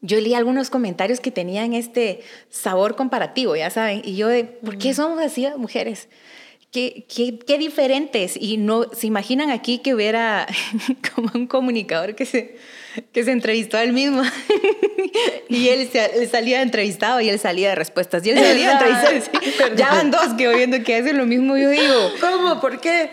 yo 0.00 0.20
leí 0.20 0.34
algunos 0.34 0.68
comentarios 0.68 1.18
que 1.20 1.30
tenían 1.30 1.72
este 1.72 2.20
sabor 2.50 2.94
comparativo, 2.94 3.56
ya 3.56 3.70
saben, 3.70 4.02
y 4.04 4.16
yo 4.16 4.28
de, 4.28 4.44
¿por 4.44 4.76
qué 4.76 4.92
somos 4.92 5.18
así 5.18 5.42
las 5.42 5.56
mujeres? 5.56 6.08
Qué, 6.74 7.06
qué, 7.08 7.38
qué 7.38 7.56
diferentes. 7.56 8.36
Y 8.36 8.56
no, 8.56 8.90
se 8.92 9.06
imaginan 9.06 9.50
aquí 9.50 9.78
que 9.78 9.94
hubiera 9.94 10.48
como 11.14 11.30
un 11.32 11.46
comunicador 11.46 12.16
que 12.16 12.26
se, 12.26 12.56
que 13.12 13.22
se 13.22 13.30
entrevistó 13.30 13.76
a 13.76 13.84
él 13.84 13.92
mismo 13.92 14.24
y 15.48 15.68
él, 15.68 15.88
se, 15.92 16.18
él 16.18 16.28
salía 16.28 16.62
entrevistado 16.62 17.20
y 17.20 17.28
él 17.28 17.38
salía 17.38 17.68
de 17.68 17.74
respuestas. 17.76 18.26
Y 18.26 18.30
él 18.30 18.40
salía 18.40 18.76
¿Verdad? 18.80 19.12
entrevistas. 19.12 19.76
Ya 19.76 19.90
van 19.90 20.10
dos 20.10 20.34
que 20.36 20.48
oyendo 20.48 20.82
que 20.82 20.96
hacen 20.96 21.16
lo 21.16 21.26
mismo. 21.26 21.56
Yo 21.56 21.70
digo, 21.70 22.10
¿Cómo? 22.20 22.60
¿Por 22.60 22.80
qué? 22.80 23.08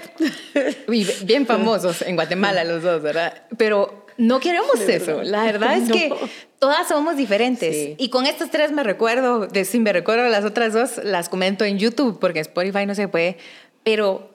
y 0.92 1.06
bien 1.26 1.46
famosos 1.46 2.02
en 2.02 2.16
Guatemala 2.16 2.64
los 2.64 2.82
dos, 2.82 3.04
¿verdad? 3.04 3.44
Pero 3.58 4.01
no 4.22 4.40
queremos 4.40 4.80
eso. 4.80 5.24
La 5.24 5.46
verdad 5.46 5.78
es 5.78 5.92
que 5.92 6.14
todas 6.60 6.88
somos 6.88 7.18
diferentes. 7.18 7.76
Sí. 7.76 7.96
Y 7.98 8.10
con 8.10 8.28
estas 8.28 8.52
tres 8.52 8.72
me 8.72 8.84
recuerdo, 8.84 9.48
de, 9.48 9.66
si 9.66 9.80
me 9.80 9.92
recuerdo 9.92 10.30
las 10.30 10.46
otras 10.46 10.74
dos, 10.74 11.04
las 11.04 11.28
comento 11.28 11.66
en 11.66 11.80
YouTube 11.80 12.20
porque 12.20 12.40
Spotify 12.40 12.86
no 12.86 12.94
se 12.94 13.08
puede. 13.08 13.38
Pero 13.84 14.30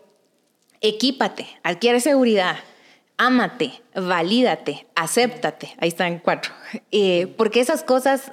equípate, 0.81 1.47
adquiere 1.63 2.01
seguridad, 2.01 2.57
ámate, 3.17 3.81
valídate, 3.95 4.89
acéptate. 4.97 5.77
Ahí 5.79 5.89
están 5.89 6.19
cuatro. 6.19 6.53
Eh, 6.91 7.33
porque 7.37 7.61
esas 7.61 7.85
cosas, 7.85 8.33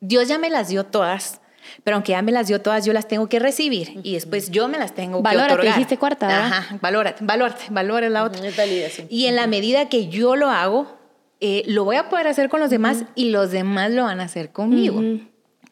Dios 0.00 0.28
ya 0.28 0.38
me 0.38 0.48
las 0.48 0.68
dio 0.68 0.84
todas. 0.84 1.42
Pero 1.82 1.96
aunque 1.96 2.12
ya 2.12 2.22
me 2.22 2.32
las 2.32 2.46
dio 2.48 2.60
todas, 2.60 2.84
yo 2.84 2.92
las 2.92 3.08
tengo 3.08 3.28
que 3.28 3.38
recibir 3.38 4.00
y 4.02 4.14
después 4.14 4.50
yo 4.50 4.68
me 4.68 4.78
las 4.78 4.94
tengo 4.94 5.22
Valórate, 5.22 5.48
que 5.48 5.54
otorgar. 5.54 5.74
dijiste 5.74 5.98
cuarta, 5.98 6.26
¿verdad? 6.26 6.46
Ajá, 6.46 6.78
valórate, 6.80 7.24
valórate, 7.24 7.64
valora 7.70 8.08
la 8.08 8.24
otra. 8.24 8.46
Es 8.46 8.56
validación. 8.56 9.06
Y 9.10 9.26
en 9.26 9.36
la 9.36 9.46
medida 9.46 9.88
que 9.88 10.08
yo 10.08 10.36
lo 10.36 10.50
hago, 10.50 10.96
eh, 11.40 11.62
lo 11.66 11.84
voy 11.84 11.96
a 11.96 12.08
poder 12.08 12.28
hacer 12.28 12.48
con 12.48 12.60
los 12.60 12.70
demás 12.70 13.04
y 13.14 13.30
los 13.30 13.50
demás 13.50 13.90
lo 13.90 14.04
van 14.04 14.20
a 14.20 14.24
hacer 14.24 14.50
conmigo. 14.52 14.98
Ujú. 14.98 15.20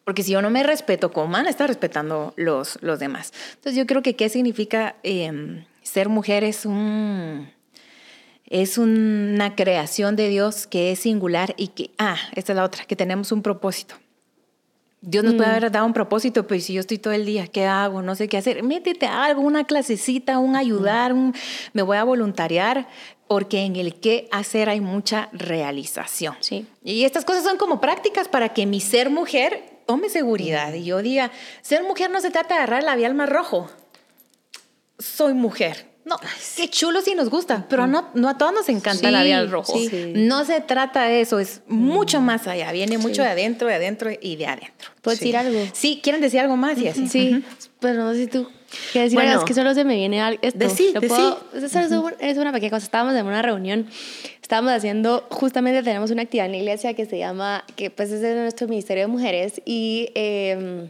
Porque 0.05 0.22
si 0.24 0.33
yo 0.33 0.42
no 0.42 0.50
me 0.50 0.64
respeto, 0.64 1.12
¿cómo 1.12 1.33
van 1.33 1.46
a 1.46 1.50
estar 1.50 1.68
respetando 1.68 2.35
los, 2.37 2.76
los 2.83 2.98
demás? 2.98 3.33
Entonces 3.55 3.76
yo 3.76 3.87
creo 3.87 4.02
que 4.02 4.16
qué 4.16 4.28
significa 4.28 4.96
eh, 5.02 5.64
ser 5.83 6.09
mujer 6.09 6.44
es 6.44 6.66
un... 6.66 7.50
Es 8.46 8.76
una 8.76 9.55
creación 9.55 10.14
de 10.14 10.28
Dios 10.28 10.66
que 10.66 10.92
es 10.92 10.98
singular 10.98 11.55
y 11.57 11.68
que, 11.68 11.92
ah, 11.96 12.16
esta 12.35 12.52
es 12.52 12.57
la 12.57 12.64
otra, 12.64 12.85
que 12.85 12.96
tenemos 12.96 13.33
un 13.33 13.40
propósito. 13.40 13.94
Dios 15.04 15.24
nos 15.24 15.34
puede 15.34 15.50
haber 15.50 15.72
dado 15.72 15.84
un 15.84 15.92
propósito, 15.92 16.46
pero 16.46 16.60
si 16.60 16.74
yo 16.74 16.80
estoy 16.80 16.96
todo 16.96 17.12
el 17.12 17.26
día, 17.26 17.48
¿qué 17.48 17.66
hago? 17.66 18.02
No 18.02 18.14
sé 18.14 18.28
qué 18.28 18.36
hacer. 18.36 18.62
Métete 18.62 19.06
a 19.06 19.24
algo, 19.24 19.42
una 19.42 19.64
clasecita, 19.64 20.38
un 20.38 20.54
ayudar, 20.54 21.12
un, 21.12 21.34
me 21.72 21.82
voy 21.82 21.96
a 21.96 22.04
voluntariar, 22.04 22.86
porque 23.26 23.64
en 23.64 23.74
el 23.74 23.98
qué 23.98 24.28
hacer 24.30 24.68
hay 24.68 24.80
mucha 24.80 25.28
realización. 25.32 26.36
Sí. 26.38 26.66
Y 26.84 27.04
estas 27.04 27.24
cosas 27.24 27.42
son 27.42 27.56
como 27.56 27.80
prácticas 27.80 28.28
para 28.28 28.50
que 28.50 28.64
mi 28.64 28.80
ser 28.80 29.10
mujer 29.10 29.82
tome 29.86 30.08
seguridad 30.08 30.72
y 30.72 30.84
yo 30.84 31.02
diga, 31.02 31.32
ser 31.62 31.82
mujer 31.82 32.08
no 32.10 32.20
se 32.20 32.30
trata 32.30 32.54
de 32.54 32.60
agarrar 32.60 32.80
el 32.80 32.86
labial 32.86 33.14
más 33.14 33.28
rojo. 33.28 33.68
Soy 35.00 35.34
mujer. 35.34 35.91
No, 36.05 36.16
qué 36.57 36.68
chulo 36.68 37.00
si 37.00 37.14
nos 37.14 37.30
gusta, 37.30 37.64
pero 37.68 37.86
no, 37.86 38.09
no 38.14 38.28
a 38.28 38.36
todos 38.36 38.53
nos 38.53 38.68
encanta 38.68 38.90
el 38.90 38.98
Sí, 38.98 39.11
labial 39.12 39.50
rojo. 39.50 39.72
sí. 39.78 40.12
No 40.16 40.44
se 40.44 40.61
trata 40.61 41.05
de 41.05 41.20
eso, 41.20 41.38
es 41.38 41.61
mucho 41.68 42.20
más 42.20 42.48
allá, 42.48 42.72
viene 42.72 42.98
mucho 42.98 43.22
de 43.22 43.28
adentro, 43.28 43.68
de 43.68 43.74
adentro 43.74 44.11
y 44.20 44.34
de 44.36 44.46
adentro. 44.46 44.90
¿Puedo 45.00 45.16
decir 45.16 45.36
algo? 45.36 45.61
Sí, 45.72 46.00
¿quieren 46.03 46.20
decir 46.20 46.40
algo 46.40 46.57
más? 46.57 46.76
Y 46.78 46.88
así. 46.88 47.07
Sí, 47.09 47.44
pero 47.78 48.03
no 48.03 48.12
sé 48.14 48.18
si 48.22 48.26
tú 48.26 48.48
quieres 48.90 49.11
decir 49.12 49.14
Bueno, 49.16 49.30
algo, 49.32 49.44
es 49.44 49.48
que 49.48 49.55
solo 49.55 49.74
se 49.74 49.84
me 49.84 49.94
viene 49.94 50.20
algo. 50.20 50.40
Esto, 50.42 50.59
decí, 50.59 50.92
es, 50.94 51.92
un- 51.92 52.14
es 52.18 52.36
una 52.38 52.53
pequeña 52.53 52.70
cosa. 52.70 52.84
Estábamos 52.84 53.14
en 53.14 53.24
una 53.26 53.40
reunión, 53.42 53.86
estábamos 54.42 54.72
haciendo, 54.72 55.24
justamente 55.30 55.84
tenemos 55.84 56.11
una 56.11 56.22
actividad 56.22 56.46
en 56.46 56.53
la 56.53 56.59
iglesia 56.59 56.94
que 56.94 57.07
se 57.07 57.18
llama, 57.18 57.64
que 57.76 57.90
pues 57.90 58.11
es 58.11 58.20
de 58.22 58.34
nuestro 58.34 58.66
Ministerio 58.66 59.05
de 59.05 59.09
Mujeres 59.09 59.62
y... 59.64 60.09
eh, 60.16 60.88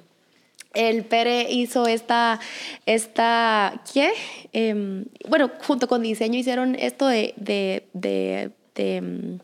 el 0.75 1.05
Pere 1.05 1.51
hizo 1.51 1.87
esta, 1.87 2.41
esta 2.87 3.83
¿qué? 3.93 4.13
Em, 4.53 5.07
bueno, 5.29 5.51
junto 5.67 5.89
con 5.89 6.03
diseño 6.03 6.39
hicieron 6.39 6.75
esto 6.75 7.07
de, 7.07 7.35
de, 7.37 7.87
de, 7.93 8.51
de 8.75 8.97
em, 8.97 9.39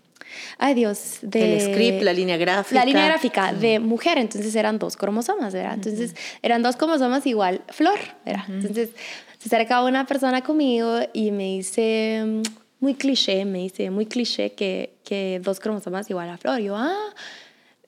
ay 0.58 0.74
Dios, 0.74 1.18
de... 1.22 1.56
El 1.56 1.72
script, 1.72 2.02
la 2.02 2.12
línea 2.12 2.36
gráfica. 2.36 2.80
La 2.80 2.84
línea 2.84 3.06
gráfica 3.06 3.52
de 3.52 3.78
mujer, 3.78 4.18
entonces 4.18 4.54
eran 4.54 4.78
dos 4.78 4.96
cromosomas, 4.96 5.52
¿verdad? 5.52 5.74
Entonces 5.74 6.14
eran 6.42 6.62
dos 6.62 6.76
cromosomas 6.76 7.26
igual 7.26 7.62
flor, 7.68 7.98
¿verdad? 8.24 8.44
Entonces 8.48 8.90
se 9.38 9.48
acerca 9.48 9.82
una 9.82 10.06
persona 10.06 10.42
conmigo 10.42 11.00
y 11.12 11.30
me 11.30 11.44
dice, 11.44 12.22
mm, 12.24 12.42
muy 12.80 12.94
cliché, 12.94 13.44
me 13.44 13.58
dice, 13.58 13.90
muy 13.90 14.06
cliché 14.06 14.52
que, 14.52 14.94
que 15.04 15.40
dos 15.42 15.60
cromosomas 15.60 16.08
igual 16.10 16.28
a 16.30 16.38
flor. 16.38 16.60
Y 16.60 16.64
yo, 16.64 16.76
ah, 16.76 17.14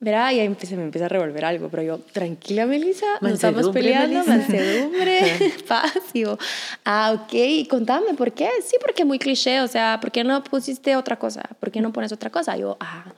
verá, 0.01 0.33
y 0.33 0.39
ahí 0.39 0.53
se 0.63 0.75
me 0.75 0.83
empieza 0.83 1.05
a 1.05 1.09
revolver 1.09 1.45
algo, 1.45 1.69
pero 1.69 1.83
yo, 1.83 1.99
tranquila, 1.99 2.65
Melissa, 2.65 3.05
no 3.21 3.29
estamos 3.29 3.69
peleando, 3.69 4.25
Melissa. 4.25 4.31
mansedumbre, 4.37 5.53
paz. 5.67 5.93
Y 6.13 6.21
yo, 6.21 6.37
ah, 6.83 7.15
ok, 7.15 7.33
y 7.33 7.67
contame, 7.67 8.15
¿por 8.15 8.33
qué? 8.33 8.49
Sí, 8.65 8.77
porque 8.81 9.05
muy 9.05 9.19
cliché, 9.19 9.61
o 9.61 9.67
sea, 9.67 9.99
¿por 10.01 10.11
qué 10.11 10.23
no 10.23 10.43
pusiste 10.43 10.95
otra 10.95 11.17
cosa? 11.19 11.43
¿Por 11.59 11.71
qué 11.71 11.81
no 11.81 11.93
pones 11.93 12.11
otra 12.11 12.31
cosa? 12.31 12.57
yo, 12.57 12.77
ah, 12.79 13.13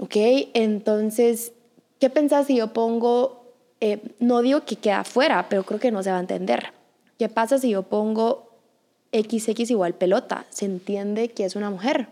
ok, 0.00 0.16
entonces, 0.52 1.52
¿qué 2.00 2.10
pensás 2.10 2.48
si 2.48 2.56
yo 2.56 2.72
pongo, 2.72 3.46
eh, 3.80 4.00
no 4.18 4.42
digo 4.42 4.64
que 4.64 4.74
queda 4.74 5.00
afuera, 5.00 5.46
pero 5.48 5.62
creo 5.62 5.78
que 5.78 5.92
no 5.92 6.02
se 6.02 6.10
va 6.10 6.16
a 6.16 6.20
entender. 6.20 6.72
¿Qué 7.20 7.28
pasa 7.28 7.56
si 7.58 7.70
yo 7.70 7.84
pongo 7.84 8.50
XX 9.12 9.70
igual 9.70 9.94
pelota? 9.94 10.44
Se 10.50 10.64
entiende 10.64 11.28
que 11.28 11.44
es 11.44 11.54
una 11.54 11.70
mujer 11.70 12.08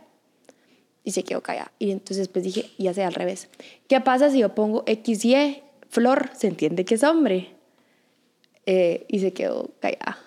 y 1.07 1.13
se 1.13 1.23
quedó 1.23 1.41
callada. 1.41 1.71
Y 1.79 1.93
entonces 1.93 2.27
pues 2.27 2.45
dije, 2.45 2.69
ya 2.79 2.93
sea 2.93 3.07
al 3.07 3.15
revés. 3.15 3.49
¿Qué 3.89 4.01
pasa 4.01 4.29
si 4.29 4.41
yo 4.41 4.55
pongo 4.57 4.85
XY, 4.87 5.63
flor, 5.89 6.31
se 6.35 6.49
entiende 6.49 6.85
que 6.85 6.97
es 6.97 7.05
hombre? 7.05 7.51
Eh, 8.67 9.07
y 9.07 9.21
se 9.21 9.33
quedó 9.33 9.71
callada. 9.79 10.19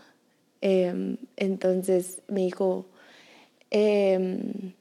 Em, 0.61 1.17
entonces 1.36 2.21
me 2.30 2.41
dijo, 2.41 2.86
eh, 3.71 4.73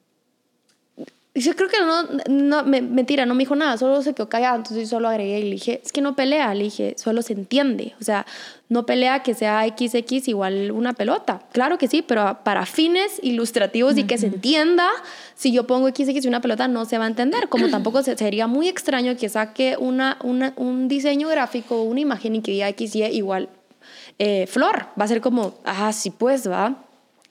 yo 1.40 1.54
creo 1.56 1.68
que 1.68 1.78
no, 1.80 2.02
no 2.28 2.64
me, 2.64 2.80
mentira, 2.80 3.26
no 3.26 3.34
me 3.34 3.42
dijo 3.42 3.56
nada, 3.56 3.76
solo 3.76 4.02
se 4.02 4.14
quedó 4.14 4.28
callada, 4.28 4.56
entonces 4.56 4.88
solo 4.88 5.08
agregué 5.08 5.40
y 5.40 5.44
le 5.44 5.50
dije, 5.50 5.80
es 5.84 5.92
que 5.92 6.00
no 6.00 6.16
pelea, 6.16 6.54
le 6.54 6.64
dije, 6.64 6.94
solo 6.96 7.22
se 7.22 7.32
entiende, 7.32 7.94
o 8.00 8.04
sea, 8.04 8.26
no 8.68 8.86
pelea 8.86 9.22
que 9.22 9.34
sea 9.34 9.66
XX 9.66 10.28
igual 10.28 10.70
una 10.70 10.92
pelota, 10.92 11.42
claro 11.52 11.78
que 11.78 11.88
sí, 11.88 12.02
pero 12.02 12.38
para 12.44 12.66
fines 12.66 13.18
ilustrativos 13.22 13.96
y 13.98 14.04
que 14.04 14.18
se 14.18 14.26
entienda, 14.26 14.88
si 15.34 15.52
yo 15.52 15.66
pongo 15.66 15.88
XX 15.88 16.24
y 16.24 16.28
una 16.28 16.40
pelota 16.40 16.68
no 16.68 16.84
se 16.84 16.98
va 16.98 17.04
a 17.04 17.08
entender, 17.08 17.48
como 17.48 17.68
tampoco 17.70 18.02
sería 18.02 18.46
muy 18.46 18.68
extraño 18.68 19.16
que 19.16 19.28
saque 19.28 19.76
una, 19.78 20.18
una, 20.22 20.52
un 20.56 20.88
diseño 20.88 21.28
gráfico, 21.28 21.82
una 21.82 22.00
imagen 22.00 22.36
y 22.36 22.42
que 22.42 22.52
diga 22.52 22.68
XY 22.70 23.04
igual 23.12 23.48
eh, 24.18 24.46
flor, 24.46 24.86
va 24.98 25.04
a 25.04 25.08
ser 25.08 25.20
como, 25.20 25.54
ah, 25.64 25.92
sí 25.92 26.10
pues, 26.10 26.50
va 26.50 26.84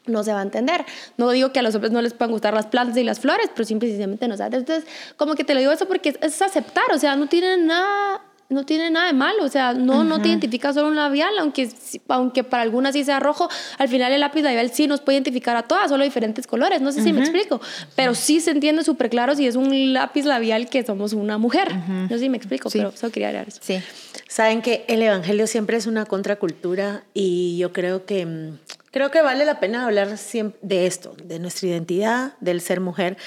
no 0.08 0.24
se 0.24 0.34
va 0.34 0.40
a 0.40 0.44
entender. 0.44 0.86
No 1.18 1.30
digo 1.32 1.52
que 1.52 1.60
a 1.60 1.62
los 1.62 1.76
hombres 1.76 1.92
no 1.92 2.02
les 2.02 2.14
puedan 2.14 2.32
gustar 2.32 2.54
las 2.54 2.68
plantas 2.68 2.98
y 2.98 3.04
las 3.04 3.20
flores, 3.20 3.50
pero 3.54 3.66
simplemente 3.66 4.28
no 4.28 4.38
se 4.38 4.44
Entonces, 4.44 4.86
como 5.16 5.36
que 5.36 5.44
te 5.44 5.54
lo 5.54 5.60
digo 5.60 5.72
eso 5.72 5.88
porque 5.88 6.18
es, 6.22 6.42
aceptar, 6.42 6.86
o 6.94 6.98
sea, 6.98 7.16
no 7.16 7.28
tiene 7.28 7.58
nada 7.58 8.22
no 8.50 8.66
tiene 8.66 8.90
nada 8.90 9.08
de 9.08 9.14
malo, 9.14 9.44
o 9.44 9.50
sea, 9.50 9.74
no, 9.74 10.06
no 10.06 10.22
te 10.22 10.30
identifica 10.30 10.72
solo 10.72 10.88
un 10.88 10.96
labial, 10.96 11.38
aunque, 11.38 11.70
aunque 12.08 12.46
para 12.46 12.64
algunas 12.64 12.94
sí 12.94 13.04
sea 13.04 13.20
rojo, 13.20 13.50
al 13.78 13.90
final 13.90 14.14
el 14.14 14.22
lápiz 14.22 14.42
labial 14.42 14.72
sí 14.72 14.88
nos 14.88 15.02
puede 15.02 15.18
identificar 15.18 15.58
a 15.58 15.64
todas, 15.64 15.90
solo 15.90 16.06
diferentes 16.06 16.48
colores, 16.48 16.80
no 16.80 16.94
sé 16.94 17.02
si 17.02 17.12
me 17.12 17.20
explico, 17.20 17.60
pero 17.98 18.16
sí 18.16 18.40
se 18.40 18.52
entiende 18.52 18.86
súper 18.86 19.10
claro 19.10 19.36
si 19.36 19.48
es 19.48 19.58
un 19.58 19.92
lápiz 19.92 20.24
labial 20.24 20.70
que 20.70 20.86
somos 20.86 21.12
una 21.12 21.38
mujer, 21.38 21.76
no 21.76 22.08
sé 22.08 22.20
si 22.20 22.30
me 22.30 22.38
explico, 22.38 22.70
pero 22.70 22.94
solo 22.96 23.12
quería 23.12 23.28
agregar 23.28 23.50
eso. 23.50 23.60
Sí. 23.62 23.82
Saben 24.30 24.62
que 24.62 24.86
el 24.88 25.02
Evangelio 25.02 25.48
siempre 25.48 25.78
es 25.78 25.88
una 25.88 26.06
contracultura 26.06 27.04
y 27.14 27.58
yo 27.58 27.74
creo 27.74 28.06
que 28.06 28.26
mm, 28.26 28.58
Creo 28.92 29.12
que 29.12 29.22
vale 29.22 29.46
la 29.46 29.60
pena 29.60 29.86
hablar 29.86 30.18
de 30.62 30.88
esto, 30.88 31.16
de 31.24 31.40
nuestra 31.40 31.68
identidad, 31.68 32.34
del 32.40 32.62
ser 32.62 32.80
mujer. 32.80 33.18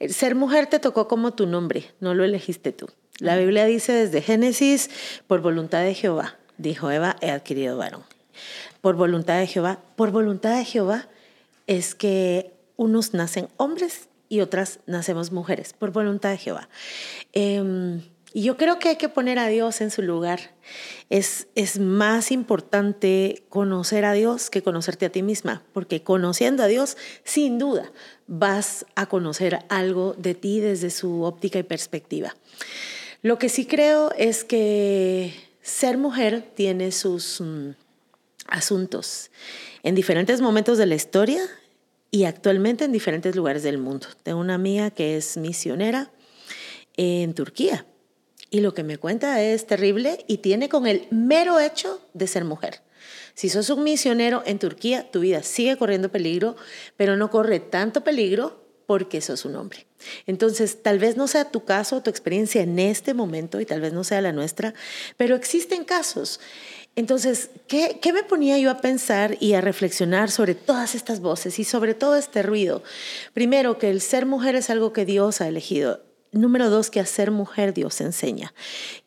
El 0.00 0.12
ser 0.12 0.34
mujer 0.34 0.66
te 0.66 0.78
tocó 0.78 1.08
como 1.08 1.34
tu 1.34 1.46
nombre, 1.46 1.90
no 2.00 2.14
lo 2.14 2.24
elegiste 2.24 2.72
tú. 2.72 2.88
La 3.18 3.36
Biblia 3.36 3.64
dice 3.64 3.92
desde 3.92 4.22
Génesis, 4.22 4.90
por 5.28 5.40
voluntad 5.40 5.82
de 5.82 5.94
Jehová, 5.94 6.36
dijo 6.58 6.90
Eva, 6.90 7.16
he 7.20 7.30
adquirido 7.30 7.76
varón. 7.76 8.02
Por 8.80 8.96
voluntad 8.96 9.38
de 9.38 9.46
Jehová, 9.46 9.78
por 9.96 10.10
voluntad 10.10 10.56
de 10.56 10.64
Jehová 10.64 11.08
es 11.66 11.94
que 11.94 12.52
unos 12.76 13.14
nacen 13.14 13.48
hombres 13.56 14.08
y 14.28 14.40
otras 14.40 14.80
nacemos 14.86 15.30
mujeres, 15.30 15.72
por 15.72 15.92
voluntad 15.92 16.30
de 16.30 16.38
Jehová. 16.38 16.68
Em, 17.32 18.02
y 18.36 18.42
yo 18.42 18.56
creo 18.56 18.80
que 18.80 18.88
hay 18.88 18.96
que 18.96 19.08
poner 19.08 19.38
a 19.38 19.46
Dios 19.46 19.80
en 19.80 19.92
su 19.92 20.02
lugar. 20.02 20.56
Es, 21.08 21.46
es 21.54 21.78
más 21.78 22.32
importante 22.32 23.44
conocer 23.48 24.04
a 24.04 24.12
Dios 24.12 24.50
que 24.50 24.60
conocerte 24.60 25.06
a 25.06 25.10
ti 25.10 25.22
misma, 25.22 25.62
porque 25.72 26.02
conociendo 26.02 26.64
a 26.64 26.66
Dios, 26.66 26.96
sin 27.22 27.58
duda, 27.60 27.92
vas 28.26 28.86
a 28.96 29.06
conocer 29.06 29.60
algo 29.68 30.14
de 30.18 30.34
ti 30.34 30.58
desde 30.58 30.90
su 30.90 31.22
óptica 31.22 31.60
y 31.60 31.62
perspectiva. 31.62 32.34
Lo 33.22 33.38
que 33.38 33.48
sí 33.48 33.66
creo 33.66 34.10
es 34.18 34.42
que 34.42 35.32
ser 35.62 35.96
mujer 35.96 36.44
tiene 36.56 36.90
sus 36.90 37.40
mm, 37.40 37.70
asuntos 38.48 39.30
en 39.84 39.94
diferentes 39.94 40.40
momentos 40.40 40.76
de 40.76 40.86
la 40.86 40.96
historia 40.96 41.40
y 42.10 42.24
actualmente 42.24 42.84
en 42.84 42.90
diferentes 42.90 43.36
lugares 43.36 43.62
del 43.62 43.78
mundo. 43.78 44.08
Tengo 44.24 44.40
una 44.40 44.54
amiga 44.54 44.90
que 44.90 45.16
es 45.16 45.36
misionera 45.36 46.10
en 46.96 47.32
Turquía 47.34 47.86
y 48.54 48.60
lo 48.60 48.72
que 48.72 48.84
me 48.84 48.98
cuenta 48.98 49.42
es 49.42 49.66
terrible 49.66 50.24
y 50.28 50.38
tiene 50.38 50.68
con 50.68 50.86
el 50.86 51.08
mero 51.10 51.58
hecho 51.58 52.00
de 52.12 52.28
ser 52.28 52.44
mujer. 52.44 52.82
Si 53.34 53.48
sos 53.48 53.68
un 53.68 53.82
misionero 53.82 54.44
en 54.46 54.60
Turquía, 54.60 55.10
tu 55.10 55.18
vida 55.18 55.42
sigue 55.42 55.76
corriendo 55.76 56.08
peligro, 56.08 56.54
pero 56.96 57.16
no 57.16 57.30
corre 57.30 57.58
tanto 57.58 58.04
peligro 58.04 58.64
porque 58.86 59.20
sos 59.20 59.44
un 59.44 59.56
hombre. 59.56 59.88
Entonces, 60.28 60.84
tal 60.84 61.00
vez 61.00 61.16
no 61.16 61.26
sea 61.26 61.50
tu 61.50 61.64
caso, 61.64 62.00
tu 62.00 62.10
experiencia 62.10 62.62
en 62.62 62.78
este 62.78 63.12
momento, 63.12 63.60
y 63.60 63.66
tal 63.66 63.80
vez 63.80 63.92
no 63.92 64.04
sea 64.04 64.20
la 64.20 64.30
nuestra, 64.30 64.72
pero 65.16 65.34
existen 65.34 65.82
casos. 65.82 66.38
Entonces, 66.94 67.50
¿qué, 67.66 67.98
¿qué, 68.00 68.12
me 68.12 68.22
ponía 68.22 68.56
yo 68.58 68.70
a 68.70 68.80
pensar 68.80 69.36
y 69.40 69.54
a 69.54 69.62
reflexionar 69.62 70.30
sobre 70.30 70.54
todas 70.54 70.94
estas 70.94 71.18
voces 71.18 71.58
y 71.58 71.64
sobre 71.64 71.94
todo 71.94 72.14
este 72.14 72.44
ruido? 72.44 72.84
Primero, 73.32 73.78
que 73.78 73.90
el 73.90 74.00
ser 74.00 74.26
mujer 74.26 74.54
es 74.54 74.70
algo 74.70 74.92
que 74.92 75.04
Dios 75.04 75.40
ha 75.40 75.48
elegido. 75.48 76.13
Número 76.34 76.68
dos, 76.68 76.90
que 76.90 76.98
hacer 76.98 77.30
mujer 77.30 77.72
Dios 77.74 78.00
enseña. 78.00 78.52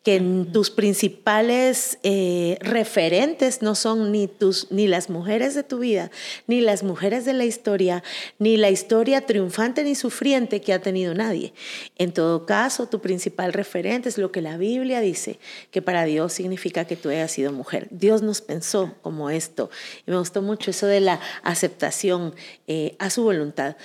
Que 0.02 0.22
tus 0.54 0.72
principales 0.72 2.00
eh, 2.02 2.58
referentes 2.62 3.62
no 3.62 3.76
son 3.76 4.14
ni, 4.14 4.30
tus, 4.30 4.72
ni 4.72 4.88
las 4.88 5.10
mujeres 5.10 5.54
de 5.54 5.64
tu 5.64 5.80
vida, 5.80 6.10
ni 6.48 6.62
las 6.62 6.84
mujeres 6.84 7.26
de 7.26 7.34
la 7.34 7.44
historia, 7.44 8.02
ni 8.40 8.56
la 8.56 8.70
historia 8.70 9.26
triunfante 9.26 9.84
ni 9.84 9.96
sufriente 9.96 10.62
que 10.62 10.72
ha 10.72 10.82
tenido 10.82 11.14
nadie. 11.14 11.52
En 11.98 12.14
todo 12.14 12.46
caso, 12.46 12.88
tu 12.88 13.02
principal 13.02 13.52
referente 13.52 14.08
es 14.08 14.18
lo 14.18 14.32
que 14.32 14.42
la 14.42 14.56
Biblia 14.56 15.02
dice, 15.02 15.38
que 15.70 15.82
para 15.82 16.06
Dios 16.06 16.32
significa 16.32 16.86
que 16.86 16.96
tú 16.96 17.10
hayas 17.10 17.34
sido 17.34 17.52
mujer. 17.52 17.90
Dios 17.92 18.22
nos 18.22 18.40
pensó 18.40 18.96
como 19.02 19.30
esto. 19.30 19.70
Y 20.06 20.12
me 20.12 20.18
gustó 20.18 20.42
mucho 20.42 20.72
eso 20.72 20.88
de 20.88 21.02
la 21.02 21.20
aceptación 21.44 22.34
eh, 22.68 22.96
a 23.00 23.10
su 23.10 23.24
voluntad. 23.24 23.76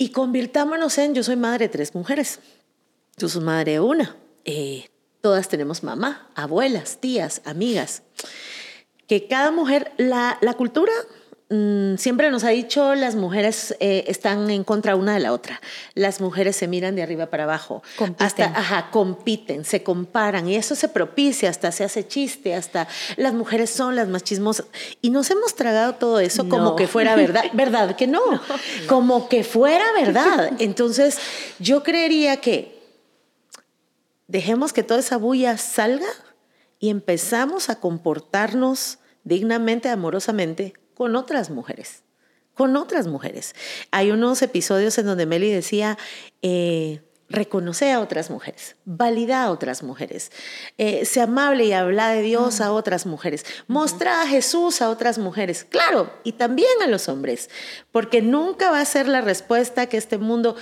Y 0.00 0.12
convirtámonos 0.12 0.96
en, 0.96 1.14
yo 1.14 1.22
soy 1.22 1.36
madre 1.36 1.66
de 1.66 1.72
tres 1.72 1.94
mujeres, 1.94 2.40
tú 3.18 3.28
sos 3.28 3.42
madre 3.42 3.72
de 3.72 3.80
una, 3.80 4.16
eh, 4.46 4.88
todas 5.20 5.46
tenemos 5.50 5.82
mamá, 5.82 6.30
abuelas, 6.34 6.96
tías, 7.02 7.42
amigas, 7.44 8.02
que 9.06 9.28
cada 9.28 9.50
mujer, 9.50 9.92
la, 9.98 10.38
la 10.40 10.54
cultura 10.54 10.90
Mm, 11.52 11.96
siempre 11.96 12.30
nos 12.30 12.44
ha 12.44 12.50
dicho 12.50 12.94
las 12.94 13.16
mujeres 13.16 13.74
eh, 13.80 14.04
están 14.06 14.50
en 14.50 14.62
contra 14.62 14.94
una 14.94 15.14
de 15.14 15.18
la 15.18 15.32
otra. 15.32 15.60
Las 15.94 16.20
mujeres 16.20 16.54
se 16.54 16.68
miran 16.68 16.94
de 16.94 17.02
arriba 17.02 17.26
para 17.26 17.42
abajo. 17.42 17.82
Compiten. 17.96 18.24
Hasta, 18.24 18.44
ajá, 18.44 18.90
compiten, 18.92 19.64
se 19.64 19.82
comparan 19.82 20.48
y 20.48 20.54
eso 20.54 20.76
se 20.76 20.88
propicia, 20.88 21.50
hasta 21.50 21.72
se 21.72 21.82
hace 21.82 22.06
chiste, 22.06 22.54
hasta 22.54 22.86
las 23.16 23.34
mujeres 23.34 23.68
son 23.68 23.96
las 23.96 24.06
más 24.06 24.22
chismosas. 24.22 24.66
Y 25.02 25.10
nos 25.10 25.28
hemos 25.32 25.56
tragado 25.56 25.96
todo 25.96 26.20
eso 26.20 26.48
como 26.48 26.76
que 26.76 26.86
fuera 26.86 27.16
verdad. 27.16 27.42
¿Verdad 27.52 27.96
que 27.96 28.06
no? 28.06 28.20
Como 28.86 29.28
que 29.28 29.42
fuera 29.42 29.84
verdad. 29.92 30.52
Entonces, 30.60 31.18
yo 31.58 31.82
creería 31.82 32.36
que 32.36 32.80
dejemos 34.28 34.72
que 34.72 34.84
toda 34.84 35.00
esa 35.00 35.16
bulla 35.16 35.58
salga 35.58 36.06
y 36.78 36.90
empezamos 36.90 37.70
a 37.70 37.80
comportarnos 37.80 38.98
dignamente, 39.24 39.88
amorosamente 39.88 40.74
con 41.00 41.16
otras 41.16 41.48
mujeres, 41.48 42.04
con 42.52 42.76
otras 42.76 43.06
mujeres. 43.06 43.54
Hay 43.90 44.10
unos 44.10 44.42
episodios 44.42 44.98
en 44.98 45.06
donde 45.06 45.24
Meli 45.24 45.50
decía, 45.50 45.96
eh, 46.42 47.00
reconoce 47.30 47.90
a 47.90 48.00
otras 48.00 48.28
mujeres, 48.28 48.76
valida 48.84 49.44
a 49.44 49.50
otras 49.50 49.82
mujeres, 49.82 50.30
eh, 50.76 51.06
sea 51.06 51.24
amable 51.24 51.64
y 51.64 51.72
habla 51.72 52.10
de 52.10 52.20
Dios 52.20 52.60
a 52.60 52.70
otras 52.74 53.06
mujeres, 53.06 53.46
mostra 53.66 54.20
a 54.20 54.26
Jesús 54.26 54.82
a 54.82 54.90
otras 54.90 55.16
mujeres, 55.16 55.64
claro, 55.64 56.12
y 56.22 56.32
también 56.32 56.82
a 56.84 56.86
los 56.86 57.08
hombres, 57.08 57.48
porque 57.92 58.20
nunca 58.20 58.70
va 58.70 58.82
a 58.82 58.84
ser 58.84 59.08
la 59.08 59.22
respuesta 59.22 59.86
que 59.86 59.96
este 59.96 60.18
mundo, 60.18 60.54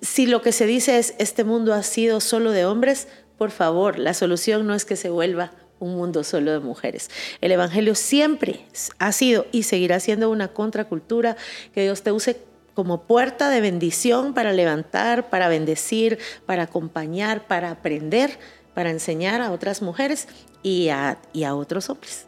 si 0.00 0.24
lo 0.24 0.40
que 0.40 0.52
se 0.52 0.64
dice 0.64 0.98
es, 0.98 1.14
este 1.18 1.44
mundo 1.44 1.74
ha 1.74 1.82
sido 1.82 2.20
solo 2.20 2.52
de 2.52 2.64
hombres, 2.64 3.08
por 3.36 3.50
favor, 3.50 3.98
la 3.98 4.14
solución 4.14 4.66
no 4.66 4.74
es 4.74 4.86
que 4.86 4.96
se 4.96 5.10
vuelva 5.10 5.52
un 5.82 5.96
mundo 5.96 6.24
solo 6.24 6.52
de 6.52 6.60
mujeres. 6.60 7.10
El 7.40 7.52
Evangelio 7.52 7.94
siempre 7.94 8.64
ha 8.98 9.12
sido 9.12 9.46
y 9.52 9.64
seguirá 9.64 10.00
siendo 10.00 10.30
una 10.30 10.48
contracultura 10.48 11.36
que 11.74 11.82
Dios 11.82 12.02
te 12.02 12.12
use 12.12 12.40
como 12.74 13.02
puerta 13.02 13.50
de 13.50 13.60
bendición 13.60 14.32
para 14.32 14.52
levantar, 14.52 15.28
para 15.28 15.48
bendecir, 15.48 16.18
para 16.46 16.64
acompañar, 16.64 17.46
para 17.46 17.70
aprender, 17.70 18.38
para 18.74 18.90
enseñar 18.90 19.42
a 19.42 19.50
otras 19.50 19.82
mujeres 19.82 20.28
y 20.62 20.88
a, 20.88 21.18
otros 21.54 21.90
hombres. 21.90 22.26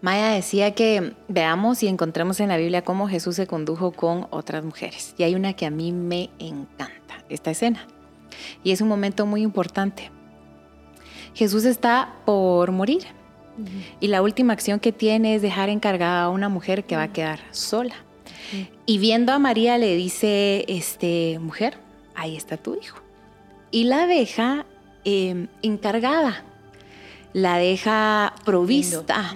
Maya 0.00 0.28
decía 0.28 0.74
que 0.74 1.14
veamos 1.28 1.82
y 1.82 1.88
encontremos 1.88 2.38
en 2.40 2.48
la 2.48 2.56
Biblia 2.56 2.82
cómo 2.82 3.08
Jesús 3.08 3.36
se 3.36 3.46
condujo 3.46 3.92
con 3.92 4.26
otras 4.30 4.62
mujeres. 4.62 5.14
Y 5.16 5.22
hay 5.22 5.34
una 5.34 5.54
que 5.54 5.66
a 5.66 5.70
mí 5.70 5.90
me 5.90 6.30
encanta, 6.38 7.24
esta 7.28 7.50
escena. 7.50 7.86
Y 8.62 8.72
es 8.72 8.80
un 8.80 8.88
momento 8.88 9.26
muy 9.26 9.42
importante. 9.42 10.10
Jesús 11.34 11.64
está 11.64 12.14
por 12.24 12.72
morir. 12.72 13.06
Y 13.98 14.06
la 14.06 14.22
última 14.22 14.52
acción 14.52 14.78
que 14.78 14.92
tiene 14.92 15.34
es 15.34 15.42
dejar 15.42 15.68
encargada 15.68 16.22
a 16.22 16.28
una 16.28 16.48
mujer 16.48 16.84
que 16.84 16.96
va 16.96 17.04
a 17.04 17.12
quedar 17.12 17.40
sola. 17.50 17.94
Y 18.86 18.98
viendo 18.98 19.32
a 19.32 19.38
María 19.38 19.78
le 19.78 19.94
dice, 19.96 20.64
este, 20.68 21.38
mujer, 21.40 21.78
ahí 22.14 22.36
está 22.36 22.56
tu 22.56 22.74
hijo. 22.74 22.98
Y 23.70 23.84
la 23.84 24.06
deja 24.06 24.64
em, 25.04 25.48
encargada, 25.62 26.44
la 27.32 27.58
deja 27.58 28.34
provista. 28.44 29.34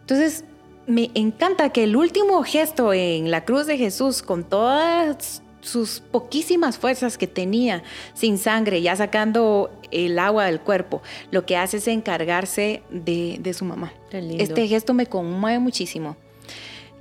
Entonces, 0.00 0.44
me 0.86 1.10
encanta 1.14 1.70
que 1.70 1.84
el 1.84 1.96
último 1.96 2.42
gesto 2.42 2.92
en 2.92 3.30
la 3.30 3.44
cruz 3.44 3.66
de 3.66 3.76
Jesús, 3.76 4.22
con 4.22 4.44
todas 4.44 5.42
sus 5.64 6.00
poquísimas 6.00 6.78
fuerzas 6.78 7.18
que 7.18 7.26
tenía, 7.26 7.82
sin 8.12 8.38
sangre, 8.38 8.82
ya 8.82 8.94
sacando 8.94 9.70
el 9.90 10.18
agua 10.18 10.46
del 10.46 10.60
cuerpo, 10.60 11.02
lo 11.30 11.46
que 11.46 11.56
hace 11.56 11.78
es 11.78 11.88
encargarse 11.88 12.82
de, 12.90 13.54
su 13.54 13.64
mamá. 13.64 13.92
Este 14.10 14.68
gesto 14.68 14.94
me 14.94 15.06
conmueve 15.06 15.58
muchísimo. 15.58 16.16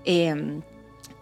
Em, 0.06 0.62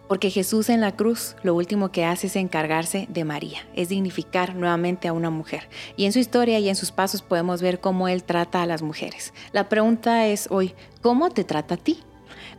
porque 0.08 0.30
Jesús 0.30 0.68
en 0.68 0.80
la 0.80 0.94
cruz 0.94 1.36
lo 1.42 1.54
último 1.54 1.90
que 1.90 2.04
hace 2.04 2.26
es 2.26 2.36
encargarse 2.36 3.06
de 3.08 3.24
María, 3.24 3.60
es 3.74 3.88
dignificar 3.88 4.54
nuevamente 4.54 5.08
a 5.08 5.12
una 5.12 5.30
mujer. 5.30 5.68
Y 5.96 6.04
en 6.04 6.12
su 6.12 6.18
historia 6.18 6.58
y 6.58 6.68
en 6.68 6.76
sus 6.76 6.92
pasos 6.92 7.22
podemos 7.22 7.62
ver 7.62 7.80
cómo 7.80 8.08
Él 8.08 8.22
trata 8.22 8.62
a 8.62 8.66
las 8.66 8.82
mujeres. 8.82 9.32
La 9.52 9.68
pregunta 9.68 10.26
es 10.26 10.48
hoy, 10.50 10.74
¿cómo 11.00 11.30
te 11.30 11.44
trata 11.44 11.74
a 11.74 11.78
ti? 11.78 12.00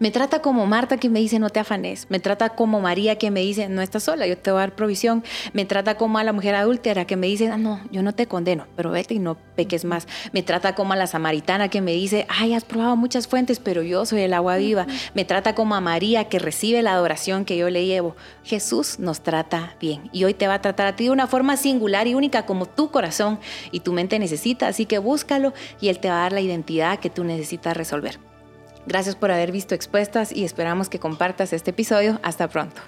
Me 0.04 0.12
trata 0.12 0.41
como 0.41 0.66
Marta 0.66 0.97
que 0.97 1.08
me 1.08 1.22
dice 1.22 1.39
no 1.39 1.49
te 1.49 1.62
afanes. 1.62 2.08
Me 2.10 2.20
trata 2.20 2.49
como 2.49 2.82
María 2.82 3.18
que 3.18 3.32
me 3.32 3.39
dice 3.39 3.70
no 3.70 3.82
estás 3.82 4.04
sola, 4.04 4.28
yo 4.28 4.38
te 4.38 4.51
voy 4.51 4.58
a 4.58 4.64
dar 4.64 4.76
provisión. 4.76 5.24
Me 5.54 5.64
trata 5.64 5.95
como 5.95 6.18
a 6.18 6.26
la 6.26 6.34
mujer 6.34 6.56
adúltera 6.56 7.06
que 7.06 7.16
me 7.16 7.28
dice 7.28 7.47
ah, 7.47 7.58
no, 7.58 7.80
yo 7.89 8.04
no 8.04 8.12
te 8.12 8.28
condeno, 8.28 8.68
pero 8.76 8.91
vete 8.91 9.14
y 9.14 9.20
no 9.20 9.38
peques 9.56 9.86
más. 9.86 10.06
Me 10.34 10.43
trata 10.43 10.76
como 10.76 10.91
a 10.91 10.97
la 10.97 11.08
samaritana 11.08 11.70
que 11.70 11.80
me 11.80 11.93
dice 11.93 12.26
ay, 12.28 12.54
has 12.54 12.66
probado 12.66 12.97
muchas 12.97 13.30
fuentes, 13.30 13.60
pero 13.60 13.82
yo 13.82 14.06
soy 14.06 14.24
el 14.24 14.34
agua 14.34 14.58
viva. 14.58 14.88
Me 15.14 15.24
trata 15.24 15.56
como 15.56 15.74
a 15.74 15.80
María 15.80 16.26
que 16.26 16.38
recibe 16.38 16.82
la 16.82 16.91
adoración 16.91 17.45
que 17.45 17.56
yo 17.56 17.70
le 17.70 17.86
llevo. 17.86 18.18
Jesús 18.43 18.99
nos 18.99 19.22
trata 19.22 19.78
bien 19.80 20.10
y 20.12 20.26
hoy 20.26 20.34
te 20.34 20.49
va 20.49 20.56
a 20.56 20.62
tratar 20.62 20.88
a 20.88 20.97
ti 20.97 21.06
de 21.06 21.12
una 21.12 21.28
forma 21.28 21.56
singular 21.56 22.08
y 22.08 22.14
única 22.14 22.45
como 22.45 22.66
tu 22.66 22.91
corazón 22.91 23.39
y 23.72 23.80
tu 23.80 23.93
mente 23.93 24.20
necesita. 24.20 24.68
Así 24.68 24.86
que 24.86 24.97
búscalo 24.97 25.54
y 25.80 25.88
Él 25.88 25.99
te 25.99 26.10
va 26.10 26.18
a 26.18 26.22
dar 26.24 26.34
la 26.34 26.41
identidad 26.41 26.99
que 26.99 27.10
tú 27.10 27.24
necesitas 27.24 27.78
resolver. 27.78 28.32
Gracias 28.86 29.15
por 29.15 29.31
haber 29.31 29.51
visto 29.51 29.75
Expuestas 29.75 30.31
y 30.31 30.43
esperamos 30.43 30.89
que 30.89 30.99
compartas 30.99 31.53
este 31.53 31.71
episodio. 31.71 32.19
Hasta 32.23 32.47
pronto. 32.49 32.81